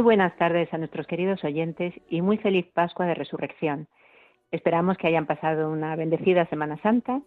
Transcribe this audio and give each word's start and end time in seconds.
Muy 0.00 0.16
buenas 0.16 0.34
tardes 0.38 0.72
a 0.72 0.78
nuestros 0.78 1.06
queridos 1.06 1.44
oyentes 1.44 1.92
y 2.08 2.22
muy 2.22 2.38
feliz 2.38 2.64
Pascua 2.72 3.04
de 3.04 3.12
Resurrección. 3.12 3.86
Esperamos 4.50 4.96
que 4.96 5.06
hayan 5.06 5.26
pasado 5.26 5.70
una 5.70 5.94
bendecida 5.94 6.46
Semana 6.46 6.78
Santa. 6.78 7.20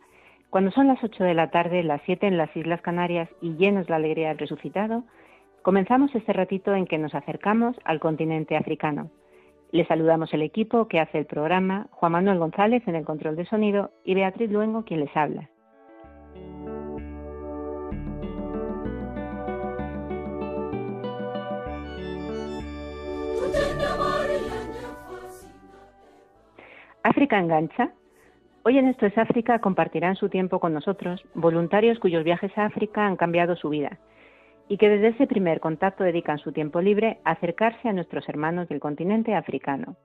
Cuando 0.50 0.72
son 0.72 0.88
las 0.88 0.98
8 1.04 1.23
de 1.23 1.36
la 1.36 1.52
tarde, 1.52 1.84
las 1.84 2.02
7 2.05 2.26
en 2.26 2.36
las 2.36 2.50
Islas 2.58 2.81
Canarias 2.81 3.30
y 3.41 3.58
llenos 3.58 3.90
la 3.90 3.98
alegría 3.98 4.30
del 4.30 4.40
resucitado, 4.40 5.04
Comenzamos 5.62 6.16
este 6.16 6.34
ratito 6.34 6.73
en 6.73 6.88
que 6.88 6.98
nos 6.98 7.14
acercamos 7.14 7.76
al 7.86 8.00
continente 8.00 8.58
africano. 8.58 9.12
Le 9.72 9.86
saludamos 9.86 10.34
el 10.34 10.42
equipo 10.42 10.88
que 10.88 11.00
hace 11.00 11.20
el 11.20 11.28
programa, 11.28 11.90
Juan 11.92 12.14
Manuel 12.14 12.40
González 12.40 12.81
en 12.88 12.95
el 12.95 13.05
control 13.05 13.36
de 13.36 13.45
sonido 13.45 13.92
y 14.03 14.16
Beatriz 14.16 14.50
Luengo 14.50 14.84
quien 14.84 15.02
les 15.02 15.16
habla. 15.16 15.48
África 27.04 27.38
engancha. 27.38 27.92
Hoy 28.64 28.78
en 28.78 28.88
Esto 28.88 29.06
es 29.06 29.18
África 29.18 29.59
compartirán 29.59 30.16
su 30.16 30.30
tiempo 30.30 30.62
con 30.62 30.73
nosotros 30.73 31.22
voluntarios 31.34 32.00
cuyos 32.00 32.23
viajes 32.23 32.58
a 32.58 32.64
África 32.64 33.06
han 33.06 33.18
cambiado 33.18 33.58
su 33.58 33.68
vida 33.68 34.00
y 34.70 34.78
que 34.78 34.88
desde 34.88 35.09
ese 35.09 35.28
primer 35.28 35.59
contacto 35.59 36.06
dedican 36.06 36.38
su 36.38 36.54
tiempo 36.54 36.80
libre 36.80 37.20
a 37.26 37.31
acercarse 37.31 37.90
a 37.90 37.94
nuestros 37.94 38.30
hermanos 38.30 38.70
del 38.70 38.80
continente 38.80 39.36
africano. 39.36 39.98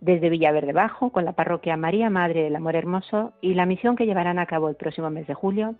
Desde 0.00 0.30
Villaverde 0.30 0.72
Bajo, 0.72 1.10
con 1.12 1.24
la 1.24 1.34
parroquia 1.34 1.76
María 1.76 2.10
Madre 2.10 2.42
del 2.42 2.56
Amor 2.56 2.74
Hermoso 2.74 3.34
y 3.40 3.54
la 3.54 3.64
misión 3.64 3.94
que 3.94 4.06
llevarán 4.06 4.40
a 4.40 4.46
cabo 4.46 4.68
el 4.68 4.74
próximo 4.74 5.10
mes 5.10 5.28
de 5.28 5.34
julio, 5.34 5.76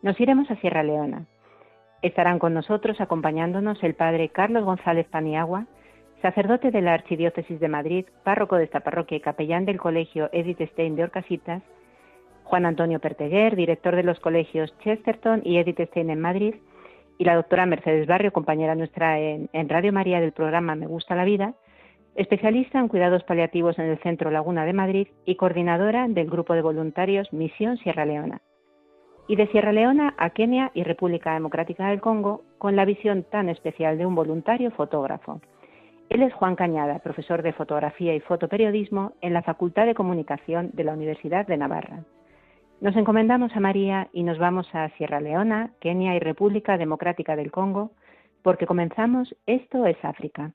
nos 0.00 0.18
iremos 0.18 0.50
a 0.50 0.56
Sierra 0.56 0.82
Leona. 0.82 1.26
Estarán 2.00 2.38
con 2.38 2.54
nosotros 2.54 3.02
acompañándonos 3.02 3.82
el 3.84 3.94
padre 3.94 4.30
Carlos 4.30 4.64
González 4.64 5.06
Paniagua, 5.08 5.66
sacerdote 6.22 6.70
de 6.70 6.82
la 6.82 6.94
Archidiócesis 6.94 7.60
de 7.60 7.68
Madrid, 7.68 8.06
párroco 8.24 8.56
de 8.56 8.64
esta 8.64 8.80
parroquia 8.80 9.18
y 9.18 9.20
capellán 9.20 9.64
del 9.64 9.78
colegio 9.78 10.28
Edith 10.32 10.60
Stein 10.72 10.96
de 10.96 11.04
Orcasitas, 11.04 11.62
Juan 12.44 12.66
Antonio 12.66 13.00
Perteguer, 13.00 13.56
director 13.56 13.96
de 13.96 14.04
los 14.04 14.20
colegios 14.20 14.72
Chesterton 14.78 15.42
y 15.44 15.58
Edith 15.58 15.80
Stein 15.80 16.10
en 16.10 16.20
Madrid, 16.20 16.54
y 17.18 17.24
la 17.24 17.34
doctora 17.34 17.66
Mercedes 17.66 18.06
Barrio, 18.06 18.32
compañera 18.32 18.74
nuestra 18.74 19.18
en, 19.18 19.68
Radio 19.68 19.92
María 19.92 20.20
del 20.20 20.32
programa 20.32 20.74
Me 20.74 20.86
Gusta 20.86 21.14
la 21.14 21.24
Vida, 21.24 21.54
especialista 22.14 22.78
en 22.78 22.88
cuidados 22.88 23.24
paliativos 23.24 23.78
en 23.78 23.86
el 23.86 23.98
Centro 23.98 24.30
Laguna 24.30 24.64
de 24.64 24.72
Madrid 24.72 25.08
y 25.24 25.36
coordinadora 25.36 26.08
del 26.08 26.30
grupo 26.30 26.54
de 26.54 26.62
voluntarios 26.62 27.32
Misión 27.32 27.78
Sierra 27.78 28.04
Leona. 28.04 28.40
Y 29.28 29.36
de 29.36 29.48
Sierra 29.48 29.72
Leona 29.72 30.14
a 30.18 30.30
Kenia 30.30 30.70
y 30.72 30.84
República 30.84 31.34
Democrática 31.34 31.88
del 31.88 32.00
Congo, 32.00 32.44
con 32.58 32.76
la 32.76 32.84
visión 32.84 33.24
tan 33.24 33.48
especial 33.48 33.98
de 33.98 34.06
un 34.06 34.14
voluntario 34.14 34.70
fotógrafo. 34.70 35.40
Él 36.08 36.22
es 36.22 36.32
Juan 36.34 36.54
Cañada, 36.54 37.00
profesor 37.00 37.42
de 37.42 37.52
fotografía 37.52 38.14
y 38.14 38.20
fotoperiodismo 38.20 39.14
en 39.20 39.32
la 39.32 39.42
Facultad 39.42 39.86
de 39.86 39.94
Comunicación 39.94 40.70
de 40.72 40.84
la 40.84 40.92
Universidad 40.92 41.46
de 41.46 41.56
Navarra. 41.56 42.04
Nos 42.80 42.94
encomendamos 42.94 43.56
a 43.56 43.60
María 43.60 44.08
y 44.12 44.22
nos 44.22 44.38
vamos 44.38 44.68
a 44.74 44.88
Sierra 44.90 45.20
Leona, 45.20 45.72
Kenia 45.80 46.14
y 46.14 46.20
República 46.20 46.78
Democrática 46.78 47.34
del 47.34 47.50
Congo, 47.50 47.90
porque 48.42 48.66
comenzamos 48.66 49.34
Esto 49.46 49.86
es 49.86 49.96
África. 50.04 50.52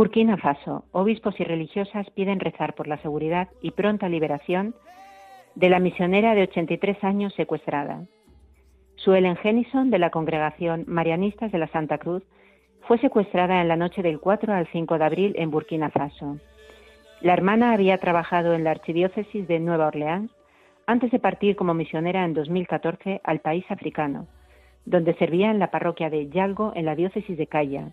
Burkina 0.00 0.38
Faso, 0.38 0.84
obispos 0.92 1.38
y 1.40 1.44
religiosas 1.44 2.08
piden 2.12 2.40
rezar 2.40 2.74
por 2.74 2.88
la 2.88 2.96
seguridad 3.02 3.48
y 3.60 3.72
pronta 3.72 4.08
liberación 4.08 4.74
de 5.56 5.68
la 5.68 5.78
misionera 5.78 6.34
de 6.34 6.44
83 6.44 7.04
años 7.04 7.34
secuestrada. 7.34 8.06
Suelen 9.04 9.36
Genison, 9.36 9.88
de 9.88 9.98
la 9.98 10.10
congregación 10.10 10.84
Marianistas 10.86 11.50
de 11.50 11.58
la 11.58 11.68
Santa 11.68 11.96
Cruz, 11.96 12.22
fue 12.82 12.98
secuestrada 12.98 13.62
en 13.62 13.68
la 13.68 13.76
noche 13.76 14.02
del 14.02 14.20
4 14.20 14.52
al 14.52 14.66
5 14.66 14.98
de 14.98 15.04
abril 15.04 15.32
en 15.38 15.50
Burkina 15.50 15.88
Faso. 15.88 16.38
La 17.22 17.32
hermana 17.32 17.72
había 17.72 17.96
trabajado 17.96 18.52
en 18.52 18.62
la 18.62 18.72
archidiócesis 18.72 19.48
de 19.48 19.58
Nueva 19.58 19.86
Orleans 19.86 20.30
antes 20.86 21.10
de 21.12 21.18
partir 21.18 21.56
como 21.56 21.72
misionera 21.72 22.26
en 22.26 22.34
2014 22.34 23.22
al 23.24 23.40
país 23.40 23.64
africano, 23.70 24.26
donde 24.84 25.14
servía 25.14 25.50
en 25.50 25.60
la 25.60 25.70
parroquia 25.70 26.10
de 26.10 26.28
Yalgo 26.28 26.72
en 26.74 26.84
la 26.84 26.94
diócesis 26.94 27.38
de 27.38 27.46
Caya. 27.46 27.92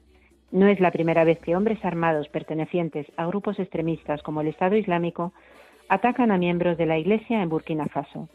No 0.51 0.67
es 0.67 0.81
la 0.81 0.91
primera 0.91 1.23
vez 1.23 1.39
que 1.39 1.55
hombres 1.55 1.83
armados 1.85 2.27
pertenecientes 2.27 3.07
a 3.15 3.25
grupos 3.27 3.59
extremistas 3.59 4.21
como 4.23 4.41
el 4.41 4.47
Estado 4.47 4.75
Islámico 4.75 5.31
atacan 5.87 6.31
a 6.31 6.37
miembros 6.37 6.77
de 6.77 6.85
la 6.85 6.97
Iglesia 6.97 7.41
en 7.41 7.47
Burkina 7.47 7.85
Faso. 7.85 8.27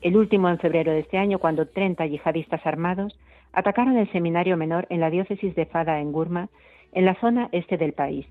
El 0.00 0.16
último 0.16 0.48
en 0.48 0.58
febrero 0.58 0.92
de 0.92 1.00
este 1.00 1.18
año, 1.18 1.38
cuando 1.38 1.66
30 1.66 2.06
yihadistas 2.06 2.64
armados 2.64 3.18
atacaron 3.52 3.96
el 3.96 4.10
seminario 4.12 4.56
menor 4.56 4.86
en 4.90 5.00
la 5.00 5.10
diócesis 5.10 5.54
de 5.54 5.66
Fada 5.66 6.00
en 6.00 6.12
Gurma, 6.12 6.48
en 6.92 7.04
la 7.04 7.14
zona 7.16 7.48
este 7.52 7.76
del 7.76 7.92
país. 7.92 8.26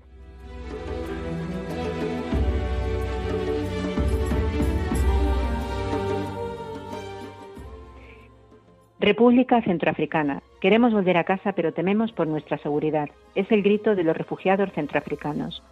República 9.00 9.62
Centroafricana. 9.62 10.42
Queremos 10.60 10.92
volver 10.92 11.18
a 11.18 11.24
casa, 11.24 11.52
pero 11.52 11.72
tememos 11.72 12.10
por 12.12 12.26
nuestra 12.26 12.58
seguridad. 12.58 13.08
Es 13.34 13.50
el 13.52 13.62
grito 13.62 13.94
de 13.94 14.02
los 14.02 14.16
refugiados 14.16 14.72
centroafricanos. 14.72 15.62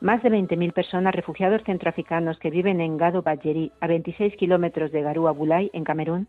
Más 0.00 0.22
de 0.22 0.30
20.000 0.30 0.72
personas 0.72 1.12
refugiados 1.12 1.64
centroafricanos 1.64 2.38
que 2.38 2.50
viven 2.50 2.80
en 2.80 2.96
Gado 2.98 3.22
Badjeri, 3.22 3.72
a 3.80 3.88
26 3.88 4.36
kilómetros 4.36 4.92
de 4.92 5.02
Garua 5.02 5.32
Bulay, 5.32 5.70
en 5.72 5.82
Camerún, 5.82 6.28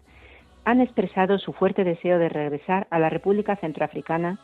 han 0.65 0.81
expresado 0.81 1.37
su 1.37 1.53
fuerte 1.53 1.83
deseo 1.83 2.17
de 2.17 2.29
regresar 2.29 2.87
a 2.89 2.97
la 2.97 3.09
República 3.09 3.57
Centroafricana 3.57 4.39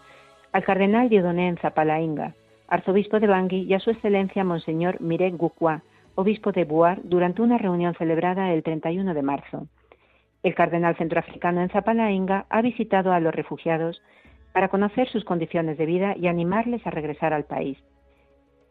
al 0.52 0.64
cardenal 0.64 1.10
Dieudonné 1.10 1.56
Zapalainga, 1.60 2.36
arzobispo 2.68 3.20
de 3.20 3.26
Bangui, 3.26 3.64
y 3.64 3.74
a 3.74 3.80
su 3.80 3.90
excelencia 3.90 4.44
Monseñor 4.44 5.02
Mirek 5.02 5.36
Gukwa, 5.36 5.82
obispo 6.14 6.52
de 6.52 6.66
Buar, 6.66 7.00
durante 7.04 7.42
una 7.42 7.58
reunión 7.58 7.96
celebrada 7.96 8.54
el 8.54 8.62
31 8.62 9.16
de 9.16 9.22
marzo. 9.24 9.68
El 10.44 10.54
cardenal 10.54 10.98
centroafricano 10.98 11.62
en 11.62 11.70
Zapalainga 11.70 12.46
ha 12.48 12.62
visitado 12.62 13.12
a 13.12 13.20
los 13.20 13.34
refugiados 13.34 14.04
para 14.54 14.68
conocer 14.68 15.10
sus 15.10 15.26
condiciones 15.26 15.80
de 15.80 15.88
vida 15.88 16.14
y 16.16 16.28
animarles 16.28 16.86
a 16.86 16.92
regresar 16.92 17.34
al 17.34 17.46
país. 17.46 17.80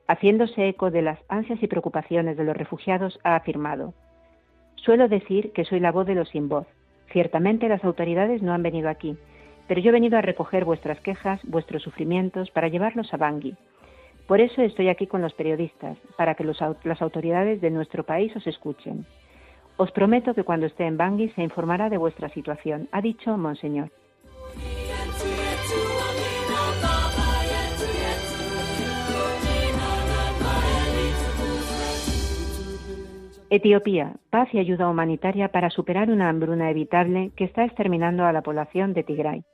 Haciéndose 0.06 0.68
eco 0.68 0.90
de 0.90 1.02
las 1.02 1.18
ansias 1.28 1.62
y 1.62 1.66
preocupaciones 1.66 2.36
de 2.36 2.44
los 2.44 2.56
refugiados, 2.56 3.18
ha 3.24 3.36
afirmado, 3.36 3.94
Suelo 4.84 5.08
decir 5.08 5.52
que 5.52 5.64
soy 5.64 5.80
la 5.80 5.92
voz 5.92 6.06
de 6.06 6.14
los 6.14 6.28
sin 6.28 6.48
voz. 6.50 6.66
Ciertamente 7.10 7.70
las 7.70 7.82
autoridades 7.84 8.42
no 8.42 8.52
han 8.52 8.62
venido 8.62 8.90
aquí, 8.90 9.16
pero 9.66 9.80
yo 9.80 9.88
he 9.88 9.92
venido 9.92 10.18
a 10.18 10.22
recoger 10.22 10.66
vuestras 10.66 11.00
quejas, 11.00 11.40
vuestros 11.44 11.82
sufrimientos, 11.82 12.50
para 12.50 12.68
llevarlos 12.68 13.12
a 13.14 13.16
Bangui. 13.16 13.56
Por 14.26 14.42
eso 14.42 14.60
estoy 14.60 14.90
aquí 14.90 15.06
con 15.06 15.22
los 15.22 15.32
periodistas, 15.32 15.96
para 16.18 16.34
que 16.34 16.44
las 16.44 17.02
autoridades 17.02 17.62
de 17.62 17.70
nuestro 17.70 18.04
país 18.04 18.36
os 18.36 18.46
escuchen. 18.46 19.06
Os 19.78 19.90
prometo 19.90 20.34
que 20.34 20.44
cuando 20.44 20.66
esté 20.66 20.84
en 20.84 20.98
Bangui 20.98 21.30
se 21.30 21.42
informará 21.42 21.88
de 21.88 21.96
vuestra 21.96 22.28
situación, 22.28 22.86
ha 22.92 23.00
dicho 23.00 23.38
Monseñor. 23.38 23.90
Etiopía, 33.56 34.16
paz 34.30 34.52
y 34.52 34.58
ayuda 34.58 34.88
humanitaria 34.88 35.46
para 35.46 35.70
superar 35.70 36.10
una 36.10 36.28
hambruna 36.28 36.72
evitable 36.72 37.30
que 37.36 37.44
está 37.44 37.64
exterminando 37.64 38.24
a 38.24 38.32
la 38.32 38.42
población 38.42 38.94
de 38.94 39.04
Tigray. 39.04 39.44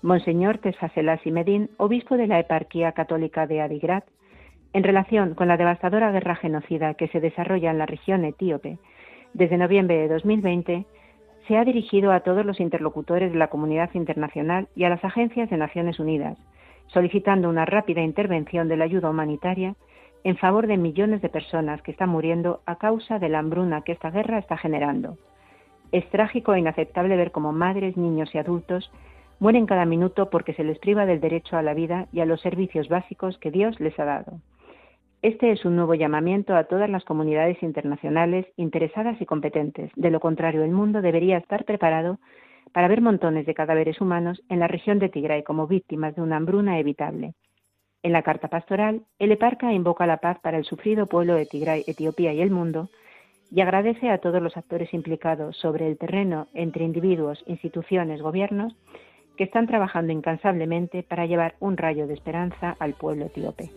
Monseñor 0.00 0.58
Tesaselas 0.58 1.26
Medín, 1.26 1.68
obispo 1.76 2.16
de 2.16 2.28
la 2.28 2.38
eparquía 2.38 2.92
católica 2.92 3.48
de 3.48 3.60
Adigrat, 3.60 4.04
en 4.72 4.84
relación 4.84 5.34
con 5.34 5.48
la 5.48 5.56
devastadora 5.56 6.12
guerra 6.12 6.36
genocida 6.36 6.94
que 6.94 7.08
se 7.08 7.18
desarrolla 7.18 7.72
en 7.72 7.78
la 7.78 7.86
región 7.86 8.24
etíope 8.24 8.78
desde 9.34 9.58
noviembre 9.58 9.96
de 9.96 10.06
2020, 10.06 10.86
se 11.48 11.56
ha 11.56 11.64
dirigido 11.64 12.12
a 12.12 12.20
todos 12.20 12.46
los 12.46 12.60
interlocutores 12.60 13.32
de 13.32 13.38
la 13.38 13.48
comunidad 13.48 13.90
internacional 13.94 14.68
y 14.76 14.84
a 14.84 14.88
las 14.88 15.04
agencias 15.04 15.50
de 15.50 15.56
Naciones 15.56 15.98
Unidas, 15.98 16.38
solicitando 16.86 17.48
una 17.48 17.64
rápida 17.64 18.02
intervención 18.02 18.68
de 18.68 18.76
la 18.76 18.84
ayuda 18.84 19.10
humanitaria 19.10 19.74
en 20.24 20.36
favor 20.36 20.66
de 20.66 20.76
millones 20.76 21.22
de 21.22 21.28
personas 21.28 21.82
que 21.82 21.90
están 21.90 22.08
muriendo 22.08 22.60
a 22.66 22.76
causa 22.76 23.18
de 23.18 23.28
la 23.28 23.40
hambruna 23.40 23.82
que 23.82 23.92
esta 23.92 24.10
guerra 24.10 24.38
está 24.38 24.56
generando. 24.56 25.18
Es 25.90 26.08
trágico 26.10 26.54
e 26.54 26.60
inaceptable 26.60 27.16
ver 27.16 27.32
cómo 27.32 27.52
madres, 27.52 27.96
niños 27.96 28.34
y 28.34 28.38
adultos 28.38 28.90
mueren 29.40 29.66
cada 29.66 29.84
minuto 29.84 30.30
porque 30.30 30.54
se 30.54 30.64
les 30.64 30.78
priva 30.78 31.04
del 31.04 31.20
derecho 31.20 31.56
a 31.56 31.62
la 31.62 31.74
vida 31.74 32.06
y 32.12 32.20
a 32.20 32.26
los 32.26 32.40
servicios 32.40 32.88
básicos 32.88 33.38
que 33.38 33.50
Dios 33.50 33.78
les 33.80 33.98
ha 33.98 34.04
dado. 34.04 34.40
Este 35.20 35.52
es 35.52 35.64
un 35.64 35.76
nuevo 35.76 35.94
llamamiento 35.94 36.56
a 36.56 36.64
todas 36.64 36.90
las 36.90 37.04
comunidades 37.04 37.62
internacionales 37.62 38.46
interesadas 38.56 39.20
y 39.20 39.26
competentes. 39.26 39.90
De 39.94 40.10
lo 40.10 40.18
contrario, 40.18 40.64
el 40.64 40.72
mundo 40.72 41.00
debería 41.00 41.38
estar 41.38 41.64
preparado 41.64 42.18
para 42.72 42.88
ver 42.88 43.00
montones 43.00 43.46
de 43.46 43.54
cadáveres 43.54 44.00
humanos 44.00 44.42
en 44.48 44.58
la 44.58 44.66
región 44.66 44.98
de 44.98 45.08
Tigray 45.08 45.42
como 45.44 45.66
víctimas 45.66 46.16
de 46.16 46.22
una 46.22 46.36
hambruna 46.36 46.78
evitable. 46.78 47.34
En 48.02 48.12
la 48.12 48.22
carta 48.22 48.48
pastoral, 48.48 49.02
el 49.18 49.32
eparca 49.32 49.72
invoca 49.72 50.06
la 50.06 50.16
paz 50.16 50.38
para 50.40 50.58
el 50.58 50.64
sufrido 50.64 51.06
pueblo 51.06 51.34
de 51.34 51.46
Tigray, 51.46 51.84
Etiopía 51.86 52.32
y 52.32 52.40
el 52.40 52.50
mundo, 52.50 52.88
y 53.50 53.60
agradece 53.60 54.10
a 54.10 54.18
todos 54.18 54.42
los 54.42 54.56
actores 54.56 54.92
implicados 54.92 55.56
sobre 55.56 55.86
el 55.86 55.98
terreno 55.98 56.48
entre 56.54 56.84
individuos, 56.84 57.44
instituciones, 57.46 58.20
gobiernos, 58.22 58.74
que 59.36 59.44
están 59.44 59.66
trabajando 59.66 60.12
incansablemente 60.12 61.02
para 61.02 61.26
llevar 61.26 61.54
un 61.60 61.76
rayo 61.76 62.06
de 62.06 62.14
esperanza 62.14 62.76
al 62.78 62.94
pueblo 62.94 63.26
etíope. 63.26 63.70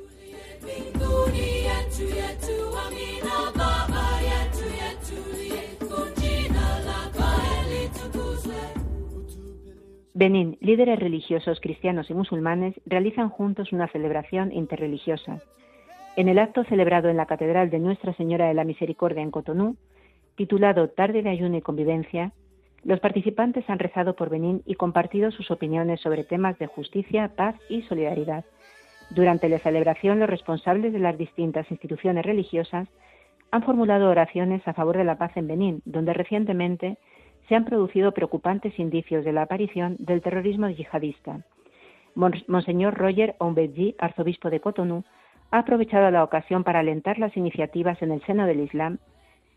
Benín, 10.18 10.58
líderes 10.62 10.98
religiosos 10.98 11.60
cristianos 11.60 12.10
y 12.10 12.14
musulmanes 12.14 12.74
realizan 12.86 13.28
juntos 13.28 13.74
una 13.74 13.90
celebración 13.90 14.54
interreligiosa. 14.54 15.42
En 16.16 16.30
el 16.30 16.40
acto 16.40 16.64
celebrado 16.64 17.10
en 17.10 17.18
la 17.18 17.26
Catedral 17.26 17.70
de 17.70 17.80
Nuestra 17.80 18.14
Señora 18.14 18.48
de 18.48 18.54
la 18.54 18.64
Misericordia 18.64 19.22
en 19.22 19.30
Cotonú, 19.30 19.76
titulado 20.38 20.88
Tarde 20.88 21.22
de 21.22 21.32
Ayuno 21.32 21.58
y 21.58 21.62
Convivencia, 21.62 22.32
los 22.86 23.02
participantes 23.02 23.70
han 23.70 23.78
rezado 23.78 24.16
por 24.16 24.30
Benín 24.30 24.62
y 24.66 24.76
compartido 24.76 25.32
sus 25.32 25.52
opiniones 25.52 26.00
sobre 26.00 26.24
temas 26.24 26.58
de 26.60 26.68
justicia, 26.68 27.34
paz 27.36 27.58
y 27.68 27.82
solidaridad. 27.82 28.46
Durante 29.10 29.50
la 29.50 29.60
celebración, 29.60 30.22
los 30.22 30.30
responsables 30.30 30.94
de 30.94 31.00
las 31.00 31.18
distintas 31.18 31.70
instituciones 31.70 32.26
religiosas 32.26 32.88
han 33.52 33.64
formulado 33.64 34.10
oraciones 34.10 34.66
a 34.66 34.74
favor 34.74 34.96
de 34.96 35.04
la 35.04 35.18
paz 35.18 35.36
en 35.36 35.48
Benín, 35.48 35.82
donde 35.84 36.14
recientemente 36.14 37.00
se 37.48 37.56
han 37.56 37.66
producido 37.66 38.12
preocupantes 38.12 38.78
indicios 38.80 39.24
de 39.24 39.34
la 39.34 39.44
aparición 39.44 39.96
del 40.00 40.22
terrorismo 40.22 40.70
yihadista. 40.70 41.42
Monseñor 42.16 42.96
Roger 42.96 43.36
Ombedji, 43.40 43.96
arzobispo 44.00 44.50
de 44.50 44.62
Cotonou, 44.62 45.04
ha 45.52 45.60
aprovechado 45.60 46.10
la 46.12 46.24
ocasión 46.24 46.64
para 46.64 46.80
alentar 46.80 47.20
las 47.20 47.36
iniciativas 47.38 48.02
en 48.02 48.12
el 48.12 48.22
seno 48.24 48.48
del 48.48 48.62
Islam 48.62 49.00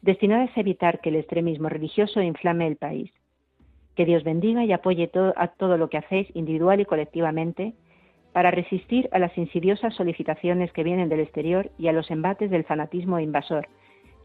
destinadas 0.02 0.50
a 0.56 0.60
evitar 0.60 1.00
que 1.00 1.08
el 1.08 1.16
extremismo 1.16 1.68
religioso 1.68 2.20
inflame 2.20 2.66
el 2.66 2.76
país. 2.76 3.10
Que 3.96 4.04
Dios 4.04 4.22
bendiga 4.22 4.64
y 4.64 4.72
apoye 4.72 5.10
a 5.36 5.48
todo 5.48 5.76
lo 5.76 5.88
que 5.88 5.98
hacéis 5.98 6.28
individual 6.34 6.80
y 6.80 6.84
colectivamente 6.84 7.74
para 8.32 8.50
resistir 8.50 9.08
a 9.12 9.18
las 9.18 9.36
insidiosas 9.36 9.94
solicitaciones 9.94 10.72
que 10.72 10.84
vienen 10.84 11.08
del 11.08 11.20
exterior 11.20 11.70
y 11.78 11.88
a 11.88 11.92
los 11.92 12.10
embates 12.10 12.50
del 12.50 12.64
fanatismo 12.64 13.18
invasor, 13.18 13.66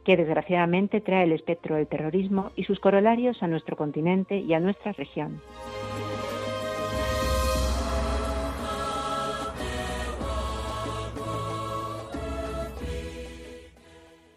que 0.04 0.18
desgraciadamente 0.18 1.02
trae 1.02 1.24
el 1.24 1.32
espectro 1.32 1.76
del 1.76 1.88
terrorismo 1.88 2.52
y 2.56 2.66
sus 2.66 2.80
corolarios 2.80 3.42
a 3.42 3.48
nuestro 3.48 3.78
continente 3.78 4.38
y 4.40 4.54
a 4.54 4.60
nuestra 4.60 4.92
región. 4.92 5.42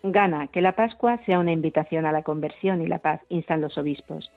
Gana 0.03 0.47
que 0.47 0.61
la 0.61 0.77
Pascua 0.77 1.19
sea 1.27 1.41
una 1.41 1.51
invitación 1.51 2.07
a 2.07 2.13
la 2.13 2.23
conversión 2.23 2.81
y 2.81 2.87
la 2.87 3.01
paz, 3.01 3.21
instan 3.29 3.61
los 3.61 3.77
obispos. 3.77 4.31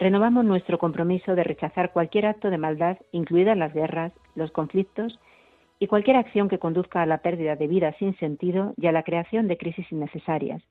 Renovamos 0.00 0.44
nuestro 0.44 0.78
compromiso 0.78 1.36
de 1.36 1.44
rechazar 1.44 1.92
cualquier 1.92 2.26
acto 2.26 2.50
de 2.50 2.58
maldad, 2.58 2.98
incluidas 3.12 3.56
las 3.56 3.72
guerras, 3.72 4.12
los 4.34 4.50
conflictos 4.50 5.20
y 5.82 5.88
cualquier 5.88 6.14
acción 6.14 6.48
que 6.48 6.60
conduzca 6.60 7.02
a 7.02 7.06
la 7.06 7.18
pérdida 7.18 7.56
de 7.56 7.66
vida 7.66 7.92
sin 7.98 8.16
sentido 8.18 8.72
y 8.76 8.86
a 8.86 8.92
la 8.92 9.02
creación 9.02 9.48
de 9.48 9.56
crisis 9.56 9.90
innecesarias. 9.90 10.62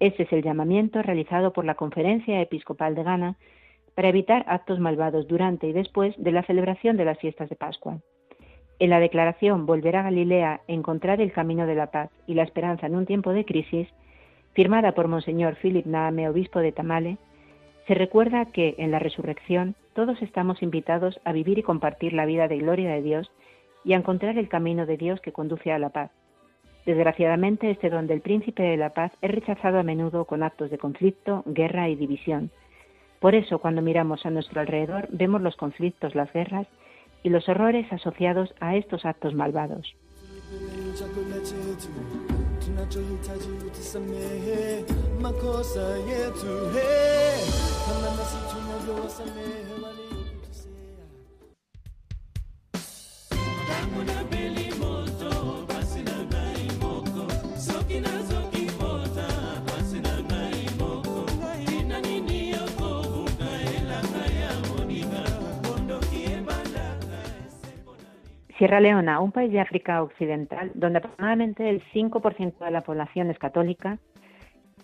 Ese 0.00 0.24
es 0.24 0.32
el 0.32 0.42
llamamiento 0.42 1.00
realizado 1.02 1.52
por 1.52 1.64
la 1.64 1.76
Conferencia 1.76 2.40
Episcopal 2.40 2.96
de 2.96 3.04
Ghana 3.04 3.36
para 3.94 4.08
evitar 4.08 4.44
actos 4.48 4.80
malvados 4.80 5.28
durante 5.28 5.68
y 5.68 5.72
después 5.72 6.16
de 6.18 6.32
la 6.32 6.42
celebración 6.42 6.96
de 6.96 7.04
las 7.04 7.20
fiestas 7.20 7.48
de 7.48 7.54
Pascua. 7.54 8.00
En 8.80 8.90
la 8.90 8.98
declaración 8.98 9.66
Volver 9.66 9.94
a 9.94 10.02
Galilea, 10.02 10.62
encontrar 10.66 11.20
el 11.20 11.30
camino 11.30 11.64
de 11.68 11.76
la 11.76 11.92
paz 11.92 12.10
y 12.26 12.34
la 12.34 12.42
esperanza 12.42 12.88
en 12.88 12.96
un 12.96 13.06
tiempo 13.06 13.30
de 13.30 13.44
crisis, 13.44 13.86
firmada 14.54 14.96
por 14.96 15.06
Monseñor 15.06 15.58
Philip 15.62 15.86
Naame, 15.86 16.28
obispo 16.28 16.58
de 16.58 16.72
Tamale, 16.72 17.18
se 17.86 17.94
recuerda 17.94 18.46
que 18.46 18.74
en 18.78 18.90
la 18.90 18.98
resurrección 18.98 19.76
todos 19.94 20.20
estamos 20.22 20.60
invitados 20.60 21.20
a 21.24 21.32
vivir 21.32 21.60
y 21.60 21.62
compartir 21.62 22.14
la 22.14 22.26
vida 22.26 22.48
de 22.48 22.58
gloria 22.58 22.90
de 22.90 23.02
Dios 23.02 23.30
y 23.84 23.92
a 23.92 23.96
encontrar 23.96 24.38
el 24.38 24.48
camino 24.48 24.86
de 24.86 24.96
Dios 24.96 25.20
que 25.20 25.32
conduce 25.32 25.72
a 25.72 25.78
la 25.78 25.90
paz. 25.90 26.10
Desgraciadamente, 26.86 27.70
este 27.70 27.90
don 27.90 28.06
del 28.06 28.20
príncipe 28.20 28.62
de 28.62 28.76
la 28.76 28.90
paz 28.90 29.12
es 29.20 29.30
rechazado 29.30 29.78
a 29.78 29.82
menudo 29.82 30.24
con 30.24 30.42
actos 30.42 30.70
de 30.70 30.78
conflicto, 30.78 31.42
guerra 31.46 31.88
y 31.88 31.96
división. 31.96 32.50
Por 33.20 33.34
eso, 33.34 33.58
cuando 33.58 33.82
miramos 33.82 34.24
a 34.24 34.30
nuestro 34.30 34.60
alrededor, 34.60 35.08
vemos 35.10 35.42
los 35.42 35.56
conflictos, 35.56 36.14
las 36.14 36.32
guerras 36.32 36.66
y 37.22 37.28
los 37.28 37.48
horrores 37.48 37.92
asociados 37.92 38.54
a 38.60 38.76
estos 38.76 39.04
actos 39.04 39.34
malvados. 39.34 39.94
Sierra 68.60 68.78
Leona, 68.78 69.20
un 69.20 69.32
país 69.32 69.50
de 69.50 69.58
África 69.58 70.02
Occidental 70.02 70.70
donde 70.74 70.98
aproximadamente 70.98 71.70
el 71.70 71.82
5% 71.94 72.58
de 72.58 72.70
la 72.70 72.82
población 72.82 73.30
es 73.30 73.38
católica, 73.38 73.96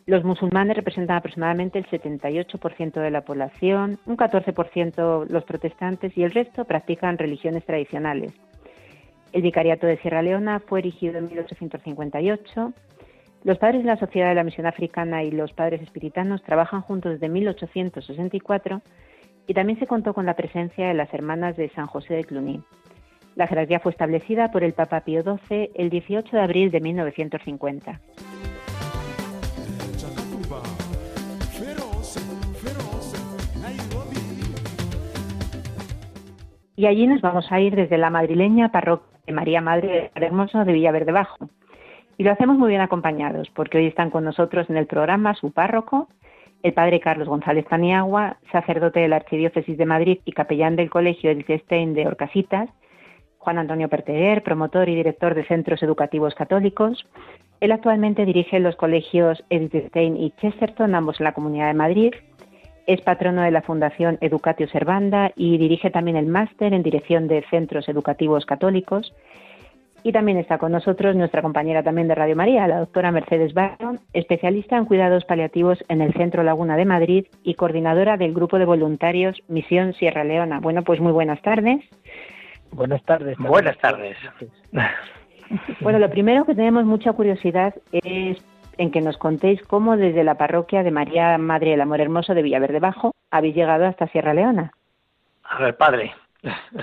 los 0.07 0.25
musulmanes 0.25 0.79
representan 0.79 1.19
aproximadamente 1.19 1.79
el 1.79 1.87
78% 1.87 2.93
de 2.95 3.11
la 3.11 3.21
población, 3.21 3.99
un 4.07 4.17
14% 4.17 5.27
los 5.29 5.45
protestantes 5.45 6.17
y 6.17 6.23
el 6.23 6.31
resto 6.31 6.65
practican 6.65 7.19
religiones 7.19 7.67
tradicionales. 7.67 8.33
El 9.35 9.43
Vicariato 9.43 9.87
de 9.87 9.99
Sierra 9.99 10.23
Leona 10.23 10.61
fue 10.61 10.79
erigido 10.79 11.19
en 11.19 11.27
1858. 11.27 12.73
Los 13.45 13.59
padres 13.59 13.83
de 13.83 13.89
la 13.89 13.99
Sociedad 13.99 14.31
de 14.31 14.37
la 14.37 14.45
Misión 14.45 14.67
Africana 14.67 15.23
y 15.23 15.33
los 15.33 15.53
padres 15.53 15.83
espiritanos 15.83 16.43
trabajan 16.43 16.81
juntos 16.81 17.13
desde 17.13 17.29
1864 17.29 18.81
y 19.47 19.53
también 19.53 19.79
se 19.79 19.87
contó 19.87 20.15
con 20.15 20.25
la 20.25 20.35
presencia 20.35 20.89
de 20.89 20.95
las 20.95 21.13
hermanas 21.13 21.59
de 21.59 21.69
San 21.69 21.87
José 21.87 22.15
de 22.15 22.25
Cluny. 22.25 22.63
La 23.37 23.47
jerarquía 23.47 23.81
fue 23.81 23.93
establecida 23.93 24.51
por 24.51 24.65
el 24.65 24.73
Papa 24.73 25.03
Pío 25.03 25.23
XII 25.23 25.71
el 25.75 25.91
18 25.91 26.37
de 26.37 26.43
abril 26.43 26.71
de 26.71 26.81
1950. 26.81 28.01
Y 36.77 36.87
allí 36.87 37.07
nos 37.07 37.21
vamos 37.21 37.53
a 37.53 37.61
ir 37.61 37.77
desde 37.77 37.99
la 37.99 38.09
madrileña 38.09 38.73
parroquia 38.73 39.07
de 39.27 39.33
María 39.35 39.61
Madre 39.61 40.11
de 40.15 40.27
Hermoso 40.27 40.65
de 40.65 40.73
Villaverde 40.73 41.13
Bajo. 41.13 41.51
Y 42.17 42.25
lo 42.25 42.33
hacemos 42.33 42.57
muy 42.57 42.71
bien 42.71 42.81
acompañados, 42.81 43.51
porque 43.51 43.77
hoy 43.77 43.87
están 43.87 44.09
con 44.09 44.25
nosotros 44.25 44.71
en 44.71 44.79
el 44.79 44.87
programa 44.87 45.35
su 45.35 45.53
párroco, 45.53 46.09
el 46.63 46.73
padre 46.73 47.01
Carlos 47.01 47.29
González 47.29 47.67
Paniagua, 47.67 48.39
sacerdote 48.51 49.01
de 49.01 49.09
la 49.09 49.17
Archidiócesis 49.17 49.77
de 49.77 49.85
Madrid 49.85 50.21
y 50.25 50.33
capellán 50.33 50.77
del 50.77 50.89
Colegio 50.89 51.31
Edith 51.31 51.51
Stein 51.65 51.93
de 51.93 52.07
Orcasitas, 52.07 52.71
Juan 53.47 53.59
Antonio 53.59 53.89
Perteguer, 53.89 54.43
promotor 54.43 54.89
y 54.89 54.97
director 54.97 55.37
de 55.37 55.45
centros 55.45 55.81
educativos 55.81 56.35
católicos. 56.35 57.07
Él 57.61 57.71
actualmente 57.71 58.27
dirige 58.27 58.59
los 58.59 58.75
colegios 58.75 59.45
Edith 59.51 59.87
Stein 59.87 60.17
y 60.17 60.33
Chesterton, 60.33 60.97
ambos 60.97 61.21
en 61.21 61.25
la 61.27 61.33
Comunidad 61.33 61.69
de 61.69 61.75
Madrid. 61.75 62.13
es 62.89 63.01
patrono 63.03 63.43
de 63.43 63.53
la 63.53 63.63
Fundación 63.63 64.19
Educatio 64.21 64.67
Servanda 64.67 65.31
y 65.37 65.59
dirige 65.59 65.93
también 65.93 66.17
el 66.17 66.27
máster 66.27 66.75
en 66.75 66.83
dirección 66.83 67.29
de 67.29 67.45
centros 67.49 67.89
educativos 67.89 68.45
católicos. 68.47 69.15
Y 70.03 70.11
también 70.11 70.39
está 70.39 70.59
con 70.59 70.73
nosotros 70.73 71.15
nuestra 71.15 71.41
compañera 71.41 71.85
también 71.85 72.09
de 72.09 72.17
Radio 72.17 72.35
María, 72.35 72.67
la 72.67 72.81
doctora 72.81 73.13
Mercedes 73.13 73.55
Barron, 73.55 74.01
especialista 74.13 74.77
en 74.77 74.87
cuidados 74.87 75.25
paliativos 75.25 75.85
en 75.89 76.01
el 76.01 76.13
Centro 76.15 76.43
Laguna 76.43 76.77
de 76.77 76.85
Madrid 76.85 77.27
y 77.45 77.55
coordinadora 77.55 78.17
del 78.17 78.35
grupo 78.35 78.59
de 78.59 78.65
voluntarios 78.65 79.41
Misión 79.47 79.95
Sierra 79.95 80.25
Leona. 80.25 80.59
Bueno, 80.59 80.83
pues 80.83 80.99
muy 80.99 81.13
buenas 81.13 81.41
tardes. 81.43 81.81
Buenas 82.77 83.03
tardes. 83.05 83.39
Buenas 83.39 83.79
tardes. 83.79 84.17
Bueno, 85.81 85.99
lo 85.99 86.11
primero 86.11 86.45
que 86.45 86.55
tenemos 86.55 86.85
mucha 86.85 87.13
curiosidad 87.13 87.75
es 87.93 88.45
en 88.77 88.91
que 88.91 89.01
nos 89.01 89.17
contéis 89.17 89.63
cómo 89.63 89.97
desde 89.97 90.25
la 90.25 90.37
parroquia 90.37 90.83
de 90.83 90.91
María 90.91 91.39
Madre 91.39 91.71
del 91.71 91.81
Amor 91.81 92.01
Hermoso 92.01 92.35
de 92.35 92.43
Villaverde 92.43 92.79
Bajo 92.79 93.15
habéis 93.31 93.55
llegado 93.55 93.87
hasta 93.87 94.09
Sierra 94.09 94.35
Leona. 94.35 94.73
A 95.45 95.63
ver, 95.63 95.77
padre. 95.77 96.13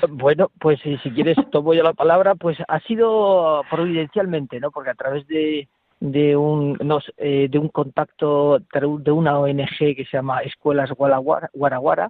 Bueno, 0.10 0.50
pues 0.60 0.80
si, 0.82 0.98
quieres 1.12 1.38
tomo 1.52 1.74
yo 1.74 1.84
la 1.84 1.94
palabra, 1.94 2.34
pues 2.36 2.58
ha 2.68 2.80
sido 2.82 3.64
providencialmente, 3.70 4.60
¿no? 4.60 4.72
Porque 4.72 4.90
a 4.90 4.96
través 4.96 5.28
de, 5.28 5.68
de 6.00 6.36
un 6.36 6.78
eh, 7.18 7.48
de 7.50 7.60
un 7.60 7.70
contacto 7.70 8.60
de 8.60 9.12
una 9.12 9.38
ONG 9.40 9.78
que 9.78 10.06
se 10.10 10.18
llama 10.18 10.42
Escuelas 10.42 10.92
Guaraguara, 10.92 12.10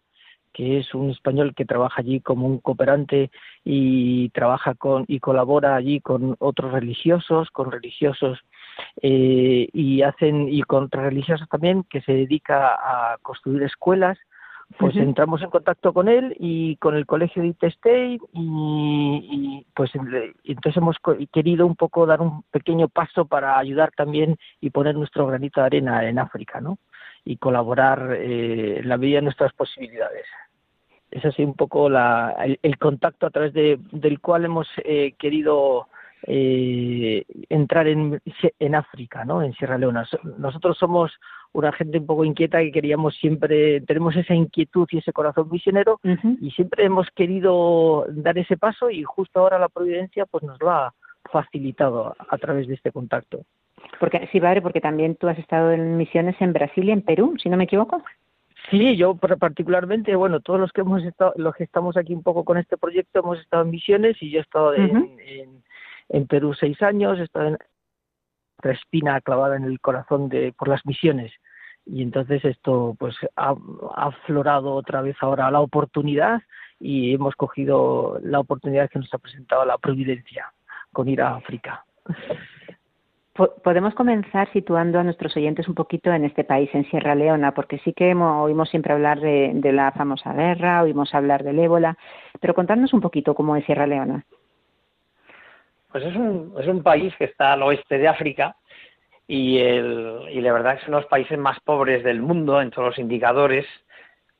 que 0.54 0.80
es 0.80 0.94
un 0.94 1.10
español 1.10 1.54
que 1.56 1.66
trabaja 1.66 2.02
allí 2.02 2.22
como 2.22 2.48
un 2.48 2.60
cooperante 2.60 3.32
y 3.64 4.30
trabaja 4.30 4.76
con 4.76 5.06
y 5.08 5.20
colabora 5.20 5.76
allí 5.76 6.00
con 6.00 6.36
otros 6.40 6.72
religiosos, 6.72 7.50
con 7.52 7.72
religiosos 7.72 8.40
eh, 9.02 9.68
y 9.74 10.02
hacen 10.04 10.48
y 10.50 10.62
con 10.64 10.90
religiosos 10.90 11.48
también 11.50 11.84
que 11.90 12.02
se 12.02 12.14
dedica 12.14 12.76
a 12.76 13.18
construir 13.22 13.64
escuelas 13.64 14.18
pues 14.78 14.96
entramos 14.96 15.42
en 15.42 15.50
contacto 15.50 15.94
con 15.94 16.08
él 16.08 16.36
y 16.40 16.78
con 16.78 16.96
el 16.96 17.06
colegio 17.06 17.42
de 17.42 17.50
Itestey 17.50 18.20
y, 18.34 19.66
pues 19.76 19.92
entonces 19.96 20.78
hemos 20.78 20.98
querido 21.32 21.66
un 21.66 21.76
poco 21.76 22.06
dar 22.06 22.22
un 22.22 22.44
pequeño 22.52 22.88
paso 22.88 23.26
para 23.26 23.58
ayudar 23.58 23.92
también 23.96 24.38
y 24.62 24.70
poner 24.70 24.96
nuestro 24.96 25.28
granito 25.28 25.60
de 25.62 25.68
arena 25.68 26.08
en 26.08 26.20
África, 26.20 26.60
¿no? 26.60 26.78
Y 27.26 27.38
colaborar 27.38 28.18
eh, 28.20 28.80
en 28.80 28.90
la 28.90 28.98
medida 28.98 29.18
de 29.18 29.24
nuestras 29.24 29.54
posibilidades. 29.54 30.26
Es 31.12 31.24
así 31.26 31.44
un 31.44 31.54
poco 31.54 31.90
la, 31.90 32.36
el, 32.62 32.78
contacto 32.78 33.28
a 33.28 33.30
través 33.30 33.54
de, 33.54 33.80
del 33.92 34.20
cual 34.20 34.46
hemos 34.46 34.68
eh, 34.84 35.14
querido 35.18 35.88
eh, 36.24 37.24
entrar 37.50 37.88
en, 37.88 38.20
en 38.60 38.76
África, 38.76 39.24
¿no? 39.24 39.44
En 39.44 39.54
Sierra 39.54 39.78
Leona. 39.78 40.08
Nosotros 40.38 40.78
somos 40.78 41.12
una 41.54 41.72
gente 41.72 42.00
un 42.00 42.06
poco 42.06 42.26
inquieta 42.26 42.60
que 42.60 42.72
queríamos 42.72 43.16
siempre, 43.16 43.82
tenemos 43.82 44.16
esa 44.16 44.34
inquietud 44.34 44.88
y 44.92 44.98
ese 44.98 45.14
corazón 45.14 45.50
misionero 45.52 46.00
y 46.42 46.52
siempre 46.52 46.84
hemos 46.86 47.08
querido 47.12 48.06
dar 48.10 48.38
ese 48.38 48.58
paso 48.58 48.90
y 48.90 49.04
justo 49.04 49.40
ahora 49.40 49.60
la 49.60 49.70
providencia 49.70 50.26
pues 50.26 50.44
nos 50.44 50.60
lo 50.60 50.72
ha 50.72 50.94
facilitado 51.32 52.16
a, 52.18 52.38
través 52.38 52.68
de 52.68 52.74
este 52.74 52.92
contacto. 52.92 53.46
Porque 54.00 54.28
sí, 54.32 54.40
padre, 54.40 54.62
porque 54.62 54.82
también 54.82 55.16
tú 55.16 55.28
has 55.28 55.38
estado 55.38 55.72
en 55.72 55.98
misiones 55.98 56.36
en 56.40 56.54
Brasil 56.54 56.86
y 56.86 56.92
en 56.92 57.02
Perú, 57.02 57.36
si 57.42 57.50
no 57.50 57.58
me 57.58 57.66
equivoco. 57.66 58.04
Sí, 58.70 58.96
yo 58.96 59.16
particularmente, 59.16 60.16
bueno, 60.16 60.40
todos 60.40 60.60
los 60.60 60.72
que 60.72 60.82
hemos 60.82 61.04
estado, 61.04 61.34
los 61.36 61.54
que 61.56 61.64
estamos 61.64 61.98
aquí 61.98 62.14
un 62.14 62.24
poco 62.24 62.46
con 62.46 62.58
este 62.58 62.78
proyecto 62.78 63.20
hemos 63.20 63.40
estado 63.40 63.64
en 63.64 63.72
misiones 63.72 64.16
y 64.22 64.32
yo 64.32 64.40
he 64.40 64.42
estado 64.42 64.74
en, 64.74 65.64
en, 66.10 66.28
Perú 66.28 66.54
seis 66.54 66.82
años, 66.82 67.20
he 67.20 67.24
estado 67.24 67.48
en 67.50 67.58
espina 68.64 69.20
clavada 69.22 69.58
en 69.58 69.66
el 69.66 69.80
corazón 69.82 70.30
de 70.30 70.54
por 70.54 70.70
las 70.70 70.86
misiones 70.86 71.34
y 71.86 72.02
entonces 72.02 72.44
esto 72.46 72.96
pues 72.98 73.16
ha, 73.36 73.54
aflorado 73.96 74.74
otra 74.74 75.02
vez 75.02 75.18
ahora 75.20 75.52
la 75.52 75.60
oportunidad 75.60 76.42
y 76.80 77.14
hemos 77.14 77.36
cogido 77.36 78.20
la 78.24 78.40
oportunidad 78.40 78.90
que 78.90 79.00
nos 79.00 79.14
ha 79.14 79.18
presentado 79.18 79.66
la 79.66 79.78
providencia 79.78 80.54
con 80.92 81.10
ir 81.10 81.22
a 81.22 81.36
África. 81.36 81.86
Podemos 83.34 83.96
comenzar 83.96 84.52
situando 84.54 85.00
a 85.00 85.04
nuestros 85.04 85.36
oyentes 85.36 85.68
un 85.68 85.74
poquito 85.74 86.12
en 86.14 86.24
este 86.24 86.44
país, 86.44 86.70
en 86.74 86.88
Sierra 86.90 87.16
Leona, 87.16 87.54
porque 87.54 87.80
sí 87.80 87.92
que 87.92 88.14
oímos 88.14 88.70
siempre 88.70 88.94
hablar 88.94 89.20
de, 89.20 89.52
de, 89.56 89.72
la 89.72 89.92
famosa 89.92 90.34
guerra, 90.34 90.84
oímos 90.84 91.16
hablar 91.16 91.44
del 91.44 91.58
ébola, 91.58 91.98
pero 92.40 92.54
contadnos 92.54 92.94
un 92.94 93.02
poquito 93.02 93.34
cómo 93.34 93.56
es 93.56 93.66
Sierra 93.66 93.88
Leona. 93.88 94.24
Pues 95.92 96.06
es 96.06 96.16
un, 96.16 96.54
es 96.60 96.68
un 96.68 96.84
país 96.84 97.12
que 97.18 97.26
está 97.26 97.54
al 97.54 97.64
oeste 97.64 97.98
de 97.98 98.08
África, 98.08 98.56
y, 99.28 99.58
el, 99.58 100.28
y 100.32 100.42
la 100.42 100.54
verdad 100.54 100.78
que 100.78 100.86
son 100.86 100.94
los 100.94 101.06
países 101.06 101.38
más 101.38 101.60
pobres 101.62 102.04
del 102.04 102.22
mundo 102.22 102.62
en 102.62 102.70
todos 102.70 102.90
los 102.90 103.00
indicadores 103.00 103.66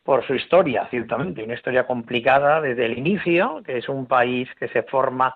por 0.04 0.26
su 0.28 0.36
historia, 0.36 0.88
ciertamente, 0.90 1.44
una 1.44 1.54
historia 1.54 1.88
complicada 1.88 2.60
desde 2.60 2.86
el 2.86 2.98
inicio, 2.98 3.62
que 3.66 3.78
es 3.78 3.88
un 3.88 4.06
país 4.06 4.50
que 4.60 4.68
se 4.68 4.84
forma 4.84 5.34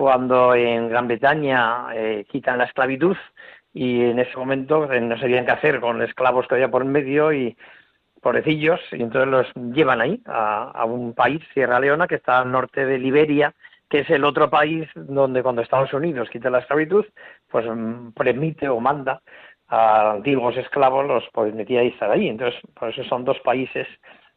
cuando 0.00 0.54
en 0.54 0.88
Gran 0.88 1.08
Bretaña 1.08 1.88
eh, 1.92 2.24
quitan 2.26 2.56
la 2.56 2.64
esclavitud 2.64 3.18
y 3.74 4.00
en 4.00 4.18
ese 4.18 4.34
momento 4.34 4.90
eh, 4.90 4.98
no 4.98 5.18
sabían 5.18 5.44
qué 5.44 5.52
hacer 5.52 5.78
con 5.78 6.00
esclavos 6.00 6.48
que 6.48 6.54
había 6.54 6.70
por 6.70 6.86
medio 6.86 7.34
y 7.34 7.54
pobrecillos, 8.22 8.80
y 8.92 9.02
entonces 9.02 9.28
los 9.28 9.74
llevan 9.74 10.00
ahí, 10.00 10.22
a, 10.24 10.70
a 10.70 10.86
un 10.86 11.12
país, 11.12 11.42
Sierra 11.52 11.78
Leona, 11.78 12.08
que 12.08 12.14
está 12.14 12.38
al 12.38 12.50
norte 12.50 12.86
de 12.86 12.98
Liberia, 12.98 13.52
que 13.90 13.98
es 13.98 14.08
el 14.08 14.24
otro 14.24 14.48
país 14.48 14.88
donde 14.94 15.42
cuando 15.42 15.60
Estados 15.60 15.92
Unidos 15.92 16.30
quita 16.30 16.48
la 16.48 16.60
esclavitud, 16.60 17.04
pues 17.50 17.66
mm, 17.66 18.12
permite 18.12 18.70
o 18.70 18.80
manda 18.80 19.20
a 19.68 20.12
antiguos 20.12 20.56
esclavos, 20.56 21.06
los 21.06 21.24
permitía 21.28 21.82
estar 21.82 22.10
ahí. 22.10 22.26
Entonces, 22.26 22.58
por 22.72 22.88
eso 22.88 23.04
son 23.04 23.26
dos 23.26 23.38
países 23.40 23.86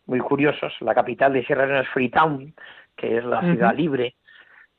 muy 0.07 0.19
curiosos. 0.19 0.73
La 0.81 0.93
capital 0.93 1.31
de 1.31 1.45
Sierra 1.45 1.65
Leona 1.65 1.83
es 1.83 1.87
Freetown, 1.87 2.53
que 2.97 3.19
es 3.19 3.23
la 3.23 3.39
ciudad 3.39 3.73
libre, 3.73 4.15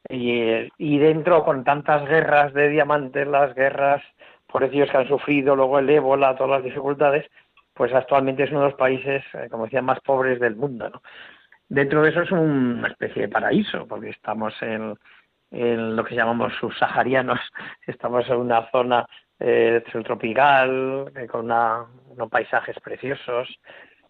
y, 0.09 0.99
dentro 0.99 1.45
con 1.45 1.65
tantas 1.65 2.07
guerras 2.07 2.53
de 2.53 2.69
diamantes, 2.69 3.27
las 3.27 3.55
guerras 3.55 4.03
por 4.47 4.63
ellos 4.63 4.91
que 4.91 4.97
han 4.97 5.09
sufrido, 5.09 5.57
luego 5.57 5.79
el 5.79 5.91
ébola, 5.91 6.37
todas 6.37 6.59
las 6.59 6.65
dificultades, 6.65 7.27
pues 7.73 7.93
actualmente 7.93 8.45
es 8.45 8.51
uno 8.51 8.61
de 8.61 8.67
los 8.67 8.79
países, 8.79 9.25
eh, 9.35 9.49
como 9.51 9.65
decía, 9.65 9.83
más 9.83 10.01
pobres 10.01 10.39
del 10.39 10.57
mundo. 10.57 10.91
¿no? 10.91 11.03
Dentro 11.69 12.03
de 12.03 12.11
eso 12.11 12.23
es 12.23 12.31
una 12.31 12.89
especie 12.89 13.23
de 13.23 13.29
paraíso, 13.29 13.87
porque 13.89 14.11
estamos 14.11 14.55
en, 14.63 14.95
lo 15.51 16.05
que 16.05 16.15
llamamos 16.15 16.53
subsaharianos, 16.61 17.41
estamos 17.87 18.29
en 18.29 18.37
una 18.37 18.71
zona 18.71 19.07
eh, 19.41 19.83
tropical, 20.05 21.11
eh, 21.17 21.27
con 21.27 21.45
unos 21.47 22.31
paisajes 22.31 22.79
preciosos 22.81 23.49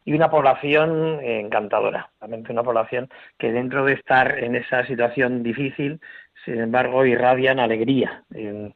y 0.05 0.13
una 0.13 0.31
población 0.31 1.21
encantadora, 1.23 2.11
realmente 2.21 2.53
una 2.53 2.63
población 2.63 3.09
que 3.39 3.53
dentro 3.53 3.85
de 3.85 3.95
estar 3.95 4.39
en 4.39 4.55
esa 4.55 4.87
situación 4.87 5.43
difícil, 5.43 6.01
sin 6.45 6.61
embargo, 6.61 7.07
irradian 7.07 7.59
alegría 7.59 8.23
en, 8.35 8.75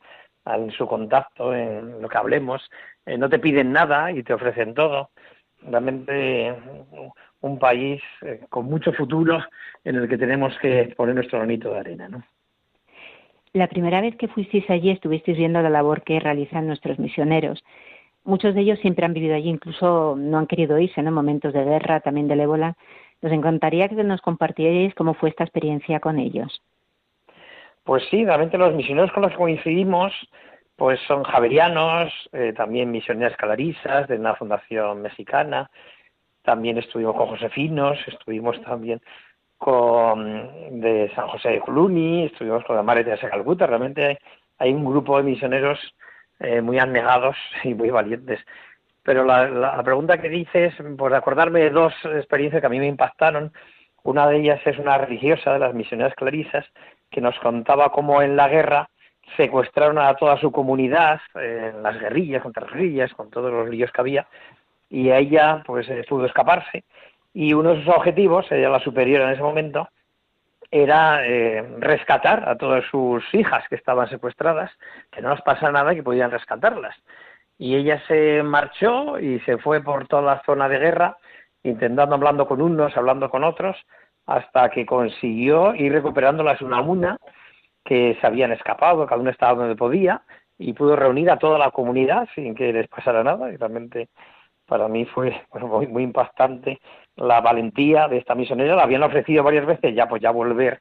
su 0.76 0.86
contacto, 0.86 1.54
en 1.54 2.00
lo 2.00 2.08
que 2.08 2.16
hablemos, 2.16 2.70
eh, 3.04 3.18
no 3.18 3.28
te 3.28 3.38
piden 3.38 3.72
nada 3.72 4.10
y 4.10 4.22
te 4.22 4.32
ofrecen 4.32 4.72
todo. 4.72 5.10
Realmente 5.60 6.54
un 7.40 7.58
país 7.58 8.00
eh, 8.22 8.40
con 8.48 8.64
mucho 8.66 8.92
futuro 8.92 9.44
en 9.84 9.96
el 9.96 10.08
que 10.08 10.16
tenemos 10.16 10.56
que 10.58 10.94
poner 10.96 11.14
nuestro 11.14 11.38
granito 11.38 11.72
de 11.72 11.80
arena, 11.80 12.08
¿no? 12.08 12.24
La 13.52 13.66
primera 13.66 14.00
vez 14.00 14.14
que 14.16 14.28
fuisteis 14.28 14.68
allí 14.70 14.90
estuvisteis 14.90 15.36
viendo 15.36 15.60
la 15.62 15.70
labor 15.70 16.02
que 16.02 16.20
realizan 16.20 16.66
nuestros 16.66 16.98
misioneros. 16.98 17.64
Muchos 18.24 18.54
de 18.54 18.60
ellos 18.60 18.78
siempre 18.80 19.06
han 19.06 19.14
vivido 19.14 19.34
allí, 19.34 19.48
incluso 19.48 20.14
no 20.18 20.38
han 20.38 20.46
querido 20.46 20.78
irse 20.78 21.00
en 21.00 21.12
momentos 21.12 21.52
de 21.52 21.64
guerra, 21.64 22.00
también 22.00 22.28
del 22.28 22.40
ébola. 22.40 22.76
Nos 23.22 23.32
encantaría 23.32 23.88
que 23.88 23.96
nos 24.04 24.20
compartierais 24.20 24.94
cómo 24.94 25.14
fue 25.14 25.30
esta 25.30 25.44
experiencia 25.44 26.00
con 26.00 26.18
ellos. 26.18 26.62
Pues 27.84 28.04
sí, 28.10 28.24
realmente 28.24 28.58
los 28.58 28.74
misioneros 28.74 29.12
con 29.12 29.22
los 29.22 29.32
que 29.32 29.38
coincidimos 29.38 30.12
pues 30.78 31.00
son 31.08 31.24
javerianos, 31.24 32.12
eh, 32.32 32.52
también 32.56 32.92
misioneras 32.92 33.36
calarisas 33.36 34.06
de 34.06 34.14
una 34.14 34.36
fundación 34.36 35.02
mexicana, 35.02 35.68
también 36.42 36.78
estuvimos 36.78 37.16
con 37.16 37.26
Josefinos, 37.26 37.98
estuvimos 38.06 38.62
también 38.62 39.00
con 39.56 40.80
de 40.80 41.10
San 41.16 41.26
José 41.26 41.48
de 41.50 41.60
Juluni, 41.60 42.26
estuvimos 42.26 42.62
con 42.64 42.76
la 42.76 42.84
Madre 42.84 43.02
de 43.02 43.18
Calcuta, 43.18 43.66
realmente 43.66 44.20
hay, 44.58 44.72
un 44.72 44.84
grupo 44.84 45.16
de 45.16 45.24
misioneros 45.24 45.80
eh, 46.40 46.60
muy 46.60 46.78
anegados 46.78 47.36
y 47.64 47.74
muy 47.74 47.90
valientes. 47.90 48.40
Pero 49.02 49.24
la, 49.24 49.82
pregunta 49.82 50.18
que 50.18 50.28
dices, 50.28 50.74
por 50.98 51.14
acordarme 51.14 51.60
de 51.60 51.70
dos 51.70 51.94
experiencias 52.04 52.60
que 52.60 52.66
a 52.66 52.70
mí 52.70 52.78
me 52.78 52.86
impactaron, 52.86 53.52
una 54.02 54.26
de 54.26 54.38
ellas 54.38 54.60
es 54.66 54.78
una 54.78 54.98
religiosa 54.98 55.52
de 55.54 55.58
las 55.58 55.74
misioneras 55.74 56.14
clarisas 56.14 56.66
que 57.10 57.22
nos 57.22 57.38
contaba 57.38 57.90
cómo 57.90 58.20
en 58.20 58.36
la 58.36 58.48
guerra 58.48 58.90
secuestraron 59.36 59.98
a 59.98 60.14
toda 60.14 60.38
su 60.38 60.52
comunidad, 60.52 61.20
en 61.34 61.82
las 61.82 61.98
guerrillas, 61.98 62.42
contra 62.42 62.66
guerrillas, 62.66 63.12
con 63.14 63.30
todos 63.30 63.50
los 63.50 63.68
líos 63.68 63.90
que 63.92 64.00
había, 64.00 64.26
y 64.90 65.10
ella 65.10 65.62
pues 65.66 65.88
eh, 65.88 66.04
pudo 66.08 66.26
escaparse 66.26 66.84
y 67.34 67.52
uno 67.52 67.74
de 67.74 67.84
sus 67.84 67.94
objetivos, 67.94 68.50
ella 68.50 68.68
la 68.68 68.80
superior 68.80 69.22
en 69.22 69.30
ese 69.30 69.42
momento, 69.42 69.88
era 70.70 71.26
eh, 71.26 71.62
rescatar 71.78 72.48
a 72.48 72.56
todas 72.56 72.84
sus 72.90 73.22
hijas 73.34 73.64
que 73.68 73.76
estaban 73.76 74.08
secuestradas, 74.08 74.70
que 75.10 75.22
no 75.22 75.30
les 75.30 75.42
pasa 75.42 75.70
nada, 75.70 75.94
que 75.94 76.02
podían 76.02 76.30
rescatarlas. 76.30 76.94
Y 77.56 77.74
ella 77.74 78.00
se 78.06 78.42
marchó 78.42 79.18
y 79.18 79.40
se 79.40 79.58
fue 79.58 79.82
por 79.82 80.06
toda 80.06 80.22
la 80.22 80.42
zona 80.44 80.68
de 80.68 80.78
guerra 80.78 81.16
intentando 81.62 82.14
hablando 82.14 82.46
con 82.46 82.60
unos, 82.60 82.96
hablando 82.96 83.30
con 83.30 83.44
otros, 83.44 83.76
hasta 84.26 84.70
que 84.70 84.86
consiguió 84.86 85.74
ir 85.74 85.92
recuperándolas 85.92 86.60
una 86.60 86.78
a 86.78 86.82
una, 86.82 87.18
que 87.84 88.16
se 88.20 88.26
habían 88.26 88.52
escapado, 88.52 89.06
cada 89.06 89.20
uno 89.20 89.30
estaba 89.30 89.54
donde 89.54 89.76
podía, 89.76 90.22
y 90.58 90.72
pudo 90.72 90.96
reunir 90.96 91.30
a 91.30 91.38
toda 91.38 91.58
la 91.58 91.70
comunidad 91.70 92.28
sin 92.34 92.54
que 92.54 92.72
les 92.72 92.88
pasara 92.88 93.22
nada, 93.22 93.50
y 93.50 93.56
realmente 93.56 94.08
para 94.68 94.86
mí 94.86 95.04
fue 95.06 95.42
muy, 95.60 95.86
muy 95.88 96.02
impactante 96.04 96.80
la 97.16 97.40
valentía 97.40 98.06
de 98.06 98.18
esta 98.18 98.34
misionera, 98.34 98.76
la 98.76 98.84
habían 98.84 99.02
ofrecido 99.02 99.42
varias 99.42 99.66
veces 99.66 99.94
ya 99.94 100.08
pues 100.08 100.22
ya 100.22 100.30
volver 100.30 100.80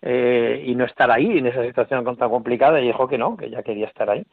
eh, 0.00 0.62
y 0.66 0.74
no 0.74 0.84
estar 0.84 1.10
ahí 1.10 1.38
en 1.38 1.46
esa 1.46 1.62
situación 1.62 2.04
tan 2.16 2.30
complicada 2.30 2.80
y 2.80 2.86
dijo 2.86 3.08
que 3.08 3.18
no, 3.18 3.36
que 3.36 3.50
ya 3.50 3.62
quería 3.62 3.86
estar 3.86 4.08
ahí. 4.08 4.24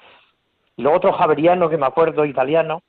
Y 0.77 0.81
luego 0.81 0.98
otro 0.98 1.13
javeriano 1.13 1.70
que 1.70 1.77
me 1.77 1.86
acuerdo, 1.86 2.25
italiano, 2.25 2.84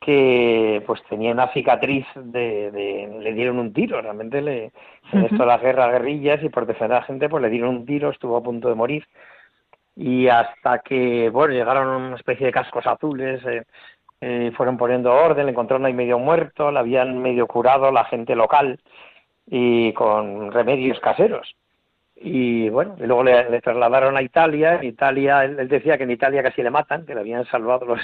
que 0.00 0.82
pues 0.86 1.02
tenía 1.08 1.32
una 1.32 1.52
cicatriz 1.52 2.06
de, 2.14 3.08
le 3.20 3.32
dieron 3.34 3.58
un 3.58 3.72
tiro, 3.72 4.00
realmente 4.00 4.40
le, 4.40 4.72
en 5.12 5.24
esto 5.24 5.38
de 5.38 5.46
las 5.46 5.60
guerras, 5.60 5.90
guerrillas 5.90 6.42
y 6.42 6.48
por 6.48 6.66
defender 6.66 6.96
a 6.96 7.00
la 7.00 7.06
gente 7.06 7.28
pues 7.28 7.42
le 7.42 7.50
dieron 7.50 7.70
un 7.70 7.86
tiro, 7.86 8.10
estuvo 8.10 8.36
a 8.36 8.42
punto 8.42 8.68
de 8.68 8.74
morir. 8.74 9.06
Y 9.96 10.28
hasta 10.28 10.78
que 10.78 11.28
bueno 11.30 11.54
llegaron 11.54 11.88
una 11.88 12.16
especie 12.16 12.46
de 12.46 12.52
cascos 12.52 12.86
azules, 12.86 13.44
eh, 13.44 13.64
eh, 14.20 14.52
fueron 14.56 14.76
poniendo 14.76 15.12
orden, 15.12 15.46
le 15.46 15.52
encontraron 15.52 15.86
ahí 15.86 15.94
medio 15.94 16.18
muerto, 16.18 16.70
le 16.70 16.78
habían 16.78 17.18
medio 17.20 17.46
curado 17.46 17.90
la 17.92 18.04
gente 18.04 18.34
local 18.34 18.80
y 19.46 19.92
con 19.92 20.52
remedios 20.52 21.00
caseros 21.00 21.54
y 22.20 22.68
bueno, 22.70 22.96
y 22.98 23.06
luego 23.06 23.22
le, 23.22 23.60
trasladaron 23.60 24.16
a 24.16 24.22
Italia, 24.22 24.76
en 24.76 24.84
Italia, 24.84 25.44
él, 25.44 25.68
decía 25.68 25.96
que 25.96 26.04
en 26.04 26.10
Italia 26.10 26.42
casi 26.42 26.62
le 26.62 26.70
matan, 26.70 27.06
que 27.06 27.14
le 27.14 27.20
habían 27.20 27.44
salvado 27.46 27.86
los, 27.86 28.00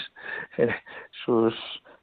sus 1.25 1.55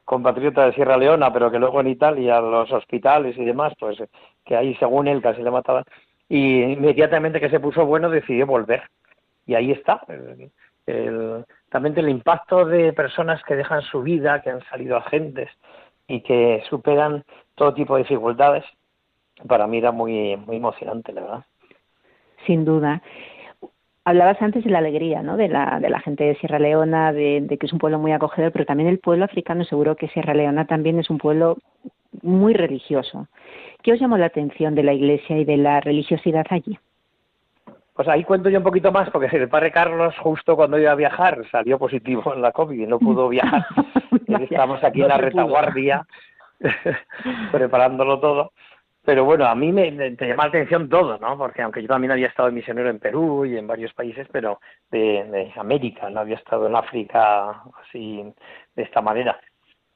compatriotas 0.04 0.68
de 0.68 0.74
Sierra 0.74 0.98
Leona, 0.98 1.32
pero 1.32 1.50
que 1.50 1.60
luego 1.60 1.80
en 1.80 1.88
Italia 1.88 2.42
los 2.42 2.72
hospitales 2.72 3.38
y 3.38 3.46
demás, 3.46 3.74
pues 3.80 3.98
que 4.44 4.56
ahí 4.56 4.76
según 4.76 5.08
él 5.08 5.22
casi 5.22 5.42
le 5.42 5.52
mataban, 5.52 5.86
y 6.28 6.62
inmediatamente 6.64 7.40
que 7.40 7.50
se 7.50 7.60
puso 7.60 7.86
bueno 7.86 8.10
decidió 8.10 8.46
volver. 8.46 8.84
Y 9.46 9.56
ahí 9.56 9.72
está, 9.72 10.02
el, 10.86 11.46
también 11.72 11.98
el 11.98 12.10
impacto 12.10 12.66
de 12.66 12.94
personas 12.94 13.42
que 13.44 13.56
dejan 13.56 13.82
su 13.82 14.04
vida, 14.04 14.44
que 14.44 14.52
han 14.52 14.64
salido 14.66 14.98
agentes 14.98 15.50
y 16.08 16.22
que 16.22 16.62
superan 16.70 17.24
todo 17.56 17.74
tipo 17.74 17.96
de 17.96 18.04
dificultades, 18.04 18.64
para 19.48 19.66
mí 19.66 19.80
era 19.80 19.92
muy, 19.92 20.38
muy 20.38 20.58
emocionante, 20.58 21.12
la 21.14 21.22
verdad 21.22 21.46
sin 22.46 22.66
duda. 22.66 23.02
Hablabas 24.04 24.42
antes 24.42 24.64
de 24.64 24.72
la 24.72 24.80
alegría, 24.80 25.22
¿no? 25.22 25.38
De 25.38 25.48
la, 25.48 25.80
de 25.80 25.90
la 25.90 26.00
gente 26.00 26.24
de 26.24 26.36
Sierra 26.36 26.58
Leona, 26.58 27.14
de, 27.14 27.46
que 27.60 27.66
es 27.68 27.74
un 27.74 27.80
pueblo 27.80 28.00
muy 28.00 28.12
acogedor, 28.12 28.52
pero 28.52 28.66
también 28.66 28.90
el 28.90 29.00
pueblo 29.00 29.26
africano, 29.26 29.64
seguro 29.64 29.96
que 29.96 30.08
Sierra 30.08 30.34
Leona 30.34 30.66
también 30.66 31.00
es 31.00 31.10
un 31.10 31.20
pueblo 31.20 31.58
muy 32.24 32.54
religioso. 32.54 33.28
¿Qué 33.84 33.94
os 33.94 34.00
llamó 34.00 34.18
la 34.18 34.26
atención 34.26 34.74
de 34.74 34.84
la 34.84 34.94
iglesia 34.94 35.38
y 35.38 35.46
de 35.46 35.58
la 35.58 35.82
religiosidad 35.82 36.46
allí? 36.50 36.80
Pues 38.02 38.10
ahí 38.10 38.24
cuento 38.24 38.50
yo 38.50 38.58
un 38.58 38.64
poquito 38.64 38.92
más, 38.92 39.12
porque 39.12 39.28
el 39.28 39.48
padre 39.48 39.72
Carlos, 39.72 40.18
justo 40.18 40.56
cuando 40.56 40.80
iba 40.80 40.92
a 40.92 40.96
viajar, 40.96 41.48
salió 41.52 41.78
positivo 41.78 42.34
en 42.34 42.42
la 42.42 42.52
COVID 42.52 42.82
y 42.82 42.88
no 42.88 42.98
pudo 42.98 43.30
viajar. 43.30 43.64
Estamos 44.50 44.84
aquí 44.84 45.04
en 45.04 45.08
la 45.10 45.18
retaguardia, 45.18 46.08
preparándolo 47.52 48.20
todo. 48.20 48.54
Pero 49.06 49.24
bueno, 49.24 49.46
a 49.46 49.54
mí 49.54 49.72
me, 49.72 49.92
llama 49.92 50.46
la 50.46 50.50
atención 50.50 50.90
todo, 50.90 51.20
¿no? 51.20 51.38
Porque 51.38 51.62
aunque 51.62 51.84
yo 51.84 51.90
también 51.90 52.10
había 52.10 52.26
estado 52.26 52.52
misionero 52.52 52.90
en 52.90 52.98
Perú 52.98 53.46
y 53.46 53.56
en 53.56 53.68
varios 53.68 53.94
países, 53.94 54.28
pero 54.32 54.60
de, 54.90 55.54
América, 55.56 56.10
no 56.10 56.22
había 56.22 56.38
estado 56.38 56.66
en 56.66 56.76
África 56.76 57.62
así 57.86 58.34
de 58.76 58.82
esta 58.82 59.02
manera. 59.02 59.40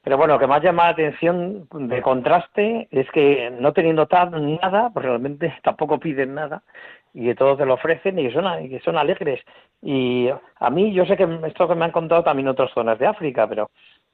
Pero 0.04 0.18
bueno, 0.18 0.36
lo 0.36 0.40
que 0.40 0.46
más 0.46 0.62
llama 0.62 0.84
la 0.84 0.90
atención 0.90 1.68
de 1.72 2.02
contraste 2.04 2.88
es 2.92 3.10
que 3.10 3.50
no 3.60 3.74
teniendo 3.74 4.08
nada, 4.12 4.92
pues 4.94 5.04
realmente 5.04 5.56
tampoco 5.64 6.00
piden 6.00 6.36
nada 6.36 6.62
y 7.16 7.24
que 7.28 7.36
todos 7.36 7.58
te 7.58 7.66
lo 7.66 7.76
ofrecen 7.76 8.20
y 8.20 8.28
que 8.28 8.34
son, 8.34 8.66
y 8.66 8.70
que 8.70 8.82
son 8.82 8.98
alegres. 8.98 9.42
Y 9.82 10.30
a 10.60 10.70
mí, 10.70 10.94
yo 10.94 11.06
sé 11.06 11.16
que 11.16 11.28
esto 11.48 11.68
que 11.68 11.76
me 11.76 11.86
han 11.86 11.92
contado 11.92 12.24
también 12.24 12.50
otras 12.50 12.72
zonas 12.72 13.00
de 13.00 13.08
África, 13.08 13.48
pero 13.48 13.72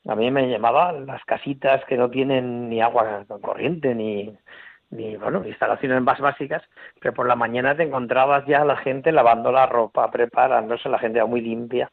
a 0.07 0.15
mí 0.15 0.29
me 0.29 0.47
llamaba 0.47 0.91
las 0.91 1.23
casitas 1.25 1.83
que 1.85 1.97
no 1.97 2.11
tienen 2.11 2.69
ni 2.69 2.79
agua 2.79 3.25
corriente 3.41 3.95
ni 3.95 4.31
ni 4.91 5.15
bueno, 5.15 5.45
instalaciones 5.47 6.01
más 6.01 6.19
básicas, 6.19 6.61
pero 6.99 7.13
por 7.13 7.25
la 7.25 7.35
mañana 7.35 7.75
te 7.75 7.83
encontrabas 7.83 8.45
ya 8.45 8.65
la 8.65 8.75
gente 8.75 9.13
lavando 9.13 9.51
la 9.51 9.65
ropa, 9.65 10.11
preparándose, 10.11 10.89
la 10.89 10.99
gente 10.99 11.23
muy 11.23 11.39
limpia, 11.39 11.89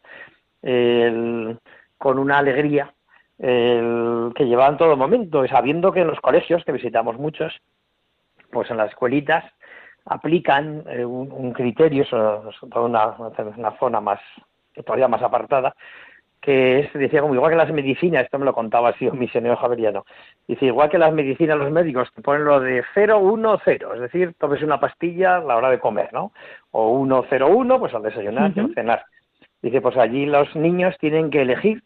con 0.61 2.19
una 2.19 2.39
alegría 2.39 2.93
el, 3.39 4.33
que 4.35 4.47
llevaban 4.47 4.77
todo 4.77 4.97
momento, 4.97 5.47
sabiendo 5.47 5.93
que 5.93 6.01
en 6.01 6.09
los 6.09 6.21
colegios, 6.21 6.65
que 6.65 6.73
visitamos 6.73 7.17
muchos, 7.19 7.57
pues 8.51 8.69
en 8.71 8.79
las 8.79 8.91
escuelitas 8.91 9.45
aplican 10.09 10.85
eh, 10.89 11.05
un, 11.05 11.53
criterio, 11.53 12.05
sobre, 12.05 12.51
una, 12.81 13.15
una 13.57 13.79
zona 13.79 14.01
más, 14.01 14.21
todavía 14.85 15.09
más 15.09 15.23
apartada, 15.23 15.75
que 16.41 16.81
es, 16.81 16.93
decía 16.93 17.21
como 17.21 17.35
igual 17.35 17.51
que 17.51 17.57
las 17.57 17.73
medicinas, 17.73 18.25
esto 18.25 18.39
me 18.39 18.45
lo 18.45 18.53
contaba 18.53 18.91
así 18.91 19.07
un 19.09 19.19
misionero 19.19 19.57
javeriano, 19.57 20.05
dice 20.47 20.67
igual 20.67 20.89
que 20.89 20.99
las 20.99 21.13
medicinas 21.13 21.59
los 21.59 21.71
médicos 21.71 22.09
te 22.15 22.23
ponen 22.23 22.45
lo 22.45 22.61
de 22.61 22.85
0, 22.95 23.19
1, 23.19 23.61
0, 23.65 23.95
es 23.95 24.01
decir, 24.01 24.35
tomes 24.39 24.63
una 24.63 24.81
pastilla 24.81 25.37
a 25.37 25.41
la 25.41 25.57
hora 25.57 25.71
de 25.71 25.79
comer, 25.79 26.13
¿no? 26.13 26.33
O 26.71 26.93
1, 26.93 27.25
0, 27.29 27.49
1, 27.49 27.79
pues 27.79 27.95
al 27.95 28.03
desayunar 28.03 28.53
y 28.55 28.61
al 28.61 28.75
cenar. 28.75 29.05
Dice, 29.61 29.81
pues 29.81 29.97
allí 29.97 30.27
los 30.27 30.55
niños 30.55 30.97
tienen 30.99 31.31
que 31.31 31.43
elegir 31.43 31.83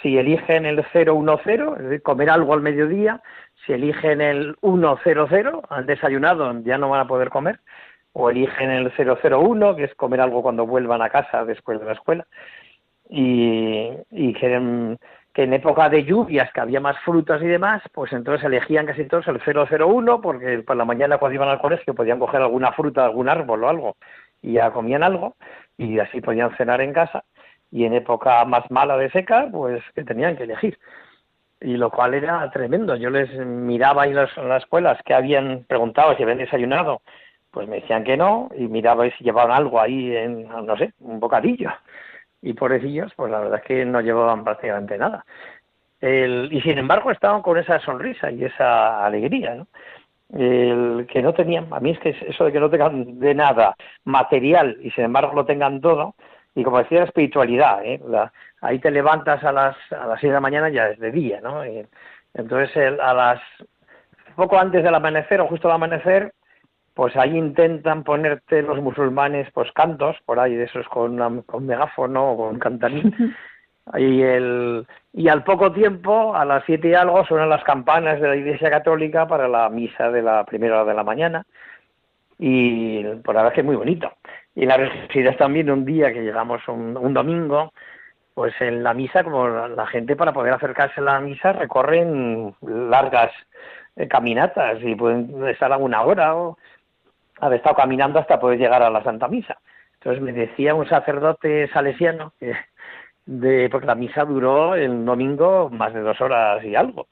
si 0.00 0.18
eligen 0.18 0.66
el 0.66 0.84
0, 0.92 1.14
1, 1.14 1.40
0, 1.44 1.74
es 1.76 1.82
decir, 1.84 2.02
comer 2.02 2.30
algo 2.30 2.54
al 2.54 2.62
mediodía, 2.62 3.22
si 3.66 3.72
eligen 3.72 4.20
el 4.20 4.56
1, 4.60 4.98
0, 5.04 5.26
0, 5.28 5.62
al 5.68 5.86
desayunado 5.86 6.52
ya 6.60 6.78
no 6.78 6.88
van 6.88 7.00
a 7.00 7.06
poder 7.06 7.30
comer, 7.30 7.60
o 8.12 8.30
eligen 8.30 8.70
el 8.70 8.92
0, 8.96 9.18
0, 9.22 9.40
1, 9.40 9.76
que 9.76 9.84
es 9.84 9.94
comer 9.94 10.20
algo 10.20 10.42
cuando 10.42 10.66
vuelvan 10.66 11.02
a 11.02 11.10
casa 11.10 11.44
después 11.44 11.80
de 11.80 11.86
la 11.86 11.92
escuela 11.92 12.26
y, 13.08 13.90
y 14.10 14.32
que, 14.34 14.54
en, 14.54 14.98
que 15.32 15.44
en 15.44 15.52
época 15.54 15.88
de 15.88 16.04
lluvias, 16.04 16.52
que 16.52 16.60
había 16.60 16.80
más 16.80 16.98
frutas 17.00 17.42
y 17.42 17.46
demás, 17.46 17.82
pues 17.92 18.12
entonces 18.12 18.44
elegían 18.44 18.86
casi 18.86 19.04
todos 19.04 19.26
el 19.28 19.40
001 19.40 20.20
porque 20.20 20.58
por 20.60 20.76
la 20.76 20.84
mañana 20.84 21.18
cuando 21.18 21.34
iban 21.34 21.48
al 21.48 21.60
colegio 21.60 21.94
podían 21.94 22.18
coger 22.18 22.42
alguna 22.42 22.72
fruta, 22.72 23.04
algún 23.04 23.28
árbol 23.28 23.64
o 23.64 23.68
algo 23.68 23.96
y 24.42 24.54
ya 24.54 24.70
comían 24.72 25.02
algo 25.02 25.36
y 25.78 25.98
así 25.98 26.20
podían 26.20 26.56
cenar 26.56 26.80
en 26.80 26.92
casa 26.92 27.24
y 27.70 27.84
en 27.84 27.94
época 27.94 28.44
más 28.44 28.70
mala 28.70 28.96
de 28.98 29.10
seca, 29.10 29.48
pues 29.50 29.82
que 29.94 30.04
tenían 30.04 30.36
que 30.36 30.44
elegir. 30.44 30.78
Y 31.64 31.76
lo 31.76 31.90
cual 31.90 32.14
era 32.14 32.50
tremendo. 32.50 32.96
Yo 32.96 33.08
les 33.10 33.30
miraba 33.46 34.06
en 34.06 34.16
las, 34.16 34.36
las 34.36 34.62
escuelas 34.64 35.00
que 35.04 35.14
habían 35.14 35.64
preguntado 35.68 36.16
si 36.16 36.22
habían 36.22 36.38
desayunado, 36.38 37.02
pues 37.52 37.68
me 37.68 37.76
decían 37.76 38.02
que 38.02 38.16
no, 38.16 38.50
y 38.56 38.66
miraba 38.66 39.08
si 39.10 39.24
llevaban 39.24 39.52
algo 39.52 39.80
ahí 39.80 40.16
en, 40.16 40.48
no 40.48 40.76
sé, 40.76 40.92
un 41.00 41.20
bocadillo 41.20 41.70
y 42.40 42.54
pobrecillos, 42.54 43.12
pues 43.14 43.30
la 43.30 43.38
verdad 43.40 43.60
es 43.60 43.64
que 43.64 43.84
no 43.84 44.00
llevaban 44.00 44.42
prácticamente 44.42 44.98
nada. 44.98 45.24
y 46.00 46.60
sin 46.62 46.78
embargo 46.78 47.10
estaban 47.12 47.42
con 47.42 47.56
esa 47.58 47.78
sonrisa 47.78 48.30
y 48.30 48.44
esa 48.44 49.04
alegría, 49.06 49.54
¿no? 49.54 49.66
El 50.32 51.06
que 51.08 51.22
no 51.22 51.34
tenían, 51.34 51.68
a 51.70 51.78
mí 51.78 51.90
es 51.90 51.98
que 52.00 52.16
eso 52.26 52.44
de 52.44 52.52
que 52.52 52.60
no 52.60 52.70
tengan 52.70 53.20
de 53.20 53.34
nada 53.34 53.76
material 54.04 54.78
y 54.82 54.90
sin 54.92 55.04
embargo 55.04 55.34
lo 55.34 55.44
tengan 55.44 55.80
todo, 55.80 56.14
y 56.54 56.64
como 56.64 56.78
decía, 56.78 57.00
la 57.00 57.04
espiritualidad, 57.04 57.84
¿eh? 57.84 58.00
Ahí 58.62 58.78
te 58.78 58.90
levantas 58.90 59.44
a 59.44 59.52
las, 59.52 59.76
a 59.92 60.06
las 60.06 60.20
6 60.20 60.30
de 60.30 60.34
la 60.34 60.40
mañana 60.40 60.70
ya 60.70 60.88
es 60.88 60.98
de 60.98 61.10
día, 61.10 61.40
¿no? 61.42 61.62
entonces 62.34 62.98
a 63.00 63.12
las, 63.12 63.40
poco 64.34 64.58
antes 64.58 64.82
del 64.82 64.94
amanecer 64.94 65.40
o 65.40 65.48
justo 65.48 65.68
al 65.68 65.74
amanecer, 65.74 66.32
pues 66.94 67.16
ahí 67.16 67.36
intentan 67.36 68.04
ponerte 68.04 68.62
los 68.62 68.80
musulmanes 68.80 69.50
pues 69.52 69.70
cantos 69.72 70.16
por 70.24 70.38
ahí 70.38 70.54
de 70.54 70.64
esos 70.64 70.86
con, 70.88 71.42
con 71.42 71.66
megáfono 71.66 72.32
o 72.32 72.36
con 72.36 72.58
cantarín 72.58 73.34
y 73.96 74.22
el 74.22 74.86
y 75.12 75.28
al 75.28 75.42
poco 75.42 75.72
tiempo 75.72 76.34
a 76.34 76.44
las 76.44 76.64
siete 76.64 76.88
y 76.88 76.94
algo 76.94 77.24
suenan 77.24 77.48
las 77.48 77.64
campanas 77.64 78.20
de 78.20 78.28
la 78.28 78.36
Iglesia 78.36 78.70
Católica 78.70 79.26
para 79.26 79.48
la 79.48 79.68
misa 79.68 80.10
de 80.10 80.22
la 80.22 80.44
primera 80.44 80.76
hora 80.82 80.90
de 80.90 80.96
la 80.96 81.04
mañana. 81.04 81.44
Y 82.38 83.04
por 83.16 83.34
la 83.34 83.42
verdad 83.42 83.54
que 83.54 83.60
es 83.60 83.66
muy 83.66 83.76
bonito. 83.76 84.10
Y 84.54 84.66
la 84.66 84.76
religiosidad 84.76 85.36
también 85.36 85.70
un 85.70 85.84
día 85.84 86.12
que 86.12 86.22
llegamos 86.22 86.66
un, 86.66 86.96
un 86.96 87.12
domingo 87.12 87.72
pues 88.34 88.54
en 88.60 88.82
la 88.82 88.94
misa 88.94 89.24
como 89.24 89.48
la 89.48 89.86
gente 89.86 90.16
para 90.16 90.32
poder 90.32 90.54
acercarse 90.54 91.00
a 91.00 91.04
la 91.04 91.20
misa 91.20 91.52
recorren 91.52 92.54
largas 92.62 93.30
eh, 93.96 94.08
caminatas 94.08 94.78
y 94.82 94.94
pueden 94.94 95.46
estar 95.48 95.72
alguna 95.72 96.02
hora 96.02 96.34
o 96.34 96.56
haber 97.40 97.58
estado 97.58 97.76
caminando 97.76 98.18
hasta 98.18 98.40
poder 98.40 98.58
llegar 98.58 98.82
a 98.82 98.90
la 98.90 99.02
Santa 99.02 99.28
Misa. 99.28 99.58
Entonces 99.94 100.22
me 100.22 100.32
decía 100.32 100.74
un 100.74 100.88
sacerdote 100.88 101.68
salesiano 101.72 102.32
que 102.38 102.54
de, 103.26 103.68
porque 103.70 103.86
la 103.86 103.94
misa 103.94 104.24
duró 104.24 104.74
el 104.74 105.04
domingo 105.04 105.70
más 105.70 105.92
de 105.94 106.00
dos 106.00 106.20
horas 106.20 106.64
y 106.64 106.74
algo. 106.74 107.06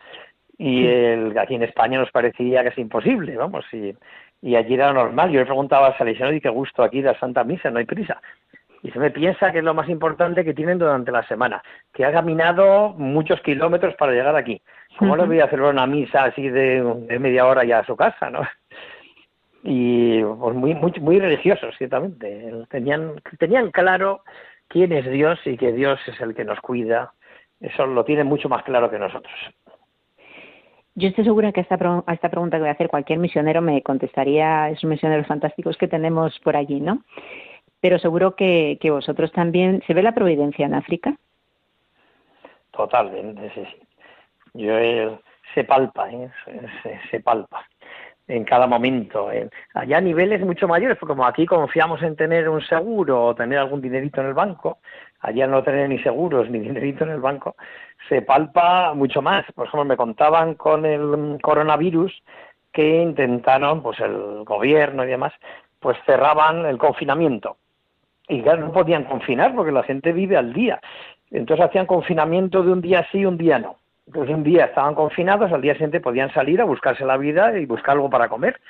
Y 0.58 0.86
el, 0.86 1.38
aquí 1.38 1.54
en 1.54 1.62
España 1.62 1.98
nos 1.98 2.10
parecía 2.10 2.62
que 2.62 2.68
es 2.68 2.78
imposible, 2.78 3.36
vamos, 3.36 3.64
y, 3.72 3.94
y 4.42 4.56
allí 4.56 4.74
era 4.74 4.92
normal. 4.92 5.30
Yo 5.30 5.40
le 5.40 5.46
preguntaba 5.46 5.88
al 5.88 5.98
salesiano, 5.98 6.32
y 6.32 6.40
qué 6.40 6.50
gusto 6.50 6.82
aquí 6.82 7.00
la 7.00 7.18
Santa 7.18 7.44
Misa, 7.44 7.70
no 7.70 7.78
hay 7.78 7.86
prisa. 7.86 8.20
Y 8.82 8.90
se 8.90 8.98
me 8.98 9.10
piensa 9.10 9.52
que 9.52 9.58
es 9.58 9.64
lo 9.64 9.74
más 9.74 9.88
importante 9.88 10.44
que 10.44 10.54
tienen 10.54 10.78
durante 10.78 11.12
la 11.12 11.26
semana, 11.26 11.62
que 11.92 12.04
ha 12.04 12.12
caminado 12.12 12.90
muchos 12.90 13.40
kilómetros 13.42 13.94
para 13.96 14.12
llegar 14.12 14.34
aquí. 14.36 14.60
¿Cómo 14.98 15.16
le 15.16 15.26
voy 15.26 15.40
a 15.40 15.44
hacer 15.44 15.60
una 15.60 15.86
misa 15.86 16.24
así 16.24 16.48
de, 16.48 16.82
media 17.20 17.46
hora 17.46 17.64
ya 17.64 17.80
a 17.80 17.86
su 17.86 17.96
casa, 17.96 18.30
no? 18.30 18.40
Y 19.62 20.22
pues 20.22 20.56
muy, 20.56 20.74
muy, 20.74 20.92
muy 21.00 21.20
religiosos, 21.20 21.74
ciertamente. 21.76 22.50
Tenían, 22.70 23.20
tenían 23.38 23.70
claro 23.70 24.22
quién 24.68 24.92
es 24.92 25.08
Dios 25.10 25.38
y 25.44 25.58
que 25.58 25.72
Dios 25.72 26.00
es 26.06 26.18
el 26.20 26.34
que 26.34 26.44
nos 26.44 26.60
cuida. 26.60 27.12
Eso 27.60 27.84
lo 27.84 28.04
tienen 28.04 28.26
mucho 28.26 28.48
más 28.48 28.62
claro 28.62 28.90
que 28.90 28.98
nosotros. 28.98 29.34
Yo 30.94 31.08
estoy 31.08 31.24
segura 31.24 31.52
que 31.52 31.60
a 31.60 31.62
esta, 31.62 31.76
a 32.06 32.14
esta 32.14 32.30
pregunta 32.30 32.56
que 32.56 32.62
voy 32.62 32.68
a 32.70 32.72
hacer 32.72 32.88
cualquier 32.88 33.18
misionero 33.18 33.60
me 33.60 33.82
contestaría 33.82 34.70
esos 34.70 34.84
misioneros 34.84 35.26
fantásticos 35.26 35.76
que 35.76 35.88
tenemos 35.88 36.38
por 36.40 36.56
allí, 36.56 36.80
¿no? 36.80 37.04
Pero 37.80 37.98
seguro 37.98 38.36
que, 38.36 38.78
que 38.80 38.90
vosotros 38.90 39.32
también. 39.32 39.82
¿Se 39.86 39.94
ve 39.94 40.02
la 40.02 40.12
providencia 40.12 40.66
en 40.66 40.74
África? 40.74 41.16
Totalmente, 42.70 43.50
sí, 43.54 43.62
sí. 43.64 43.80
Yo, 44.54 44.76
eh, 44.78 45.18
se 45.54 45.64
palpa, 45.64 46.10
¿eh? 46.10 46.30
se, 47.10 47.20
palpa 47.20 47.64
en 48.28 48.44
cada 48.44 48.66
momento. 48.66 49.28
allá 49.74 49.98
a 49.98 50.00
niveles 50.00 50.40
mucho 50.42 50.68
mayores, 50.68 50.96
porque 50.98 51.12
como 51.12 51.26
aquí 51.26 51.46
confiamos 51.46 52.02
en 52.02 52.16
tener 52.16 52.48
un 52.48 52.60
seguro 52.62 53.24
o 53.24 53.34
tener 53.34 53.58
algún 53.58 53.80
dinerito 53.80 54.20
en 54.20 54.28
el 54.28 54.34
banco, 54.34 54.78
allá 55.20 55.46
no 55.46 55.62
tener 55.62 55.88
ni 55.88 55.98
seguros 55.98 56.48
ni 56.48 56.58
dinerito 56.60 57.04
en 57.04 57.10
el 57.10 57.20
banco, 57.20 57.56
se 58.08 58.22
palpa 58.22 58.94
mucho 58.94 59.22
más. 59.22 59.44
Por 59.52 59.66
ejemplo, 59.66 59.84
me 59.84 59.96
contaban 59.96 60.54
con 60.54 60.86
el 60.86 61.38
coronavirus 61.42 62.22
que 62.72 63.02
intentaron, 63.02 63.82
pues 63.82 63.98
el 64.00 64.44
gobierno 64.44 65.04
y 65.04 65.08
demás, 65.08 65.32
pues 65.80 65.98
cerraban 66.06 66.66
el 66.66 66.78
confinamiento. 66.78 67.56
Y 68.30 68.42
claro, 68.42 68.62
no 68.62 68.72
podían 68.72 69.04
confinar 69.04 69.54
porque 69.54 69.72
la 69.72 69.82
gente 69.82 70.12
vive 70.12 70.36
al 70.36 70.52
día. 70.52 70.80
Entonces 71.30 71.66
hacían 71.66 71.86
confinamiento 71.86 72.62
de 72.62 72.72
un 72.72 72.80
día 72.80 73.06
sí, 73.10 73.24
un 73.24 73.36
día 73.36 73.58
no. 73.58 73.76
Entonces 74.06 74.34
un 74.34 74.44
día 74.44 74.66
estaban 74.66 74.94
confinados, 74.94 75.52
al 75.52 75.60
día 75.60 75.74
siguiente 75.74 76.00
podían 76.00 76.32
salir 76.32 76.60
a 76.60 76.64
buscarse 76.64 77.04
la 77.04 77.16
vida 77.16 77.58
y 77.58 77.66
buscar 77.66 77.96
algo 77.96 78.08
para 78.08 78.28
comer. 78.28 78.60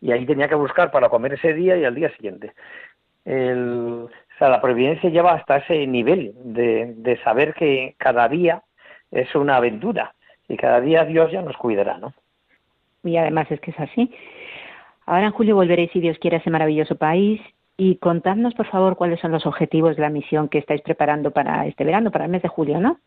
Y 0.00 0.12
ahí 0.12 0.26
tenía 0.26 0.48
que 0.48 0.54
buscar 0.54 0.90
para 0.90 1.10
comer 1.10 1.34
ese 1.34 1.52
día 1.52 1.76
y 1.76 1.84
al 1.84 1.94
día 1.94 2.10
siguiente. 2.16 2.52
El, 3.24 4.08
o 4.08 4.38
sea, 4.38 4.48
la 4.48 4.60
providencia 4.60 5.10
lleva 5.10 5.34
hasta 5.34 5.58
ese 5.58 5.86
nivel 5.86 6.32
de, 6.42 6.94
de 6.96 7.16
saber 7.22 7.54
que 7.54 7.94
cada 7.98 8.28
día 8.28 8.62
es 9.10 9.34
una 9.34 9.56
aventura 9.56 10.14
y 10.48 10.56
cada 10.56 10.80
día 10.80 11.04
Dios 11.04 11.30
ya 11.30 11.42
nos 11.42 11.56
cuidará, 11.56 11.98
¿no? 11.98 12.14
Y 13.04 13.16
además 13.16 13.50
es 13.50 13.60
que 13.60 13.72
es 13.72 13.80
así. 13.80 14.10
Ahora 15.06 15.26
en 15.26 15.32
julio 15.32 15.54
volveréis, 15.54 15.90
si 15.92 16.00
Dios 16.00 16.18
quiere, 16.18 16.36
a 16.36 16.40
ese 16.40 16.50
maravilloso 16.50 16.96
país. 16.96 17.40
Y 17.76 17.96
contadnos, 17.96 18.54
por 18.54 18.66
favor, 18.66 18.96
cuáles 18.96 19.20
son 19.20 19.32
los 19.32 19.46
objetivos 19.46 19.96
de 19.96 20.02
la 20.02 20.10
misión 20.10 20.48
que 20.48 20.58
estáis 20.58 20.82
preparando 20.82 21.30
para 21.30 21.66
este 21.66 21.84
verano, 21.84 22.10
para 22.10 22.26
el 22.26 22.30
mes 22.30 22.42
de 22.42 22.48
julio, 22.48 22.80
¿no? 22.80 22.98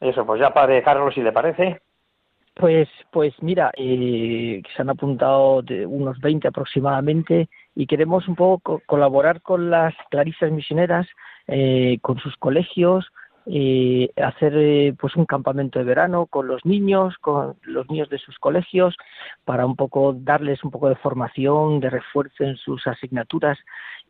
Eso, 0.00 0.26
pues 0.26 0.40
ya 0.40 0.52
padre 0.52 0.82
Carlos, 0.82 1.14
si 1.14 1.22
le 1.22 1.32
parece. 1.32 1.80
Pues, 2.54 2.88
pues 3.10 3.34
mira, 3.42 3.70
eh, 3.76 4.62
se 4.74 4.82
han 4.82 4.88
apuntado 4.88 5.60
de 5.60 5.84
unos 5.84 6.18
20 6.20 6.48
aproximadamente 6.48 7.48
y 7.74 7.86
queremos 7.86 8.26
un 8.28 8.34
poco 8.34 8.80
colaborar 8.86 9.42
con 9.42 9.70
las 9.70 9.94
clarisas 10.10 10.50
misioneras, 10.50 11.06
eh, 11.48 11.98
con 12.00 12.18
sus 12.18 12.34
colegios, 12.36 13.06
eh, 13.48 14.10
hacer 14.16 14.54
eh, 14.56 14.94
pues 14.98 15.14
un 15.14 15.24
campamento 15.24 15.78
de 15.78 15.84
verano 15.84 16.26
con 16.26 16.48
los 16.48 16.64
niños, 16.64 17.14
con 17.18 17.54
los 17.62 17.88
niños 17.88 18.08
de 18.10 18.18
sus 18.18 18.36
colegios, 18.38 18.96
para 19.44 19.64
un 19.64 19.76
poco 19.76 20.14
darles 20.14 20.64
un 20.64 20.72
poco 20.72 20.88
de 20.88 20.96
formación, 20.96 21.78
de 21.78 21.90
refuerzo 21.90 22.42
en 22.42 22.56
sus 22.56 22.84
asignaturas 22.88 23.56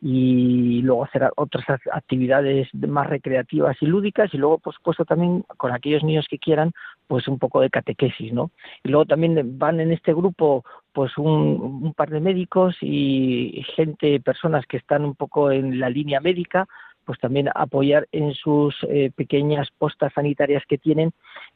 y 0.01 0.81
luego 0.83 1.05
hacer 1.05 1.31
otras 1.37 1.65
actividades 1.93 2.69
más 2.75 3.09
recreativas 3.09 3.77
y 3.81 3.87
lúdicas 3.87 4.33
y 4.33 4.39
luego 4.39 4.59
por 4.59 4.75
supuesto 4.75 5.05
también 5.05 5.45
con 5.57 5.73
aquellos 5.73 6.03
niños 6.03 6.27
que 6.31 6.39
quieran 6.39 6.73
pues 7.07 7.29
un 7.29 7.39
poco 7.39 7.61
de 7.61 7.71
catequesis, 7.71 8.33
¿no? 8.33 8.51
Y 8.85 8.89
luego 8.89 9.05
también 9.05 9.59
van 9.59 9.81
en 9.81 9.93
este 9.93 10.15
grupo 10.15 10.65
pues 10.93 11.17
un, 11.19 11.83
un 11.83 11.95
par 11.95 12.09
de 12.09 12.21
médicos 12.21 12.75
y 12.81 13.63
gente, 13.75 14.19
personas 14.21 14.65
que 14.67 14.79
están 14.79 15.05
un 15.05 15.15
poco 15.15 15.51
en 15.51 15.79
la 15.79 15.91
línea 15.91 16.21
médica 16.21 16.67
pues 17.07 17.19
también 17.21 17.49
apoyar 17.55 18.09
en 18.13 18.35
sus 18.35 18.75
eh, 18.89 19.11
pequeñas 19.15 19.69
postas 19.79 20.13
sanitarias 20.13 20.65
que 20.69 20.77
tienen 20.77 21.13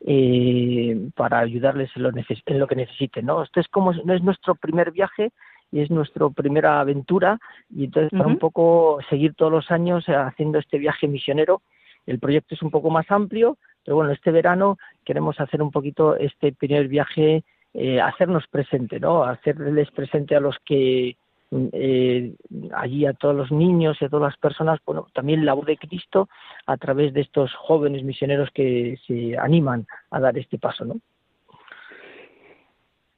eh, 0.07 0.97
para 1.17 1.41
ayudarles 1.41 1.91
en 1.97 2.05
lo, 2.05 2.11
en 2.11 2.59
lo, 2.59 2.67
que 2.67 2.77
necesiten. 2.77 3.27
¿no? 3.27 3.43
Esto 3.43 3.61
es 3.61 3.69
como 3.69 3.93
no 3.93 4.15
es 4.15 4.23
nuestro 4.23 4.55
primer 4.55 4.93
viaje 4.93 5.33
y 5.73 5.81
es 5.81 5.91
nuestra 5.91 6.29
primera 6.31 6.81
aventura 6.81 7.39
y 7.69 7.85
entonces 7.85 8.11
para 8.17 8.27
un 8.27 8.39
poco 8.39 8.99
seguir 9.11 9.35
todos 9.35 9.53
los 9.53 9.71
años 9.71 10.05
haciendo 10.07 10.59
este 10.59 10.79
viaje 10.79 11.09
misionero. 11.09 11.63
El 12.07 12.19
proyecto 12.19 12.55
es 12.55 12.63
un 12.63 12.71
poco 12.71 12.91
más 12.91 13.11
amplio, 13.11 13.59
pero 13.85 13.97
bueno, 13.97 14.13
este 14.13 14.31
verano 14.31 14.79
queremos 15.05 15.39
hacer 15.41 15.63
un 15.63 15.71
poquito 15.71 16.17
este 16.17 16.53
primer 16.53 16.89
viaje, 16.89 17.45
eh, 17.75 18.01
hacernos 18.01 18.47
presente, 18.49 18.99
¿no? 18.99 19.25
Hacerles 19.25 19.91
presente 19.91 20.35
a 20.35 20.41
los 20.41 20.57
que 20.65 21.17
eh, 21.73 22.35
allí 22.75 23.07
a 23.07 23.13
todos 23.13 23.35
los 23.35 23.51
niños 23.51 23.97
y 24.01 24.05
a 24.05 24.09
todas 24.09 24.31
las 24.33 24.39
personas, 24.39 24.79
bueno, 24.87 25.07
también 25.13 25.45
la 25.45 25.55
voz 25.55 25.67
de 25.67 25.77
Cristo 25.77 26.29
a 26.67 26.77
través 26.77 27.13
de 27.13 27.23
estos 27.23 27.53
jóvenes 27.55 28.05
misioneros 28.05 28.51
que 28.53 28.99
se 29.07 29.37
animan 29.37 29.87
a 30.11 30.21
dar 30.21 30.39
este 30.39 30.59
paso, 30.59 30.85
¿no? 30.85 30.97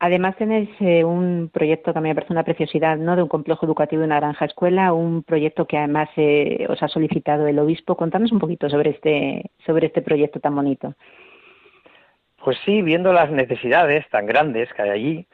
Además 0.05 0.35
tenéis 0.37 0.69
eh, 0.81 1.05
un 1.05 1.49
proyecto 1.53 1.93
que 1.93 1.99
a 2.01 2.03
mí 2.03 2.09
me 2.09 2.15
parece 2.17 2.33
una 2.33 2.43
preciosidad, 2.43 2.97
¿no? 2.97 3.15
De 3.15 3.23
un 3.23 3.29
complejo 3.29 3.67
educativo 3.67 4.01
de 4.01 4.07
una 4.07 4.19
granja 4.19 4.47
escuela, 4.47 4.93
un 4.93 5.23
proyecto 5.23 5.67
que 5.67 5.79
además 5.79 6.09
eh, 6.17 6.67
os 6.69 6.83
ha 6.83 6.89
solicitado 6.89 7.47
el 7.47 7.57
obispo. 7.61 7.97
Contadnos 7.97 8.33
un 8.33 8.41
poquito 8.41 8.69
sobre 8.69 8.91
este 8.91 9.53
sobre 9.65 9.87
este 9.87 10.03
proyecto 10.03 10.41
tan 10.41 10.57
bonito. 10.57 10.95
Pues 12.45 12.59
sí, 12.65 12.83
viendo 12.83 13.13
las 13.13 13.31
necesidades 13.31 14.09
tan 14.11 14.27
grandes 14.27 14.73
que 14.75 14.83
hay 14.83 14.91
allí, 14.91 15.27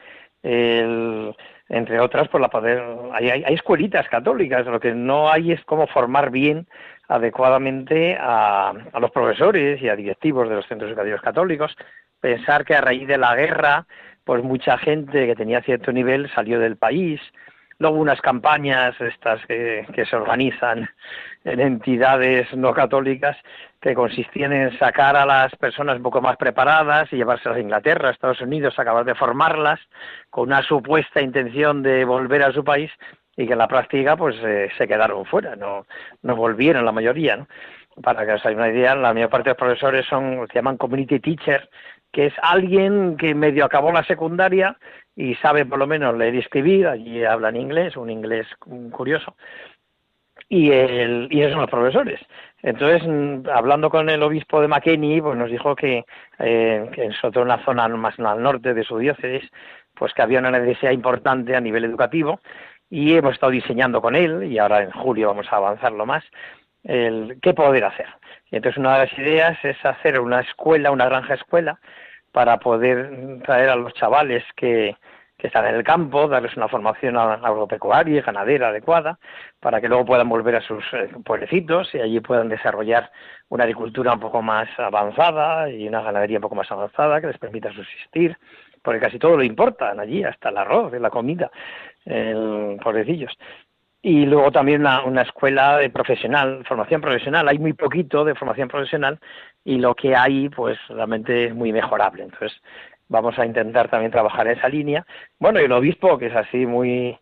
el, 0.43 1.35
entre 1.69 2.01
otras, 2.01 2.29
por 2.29 2.41
la 2.41 2.49
poder, 2.49 2.83
hay, 3.13 3.29
hay, 3.29 3.55
escuelitas 3.55 4.09
católicas, 4.09 4.67
lo 4.67 4.81
que 4.81 4.95
no 4.95 5.31
hay 5.31 5.53
es 5.53 5.63
cómo 5.65 5.87
formar 5.87 6.31
bien 6.31 6.67
adecuadamente 7.09 8.17
a, 8.19 8.73
a, 8.93 9.01
los 9.01 9.11
profesores 9.11 9.81
y 9.83 9.89
a 9.89 9.97
directivos 9.97 10.49
de 10.49 10.57
los 10.57 10.67
centros 10.67 10.91
educativos 10.91 11.21
católicos. 11.21 11.77
Pensar 12.21 12.65
que 12.65 12.75
a 12.75 12.81
raíz 12.81 13.07
de 13.07 13.19
la 13.19 13.35
guerra, 13.35 13.87
pues 14.25 14.43
mucha 14.43 14.79
gente 14.79 15.27
que 15.27 15.37
tenía 15.37 15.63
cierto 15.63 15.93
nivel 15.93 16.31
salió 16.35 16.59
del 16.59 16.77
país. 16.77 17.21
Luego 17.79 17.97
unas 17.97 18.21
campañas 18.21 19.01
estas 19.01 19.45
que, 19.47 19.87
se 20.09 20.17
organizan 20.17 20.89
en 21.45 21.61
entidades 21.61 22.53
no 22.55 22.75
católicas 22.75 23.37
que 23.81 23.95
consistían 23.95 24.53
en 24.53 24.77
sacar 24.79 25.17
a 25.17 25.25
las 25.25 25.55
personas 25.55 25.97
un 25.99 26.03
poco 26.03 26.21
más 26.21 26.37
preparadas 26.37 27.13
y 27.13 27.17
llevárselas 27.17 27.59
a 27.59 27.61
Inglaterra, 27.61 28.09
a 28.09 28.13
Estados 28.13 28.41
Unidos, 28.41 28.77
acabar 28.79 29.05
de 29.05 29.15
formarlas 29.15 29.79
con 30.31 30.49
una 30.49 30.63
supuesta 30.63 31.21
intención 31.21 31.83
de 31.85 32.05
volver 32.05 32.43
a 32.43 32.53
su 32.53 32.65
país 32.65 32.91
y 33.37 33.47
que 33.47 33.53
en 33.53 33.59
la 33.59 33.69
práctica 33.69 34.17
pues 34.17 34.35
eh, 34.43 34.69
se 34.77 34.89
quedaron 34.89 35.25
fuera, 35.25 35.55
no, 35.55 35.87
no 36.23 36.35
volvieron 36.35 36.85
la 36.85 36.93
mayoría, 36.93 37.37
¿no? 37.37 37.47
Para 38.03 38.27
que 38.27 38.33
os 38.33 38.41
hagáis 38.41 38.57
una 38.57 38.69
idea, 38.69 38.95
la 38.97 39.15
mayor 39.15 39.31
parte 39.31 39.51
de 39.51 39.55
los 39.55 39.59
profesores 39.59 40.07
son, 40.07 40.47
se 40.49 40.55
llaman 40.55 40.77
community 40.77 41.21
teacher, 41.21 41.69
que 42.13 42.27
es 42.27 42.35
alguien 42.43 43.17
que 43.17 43.35
medio 43.35 43.65
acabó 43.65 43.93
la 43.93 44.05
secundaria 44.05 44.77
y 45.19 45.35
sabe 45.35 45.67
por 45.67 45.81
lo 45.81 45.89
menos 45.89 46.17
leer 46.17 46.37
y 46.37 46.39
escribir, 46.39 46.87
allí 46.87 47.25
hablan 47.25 47.57
inglés, 47.57 47.97
un 47.97 48.09
inglés 48.09 48.47
curioso, 48.93 49.35
y, 50.49 50.71
el, 50.71 51.27
y 51.29 51.41
esos 51.41 51.55
son 51.55 51.63
los 51.63 51.71
profesores. 51.71 52.21
Entonces, 52.63 53.03
mm, 53.05 53.49
hablando 53.53 53.91
con 53.91 54.09
el 54.11 54.23
obispo 54.23 54.61
de 54.61 54.69
McKinney, 54.69 55.21
pues 55.21 55.37
nos 55.37 55.51
dijo 55.51 55.75
que, 55.75 56.05
eh, 56.39 56.89
que 56.93 57.03
en 57.03 57.13
una 57.37 57.65
zona 57.65 57.89
más 57.89 58.17
al 58.21 58.41
norte 58.41 58.75
de 58.75 58.85
su 58.85 58.97
diócesis, 58.99 59.51
pues 59.95 60.15
que 60.15 60.23
había 60.23 60.39
una 60.39 60.53
necesidad 60.53 60.93
importante 60.93 61.57
a 61.57 61.61
nivel 61.61 61.85
educativo 61.85 62.39
y 62.89 63.15
hemos 63.15 63.35
estado 63.35 63.51
diseñando 63.51 64.01
con 64.01 64.15
él 64.15 64.45
y 64.45 64.59
ahora 64.59 64.85
en 64.85 64.93
julio 64.93 65.29
vamos 65.29 65.53
a 65.53 65.57
avanzarlo 65.57 66.07
más 66.07 66.23
el 66.85 67.39
qué 67.43 67.55
poder 67.55 67.85
hacer. 67.85 68.07
Y 68.53 68.57
entonces 68.57 68.79
una 68.79 68.93
de 68.97 69.07
las 69.07 69.19
ideas 69.19 69.59
es 69.65 69.85
hacer 69.85 70.21
una 70.21 70.43
escuela, 70.43 70.93
una 70.93 71.07
granja 71.07 71.35
escuela 71.35 71.81
para 72.33 72.59
poder 72.59 73.41
traer 73.45 73.71
a 73.71 73.77
los 73.77 73.93
chavales 73.95 74.45
que, 74.57 74.97
que 75.39 75.47
están 75.47 75.67
en 75.67 75.77
el 75.77 75.85
campo, 75.85 76.27
darles 76.27 76.57
una 76.57 76.67
formación 76.69 77.17
agropecuaria 77.17 78.19
y 78.19 78.21
ganadera 78.21 78.69
adecuada, 78.69 79.19
para 79.61 79.81
que 79.81 79.89
luego 79.89 80.05
puedan 80.05 80.29
volver 80.29 80.57
a 80.57 80.61
sus 80.61 80.85
eh, 80.93 81.11
pueblecitos 81.25 81.95
y 81.95 82.01
allí 82.01 82.19
puedan 82.19 82.49
desarrollar 82.49 83.11
una 83.49 83.63
agricultura 83.63 84.15
un 84.15 84.21
poco 84.21 84.43
más 84.43 84.69
avanzada 84.79 85.71
y 85.71 85.87
una 85.87 86.03
ganadería 86.03 86.39
un 86.39 86.43
poco 86.43 86.57
más 86.57 86.71
avanzada 86.73 87.21
que 87.21 87.29
les 87.29 87.39
permita 87.39 87.73
subsistir, 87.73 88.37
porque 88.83 89.01
casi 89.01 89.21
todo 89.21 89.37
lo 89.37 89.45
importan 89.45 90.01
allí, 90.01 90.25
hasta 90.25 90.49
el 90.49 90.59
arroz, 90.59 90.93
la 90.93 91.11
comida, 91.11 91.51
el, 92.05 92.77
pobrecillos. 92.83 93.33
Y 94.01 94.27
luego 94.27 94.53
también 94.53 94.83
una, 94.83 95.03
una 95.05 95.23
escuela 95.23 95.79
de 95.79 95.91
profesional, 95.91 96.65
formación 96.67 97.01
profesional. 97.01 97.49
Hay 97.49 97.59
muy 97.59 97.73
poquito 97.73 98.25
de 98.25 98.35
formación 98.35 98.69
profesional 98.69 99.19
y 99.65 99.79
lo 99.79 99.95
que 99.95 100.15
hay, 100.15 100.49
pues 100.49 100.79
realmente 100.89 101.47
es 101.47 101.55
muy 101.55 101.73
mejorable. 101.73 102.23
Entonces, 102.23 102.53
vamos 103.09 103.39
a 103.39 103.47
intentar 103.47 103.89
también 103.89 104.13
trabajar 104.13 104.47
en 104.47 104.57
esa 104.59 104.69
línea. 104.69 105.05
Bueno, 105.39 105.61
y 105.61 105.65
el 105.65 105.73
obispo, 105.73 106.19
que 106.19 106.27
es 106.27 106.37
así 106.37 106.67
muy 106.67 107.19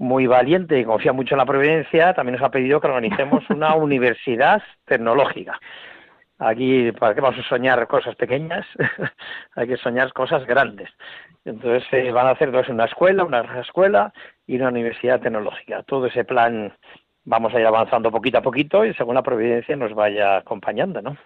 muy 0.00 0.26
valiente 0.26 0.78
y 0.78 0.84
confía 0.84 1.12
mucho 1.12 1.34
en 1.34 1.40
la 1.40 1.44
providencia, 1.44 2.14
también 2.14 2.38
nos 2.38 2.42
ha 2.42 2.50
pedido 2.50 2.80
que 2.80 2.86
organicemos 2.86 3.44
una 3.50 3.74
universidad 3.76 4.62
tecnológica. 4.86 5.60
Aquí, 6.38 6.90
¿para 6.92 7.14
qué 7.14 7.20
vamos 7.20 7.38
a 7.38 7.48
soñar 7.50 7.86
cosas 7.86 8.16
pequeñas? 8.16 8.66
Hay 9.56 9.68
que 9.68 9.76
soñar 9.76 10.10
cosas 10.14 10.46
grandes. 10.46 10.88
Entonces, 11.44 11.86
eh, 11.92 12.10
van 12.12 12.28
a 12.28 12.30
hacer 12.30 12.50
dos, 12.50 12.66
una 12.70 12.86
escuela, 12.86 13.24
una 13.24 13.60
escuela 13.60 14.10
y 14.50 14.56
una 14.56 14.68
universidad 14.68 15.20
tecnológica. 15.20 15.84
Todo 15.84 16.06
ese 16.06 16.24
plan 16.24 16.72
vamos 17.24 17.54
a 17.54 17.60
ir 17.60 17.66
avanzando 17.66 18.10
poquito 18.10 18.38
a 18.38 18.42
poquito 18.42 18.84
y 18.84 18.92
según 18.94 19.14
la 19.14 19.22
providencia 19.22 19.76
nos 19.76 19.94
vaya 19.94 20.38
acompañando, 20.38 21.00
¿no? 21.00 21.16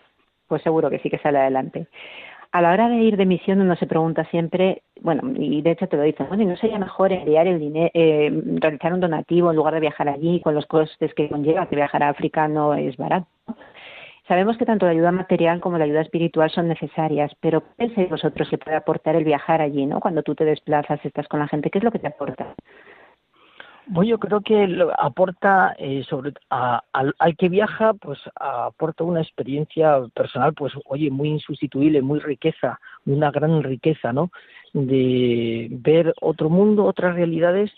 Pues 0.46 0.62
seguro 0.62 0.90
que 0.90 0.98
sí 0.98 1.08
que 1.08 1.18
sale 1.18 1.38
adelante. 1.38 1.86
A 2.52 2.60
la 2.60 2.70
hora 2.70 2.88
de 2.90 2.96
ir 2.96 3.16
de 3.16 3.24
misión 3.24 3.62
uno 3.62 3.76
se 3.76 3.86
pregunta 3.86 4.24
siempre, 4.26 4.82
bueno, 5.00 5.22
y 5.36 5.62
de 5.62 5.70
hecho 5.70 5.88
te 5.88 5.96
lo 5.96 6.02
dicen, 6.02 6.28
bueno, 6.28 6.42
¿y 6.42 6.46
no 6.46 6.56
sería 6.56 6.78
mejor 6.78 7.12
enviar 7.12 7.46
el 7.46 7.58
dinero, 7.58 7.90
eh, 7.94 8.30
realizar 8.60 8.92
un 8.92 9.00
donativo 9.00 9.50
en 9.50 9.56
lugar 9.56 9.72
de 9.72 9.80
viajar 9.80 10.10
allí 10.10 10.40
con 10.40 10.54
los 10.54 10.66
costes 10.66 11.14
que 11.14 11.30
conlleva, 11.30 11.66
que 11.66 11.76
viajar 11.76 12.02
a 12.02 12.10
África 12.10 12.46
no 12.46 12.74
es 12.74 12.94
barato? 12.98 13.26
Sabemos 14.28 14.58
que 14.58 14.66
tanto 14.66 14.84
la 14.84 14.92
ayuda 14.92 15.12
material 15.12 15.60
como 15.60 15.78
la 15.78 15.84
ayuda 15.84 16.02
espiritual 16.02 16.50
son 16.50 16.68
necesarias, 16.68 17.32
pero 17.40 17.62
¿qué 17.62 17.86
pensáis 17.86 18.10
vosotros 18.10 18.48
que 18.50 18.58
puede 18.58 18.76
aportar 18.76 19.16
el 19.16 19.24
viajar 19.24 19.62
allí, 19.62 19.86
¿no? 19.86 19.98
Cuando 19.98 20.22
tú 20.22 20.34
te 20.34 20.44
desplazas, 20.44 21.02
estás 21.04 21.26
con 21.26 21.40
la 21.40 21.48
gente, 21.48 21.70
¿qué 21.70 21.78
es 21.78 21.84
lo 21.84 21.90
que 21.90 21.98
te 21.98 22.08
aporta? 22.08 22.54
Bueno, 23.86 24.08
yo 24.08 24.18
creo 24.18 24.40
que 24.40 24.66
lo 24.66 24.98
aporta 24.98 25.74
eh, 25.78 26.04
sobre 26.08 26.32
al, 26.48 27.14
al, 27.18 27.36
que 27.36 27.50
viaja, 27.50 27.92
pues 27.92 28.18
aporta 28.36 29.04
una 29.04 29.20
experiencia 29.20 30.00
personal, 30.14 30.54
pues 30.54 30.72
oye, 30.86 31.10
muy 31.10 31.28
insustituible, 31.28 32.00
muy 32.00 32.18
riqueza, 32.20 32.80
una 33.04 33.30
gran 33.30 33.62
riqueza, 33.62 34.12
¿no? 34.12 34.30
De 34.72 35.68
ver 35.70 36.14
otro 36.22 36.48
mundo, 36.48 36.84
otras 36.84 37.14
realidades 37.14 37.70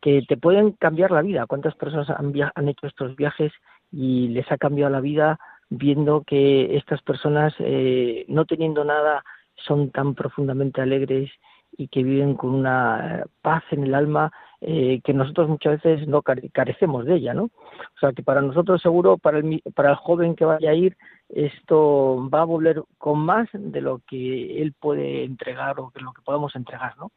que 0.00 0.22
te 0.28 0.36
pueden 0.36 0.72
cambiar 0.72 1.10
la 1.10 1.22
vida. 1.22 1.46
¿Cuántas 1.46 1.74
personas 1.74 2.08
han, 2.10 2.32
han 2.54 2.68
hecho 2.68 2.86
estos 2.86 3.16
viajes 3.16 3.52
y 3.90 4.28
les 4.28 4.50
ha 4.52 4.58
cambiado 4.58 4.92
la 4.92 5.00
vida 5.00 5.40
viendo 5.70 6.22
que 6.22 6.76
estas 6.76 7.02
personas, 7.02 7.52
eh, 7.58 8.24
no 8.28 8.44
teniendo 8.44 8.84
nada, 8.84 9.24
son 9.56 9.90
tan 9.90 10.14
profundamente 10.14 10.80
alegres 10.80 11.30
y 11.76 11.88
que 11.88 12.02
viven 12.02 12.34
con 12.34 12.54
una 12.54 13.24
paz 13.42 13.62
en 13.70 13.84
el 13.84 13.94
alma 13.94 14.32
eh, 14.60 15.00
que 15.04 15.12
nosotros 15.12 15.48
muchas 15.48 15.80
veces 15.82 16.08
no 16.08 16.22
carecemos 16.22 17.04
de 17.04 17.16
ella, 17.16 17.34
¿no? 17.34 17.44
O 17.44 17.98
sea 18.00 18.12
que 18.12 18.24
para 18.24 18.42
nosotros 18.42 18.82
seguro, 18.82 19.16
para 19.16 19.38
el, 19.38 19.62
para 19.74 19.90
el 19.90 19.96
joven 19.96 20.34
que 20.34 20.44
vaya 20.44 20.70
a 20.70 20.74
ir, 20.74 20.96
esto 21.28 22.28
va 22.32 22.40
a 22.40 22.44
volver 22.44 22.82
con 22.98 23.20
más 23.20 23.48
de 23.52 23.80
lo 23.80 24.00
que 24.08 24.60
él 24.60 24.74
puede 24.78 25.24
entregar 25.24 25.78
o 25.78 25.92
de 25.94 26.00
lo 26.00 26.12
que 26.12 26.22
podamos 26.22 26.56
entregar, 26.56 26.96
¿no? 26.98 27.12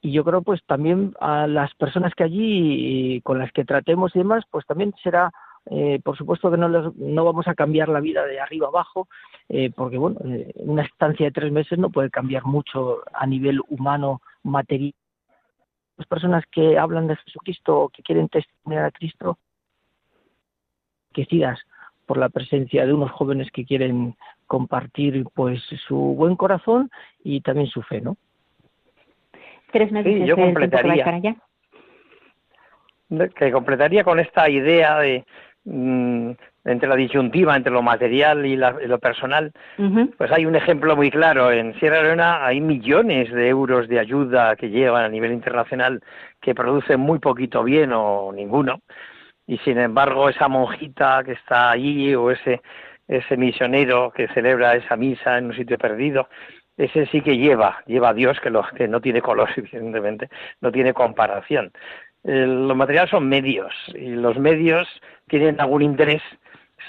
Y 0.00 0.12
yo 0.12 0.24
creo 0.24 0.42
pues 0.42 0.64
también 0.64 1.14
a 1.20 1.46
las 1.46 1.74
personas 1.74 2.14
que 2.14 2.24
allí 2.24 3.20
con 3.22 3.38
las 3.38 3.52
que 3.52 3.64
tratemos 3.64 4.14
y 4.14 4.20
demás, 4.20 4.44
pues 4.50 4.64
también 4.66 4.94
será 5.02 5.30
eh, 5.66 6.00
por 6.02 6.16
supuesto 6.16 6.50
que 6.50 6.56
no, 6.56 6.68
no 6.68 7.24
vamos 7.24 7.46
a 7.46 7.54
cambiar 7.54 7.88
la 7.88 8.00
vida 8.00 8.24
de 8.24 8.40
arriba 8.40 8.68
abajo, 8.68 9.08
eh, 9.48 9.70
porque 9.74 9.98
bueno, 9.98 10.18
eh, 10.24 10.52
una 10.56 10.82
estancia 10.82 11.26
de 11.26 11.32
tres 11.32 11.52
meses 11.52 11.78
no 11.78 11.90
puede 11.90 12.10
cambiar 12.10 12.44
mucho 12.44 13.02
a 13.12 13.26
nivel 13.26 13.60
humano, 13.68 14.22
material. 14.42 14.94
Las 15.96 16.06
personas 16.06 16.44
que 16.50 16.78
hablan 16.78 17.06
de 17.06 17.16
Jesucristo 17.16 17.82
o 17.82 17.88
que 17.90 18.02
quieren 18.02 18.28
testimoniar 18.28 18.86
a 18.86 18.90
Cristo, 18.90 19.38
que 21.12 21.26
sigas 21.26 21.60
por 22.06 22.16
la 22.16 22.30
presencia 22.30 22.86
de 22.86 22.94
unos 22.94 23.10
jóvenes 23.12 23.50
que 23.52 23.64
quieren 23.64 24.16
compartir 24.46 25.24
pues 25.34 25.62
su 25.86 25.96
buen 25.96 26.36
corazón 26.36 26.90
y 27.22 27.40
también 27.40 27.68
su 27.68 27.82
fe, 27.82 28.00
¿no? 28.00 28.16
Tres 29.70 29.92
meses 29.92 30.12
sí, 30.12 30.26
yo 30.26 30.34
completaría. 30.34 31.38
Que 33.36 33.52
completaría 33.52 34.02
con 34.02 34.18
esta 34.18 34.48
idea 34.48 34.98
de 34.98 35.24
Mm, 35.64 36.32
entre 36.64 36.88
la 36.88 36.96
disyuntiva, 36.96 37.54
entre 37.54 37.72
lo 37.72 37.82
material 37.82 38.46
y, 38.46 38.56
lo 38.56 38.98
personal, 38.98 39.52
pues 40.16 40.32
hay 40.32 40.46
un 40.46 40.56
ejemplo 40.56 40.96
muy 40.96 41.10
claro. 41.10 41.52
En 41.52 41.78
Sierra 41.78 42.02
Leona 42.02 42.46
hay 42.46 42.60
millones 42.60 43.30
de 43.32 43.48
euros 43.48 43.88
de 43.88 43.98
ayuda 43.98 44.56
que 44.56 44.70
llevan 44.70 45.04
a 45.04 45.08
nivel 45.08 45.32
internacional 45.32 46.02
que 46.40 46.54
producen 46.54 47.00
muy 47.00 47.18
poquito 47.18 47.62
bien 47.64 47.92
o 47.92 48.32
ninguno. 48.32 48.80
Y 49.46 49.58
sin 49.58 49.78
embargo, 49.78 50.28
esa 50.28 50.48
monjita 50.48 51.22
que 51.24 51.32
está 51.32 51.70
allí 51.70 52.14
o 52.14 52.30
ese, 52.30 52.62
ese 53.08 53.36
misionero 53.36 54.12
que 54.14 54.28
celebra 54.28 54.76
esa 54.76 54.96
misa 54.96 55.38
en 55.38 55.46
un 55.46 55.54
sitio 55.54 55.76
perdido, 55.78 56.28
ese 56.76 57.06
sí 57.06 57.20
que 57.20 57.36
lleva, 57.36 57.82
lleva 57.86 58.10
a 58.10 58.14
Dios 58.14 58.40
que, 58.40 58.50
lo, 58.50 58.64
que 58.74 58.88
no 58.88 59.00
tiene 59.00 59.20
color, 59.20 59.50
evidentemente, 59.56 60.28
no 60.60 60.72
tiene 60.72 60.94
comparación. 60.94 61.72
Los 62.24 62.76
materiales 62.76 63.10
son 63.10 63.28
medios 63.28 63.72
y 63.94 64.10
los 64.10 64.38
medios 64.38 64.88
tienen 65.28 65.60
algún 65.60 65.82
interés 65.82 66.22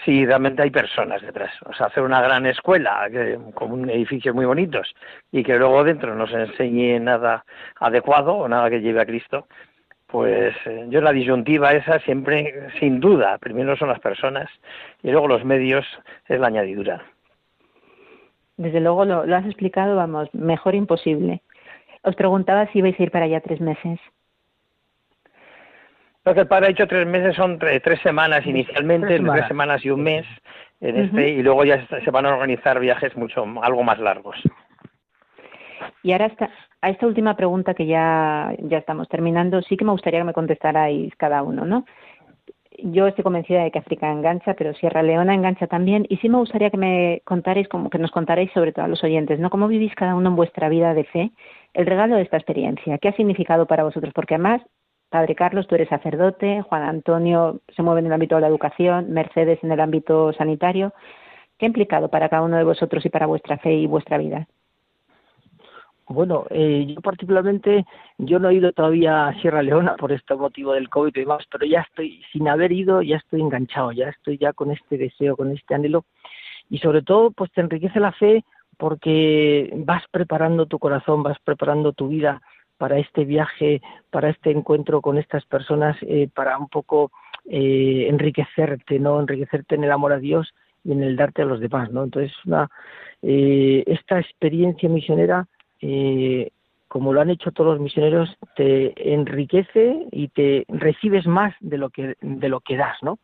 si 0.04 0.26
realmente 0.26 0.64
hay 0.64 0.72
personas 0.72 1.22
detrás. 1.22 1.52
O 1.66 1.74
sea, 1.74 1.88
hacer 1.88 2.04
una 2.04 2.22
gran 2.22 2.46
escuela 2.46 3.08
con 3.54 3.72
un 3.72 3.90
edificios 3.90 4.34
muy 4.34 4.46
bonitos 4.46 4.94
y 5.32 5.44
que 5.44 5.58
luego 5.58 5.84
dentro 5.84 6.16
no 6.16 6.28
se 6.28 6.42
enseñe 6.42 7.00
nada 7.00 7.46
adecuado 7.80 8.36
o 8.36 8.48
nada 8.48 8.70
que 8.70 8.82
lleve 8.82 9.02
a 9.02 9.06
Cristo, 9.06 9.48
pues 10.08 10.56
eh, 10.66 10.88
yo 10.90 11.02
la 11.02 11.14
disyuntiva 11.14 11.72
esa 11.72 12.00
siempre, 12.00 12.70
sin 12.80 13.00
duda, 13.00 13.38
primero 13.38 13.78
son 13.78 13.90
las 13.90 14.00
personas 14.00 14.50
y 15.04 15.12
luego 15.12 15.28
los 15.28 15.46
medios 15.46 15.86
es 16.28 16.40
la 16.40 16.48
añadidura. 16.48 17.06
Desde 18.58 18.82
luego 18.82 19.06
lo, 19.06 19.26
lo 19.26 19.36
has 19.36 19.46
explicado, 19.46 19.96
vamos, 19.96 20.30
mejor 20.34 20.76
imposible. 20.76 21.42
Os 22.04 22.16
preguntaba 22.16 22.68
si 22.68 22.82
vais 22.82 23.00
a 23.00 23.04
ir 23.04 23.12
para 23.12 23.26
allá 23.26 23.40
tres 23.40 23.62
meses. 23.62 24.00
Lo 26.24 26.34
que 26.34 26.42
el 26.42 26.48
padre 26.48 26.68
ha 26.68 26.72
hecho 26.72 26.88
tres 26.88 27.08
meses 27.08 27.36
son 27.36 27.58
tres, 27.58 27.82
semanas 28.04 28.46
inicialmente, 28.46 29.08
tres 29.08 29.18
semanas. 29.18 29.36
tres 29.36 29.48
semanas 29.48 29.86
y 29.86 29.90
un 29.90 30.04
mes 30.04 30.26
en 30.80 30.98
este, 30.98 31.30
y 31.30 31.44
luego 31.44 31.64
ya 31.64 31.88
se 31.88 32.12
van 32.12 32.26
a 32.26 32.34
organizar 32.34 32.80
viajes 32.80 33.16
mucho, 33.16 33.46
algo 33.62 33.84
más 33.84 34.00
largos. 34.00 34.36
Y 36.04 36.12
ahora 36.12 36.28
esta, 36.28 36.50
a 36.82 36.90
esta 36.90 37.06
última 37.06 37.36
pregunta 37.36 37.74
que 37.74 37.86
ya, 37.86 38.54
ya 38.60 38.80
estamos 38.80 39.08
terminando, 39.08 39.62
sí 39.62 39.78
que 39.78 39.86
me 39.86 39.92
gustaría 39.92 40.20
que 40.20 40.26
me 40.26 40.34
contestarais 40.34 41.16
cada 41.16 41.44
uno, 41.44 41.66
¿no? 41.66 41.86
Yo 42.84 43.06
estoy 43.06 43.24
convencida 43.24 43.64
de 43.64 43.70
que 43.70 43.80
África 43.80 44.12
engancha, 44.12 44.56
pero 44.56 44.74
Sierra 44.74 45.04
Leona 45.04 45.36
engancha 45.36 45.68
también. 45.68 46.06
Y 46.10 46.18
sí 46.18 46.30
me 46.30 46.38
gustaría 46.38 46.72
que 46.72 46.78
me 46.78 47.22
contarais, 47.26 47.68
como 47.68 47.90
que 47.90 48.00
nos 48.00 48.12
contarais 48.12 48.52
sobre 48.54 48.72
todo 48.72 48.86
a 48.86 48.88
los 48.88 49.04
oyentes, 49.04 49.40
¿no? 49.40 49.50
¿Cómo 49.50 49.68
vivís 49.68 49.94
cada 49.94 50.16
uno 50.16 50.30
en 50.30 50.36
vuestra 50.36 50.70
vida 50.70 50.94
de 50.94 51.04
fe 51.04 51.32
el 51.74 51.86
regalo 51.86 52.16
de 52.16 52.24
esta 52.24 52.38
experiencia? 52.38 52.98
¿Qué 52.98 53.10
ha 53.10 53.16
significado 53.16 53.68
para 53.68 53.84
vosotros? 53.84 54.14
Porque 54.14 54.36
además 54.36 54.62
Padre 55.12 55.36
Carlos, 55.36 55.68
tú 55.68 55.76
eres 55.76 55.90
sacerdote, 55.90 56.62
Juan 56.62 56.84
Antonio 56.84 57.60
se 57.76 57.84
mueve 57.84 58.00
en 58.00 58.06
el 58.06 58.14
ámbito 58.14 58.36
de 58.36 58.42
la 58.42 58.48
educación, 58.48 59.12
Mercedes 59.12 59.60
en 59.62 59.74
el 59.74 59.82
ámbito 59.82 60.32
sanitario. 60.32 60.94
¿Qué 61.58 61.66
ha 61.66 61.68
implicado 61.68 62.08
para 62.08 62.30
cada 62.30 62.44
uno 62.44 62.56
de 62.56 62.64
vosotros 62.64 63.06
y 63.06 63.10
para 63.10 63.26
vuestra 63.26 63.58
fe 63.58 63.74
y 63.74 63.88
vuestra 63.88 64.18
vida? 64.18 64.48
Bueno, 66.08 66.46
eh, 66.50 66.86
yo 66.88 67.02
particularmente, 67.02 67.86
yo 68.20 68.40
no 68.40 68.50
he 68.50 68.56
ido 68.56 68.72
todavía 68.72 69.28
a 69.28 69.34
Sierra 69.42 69.62
Leona 69.62 69.98
por 69.98 70.14
este 70.14 70.34
motivo 70.34 70.72
del 70.72 70.88
COVID 70.88 71.12
y 71.14 71.20
demás, 71.20 71.44
pero 71.52 71.66
ya 71.66 71.82
estoy, 71.82 72.24
sin 72.32 72.48
haber 72.48 72.72
ido, 72.72 73.02
ya 73.02 73.18
estoy 73.18 73.42
enganchado, 73.42 73.92
ya 73.92 74.08
estoy 74.08 74.38
ya 74.38 74.54
con 74.54 74.72
este 74.72 74.98
deseo, 74.98 75.36
con 75.36 75.52
este 75.52 75.76
anhelo 75.76 76.06
y 76.70 76.78
sobre 76.78 77.02
todo, 77.02 77.32
pues 77.32 77.52
te 77.52 77.60
enriquece 77.60 78.00
la 78.00 78.14
fe 78.14 78.46
porque 78.78 79.74
vas 79.86 80.04
preparando 80.10 80.68
tu 80.68 80.80
corazón, 80.80 81.22
vas 81.22 81.38
preparando 81.44 81.92
tu 81.92 82.08
vida 82.08 82.42
para 82.82 82.98
este 82.98 83.26
viaje, 83.26 83.80
para 84.10 84.32
este 84.32 84.50
encuentro 84.50 85.02
con 85.02 85.20
estas 85.20 85.46
personas, 85.46 85.96
eh, 86.02 86.28
para 86.34 86.58
un 86.58 86.68
poco 86.68 87.12
eh, 87.48 88.08
enriquecerte, 88.10 88.98
¿no? 88.98 89.20
Enriquecerte 89.20 89.76
en 89.76 89.84
el 89.84 89.92
amor 89.92 90.14
a 90.14 90.18
Dios 90.18 90.52
y 90.84 90.94
en 90.94 91.04
el 91.04 91.16
darte 91.16 91.44
a 91.44 91.46
los 91.46 91.60
demás, 91.60 91.92
¿no? 91.92 92.04
Entonces, 92.04 92.34
una, 92.44 92.70
eh, 93.22 93.84
esta 93.86 94.20
experiencia 94.20 94.90
misionera, 94.90 95.46
como 96.88 97.14
lo 97.14 97.22
han 97.22 97.30
hecho 97.30 97.52
todos 97.52 97.76
los 97.76 97.82
misioneros, 97.82 98.36
te 98.56 99.14
enriquece 99.14 100.08
y 100.12 100.30
te 100.30 100.66
recibes 100.68 101.28
más 101.28 101.54
de 101.60 101.78
lo 101.78 101.92
que, 101.92 102.16
de 102.20 102.50
lo 102.50 102.62
que 102.62 102.78
das, 102.78 102.98
¿no? 103.04 103.20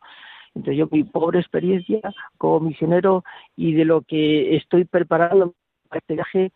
Entonces 0.54 0.76
yo 0.76 0.88
mi 0.92 1.02
pobre 1.02 1.40
experiencia 1.40 2.00
como 2.36 2.60
misionero 2.60 3.24
y 3.56 3.72
de 3.72 3.84
lo 3.84 4.02
que 4.02 4.54
estoy 4.54 4.84
preparando 4.84 5.52
para 5.88 5.98
este 5.98 6.14
viaje, 6.14 6.52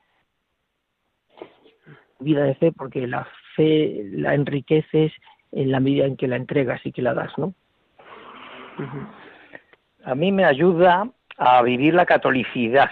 vida 2.23 2.45
de 2.45 2.55
fe 2.55 2.73
porque 2.73 3.07
la 3.07 3.27
fe 3.57 4.05
la 4.13 4.35
enriqueces 4.35 5.13
en 5.53 5.71
la 5.71 5.81
medida 5.81 6.07
en 6.07 6.17
que 6.17 6.29
la 6.29 6.37
entregas 6.37 6.85
y 6.85 6.93
que 6.93 7.03
la 7.03 7.15
das, 7.15 7.37
¿no? 7.37 7.55
A 10.05 10.15
mí 10.15 10.33
me 10.33 10.45
ayuda 10.45 11.09
a 11.37 11.63
vivir 11.63 11.95
la 11.95 12.07
catolicidad. 12.07 12.91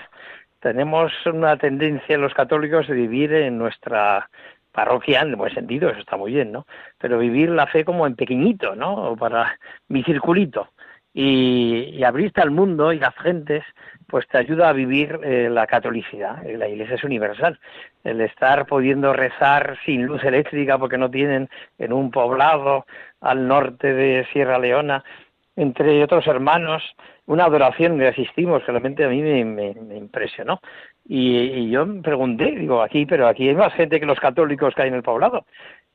Tenemos 0.60 1.12
una 1.26 1.56
tendencia 1.56 2.18
los 2.18 2.34
católicos 2.34 2.86
de 2.86 2.94
vivir 2.94 3.32
en 3.32 3.58
nuestra 3.58 4.28
parroquia 4.72 5.22
en 5.22 5.36
buen 5.36 5.52
sentido, 5.52 5.90
eso 5.90 6.00
está 6.00 6.16
muy 6.16 6.32
bien, 6.32 6.52
¿no? 6.52 6.66
Pero 6.98 7.18
vivir 7.18 7.50
la 7.50 7.66
fe 7.66 7.84
como 7.84 8.06
en 8.06 8.14
pequeñito, 8.14 8.76
¿no? 8.76 9.10
O 9.10 9.16
para 9.16 9.58
mi 9.88 10.02
circulito. 10.04 10.68
Y, 11.12 12.02
abrirte 12.04 12.40
al 12.40 12.50
mundo 12.50 12.92
y 12.92 12.98
las 12.98 13.14
gentes, 13.16 13.64
pues 14.06 14.26
te 14.28 14.38
ayuda 14.38 14.68
a 14.68 14.72
vivir 14.72 15.18
eh, 15.22 15.48
la 15.50 15.66
catolicidad. 15.66 16.42
La 16.44 16.68
Iglesia 16.68 16.96
es 16.96 17.04
universal. 17.04 17.58
El 18.04 18.20
estar 18.20 18.66
pudiendo 18.66 19.12
rezar 19.12 19.76
sin 19.84 20.06
luz 20.06 20.22
eléctrica 20.24 20.78
porque 20.78 20.98
no 20.98 21.10
tienen 21.10 21.48
en 21.78 21.92
un 21.92 22.10
poblado 22.10 22.86
al 23.20 23.46
norte 23.46 23.92
de 23.92 24.26
Sierra 24.32 24.58
Leona, 24.58 25.04
entre 25.56 26.02
otros 26.02 26.26
hermanos, 26.26 26.82
una 27.26 27.44
adoración 27.44 27.98
que 27.98 28.08
asistimos 28.08 28.62
que 28.64 28.72
realmente 28.72 29.04
a 29.04 29.08
mí 29.08 29.22
me, 29.22 29.74
impresionó. 29.94 30.60
Y, 31.06 31.36
y, 31.38 31.70
yo 31.70 31.84
me 31.86 32.02
pregunté, 32.02 32.52
digo, 32.52 32.82
aquí, 32.82 33.04
pero 33.04 33.28
aquí 33.28 33.48
hay 33.48 33.54
más 33.54 33.72
gente 33.74 34.00
que 34.00 34.06
los 34.06 34.18
católicos 34.18 34.74
que 34.74 34.82
hay 34.82 34.88
en 34.88 34.94
el 34.94 35.02
poblado. 35.02 35.44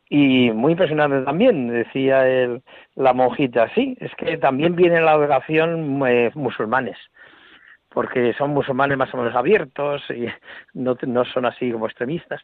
Y 0.09 0.51
muy 0.51 0.73
impresionante 0.73 1.21
también, 1.21 1.67
decía 1.67 2.27
el, 2.27 2.61
la 2.95 3.13
monjita, 3.13 3.73
sí, 3.73 3.97
es 3.99 4.13
que 4.15 4.37
también 4.37 4.75
viene 4.75 5.01
la 5.01 5.11
adoración 5.11 5.99
eh, 6.07 6.31
musulmanes, 6.35 6.97
porque 7.89 8.33
son 8.33 8.51
musulmanes 8.51 8.97
más 8.97 9.11
o 9.13 9.17
menos 9.17 9.35
abiertos 9.35 10.03
y 10.11 10.27
no, 10.73 10.95
no 11.07 11.25
son 11.25 11.45
así 11.45 11.71
como 11.71 11.87
extremistas. 11.87 12.41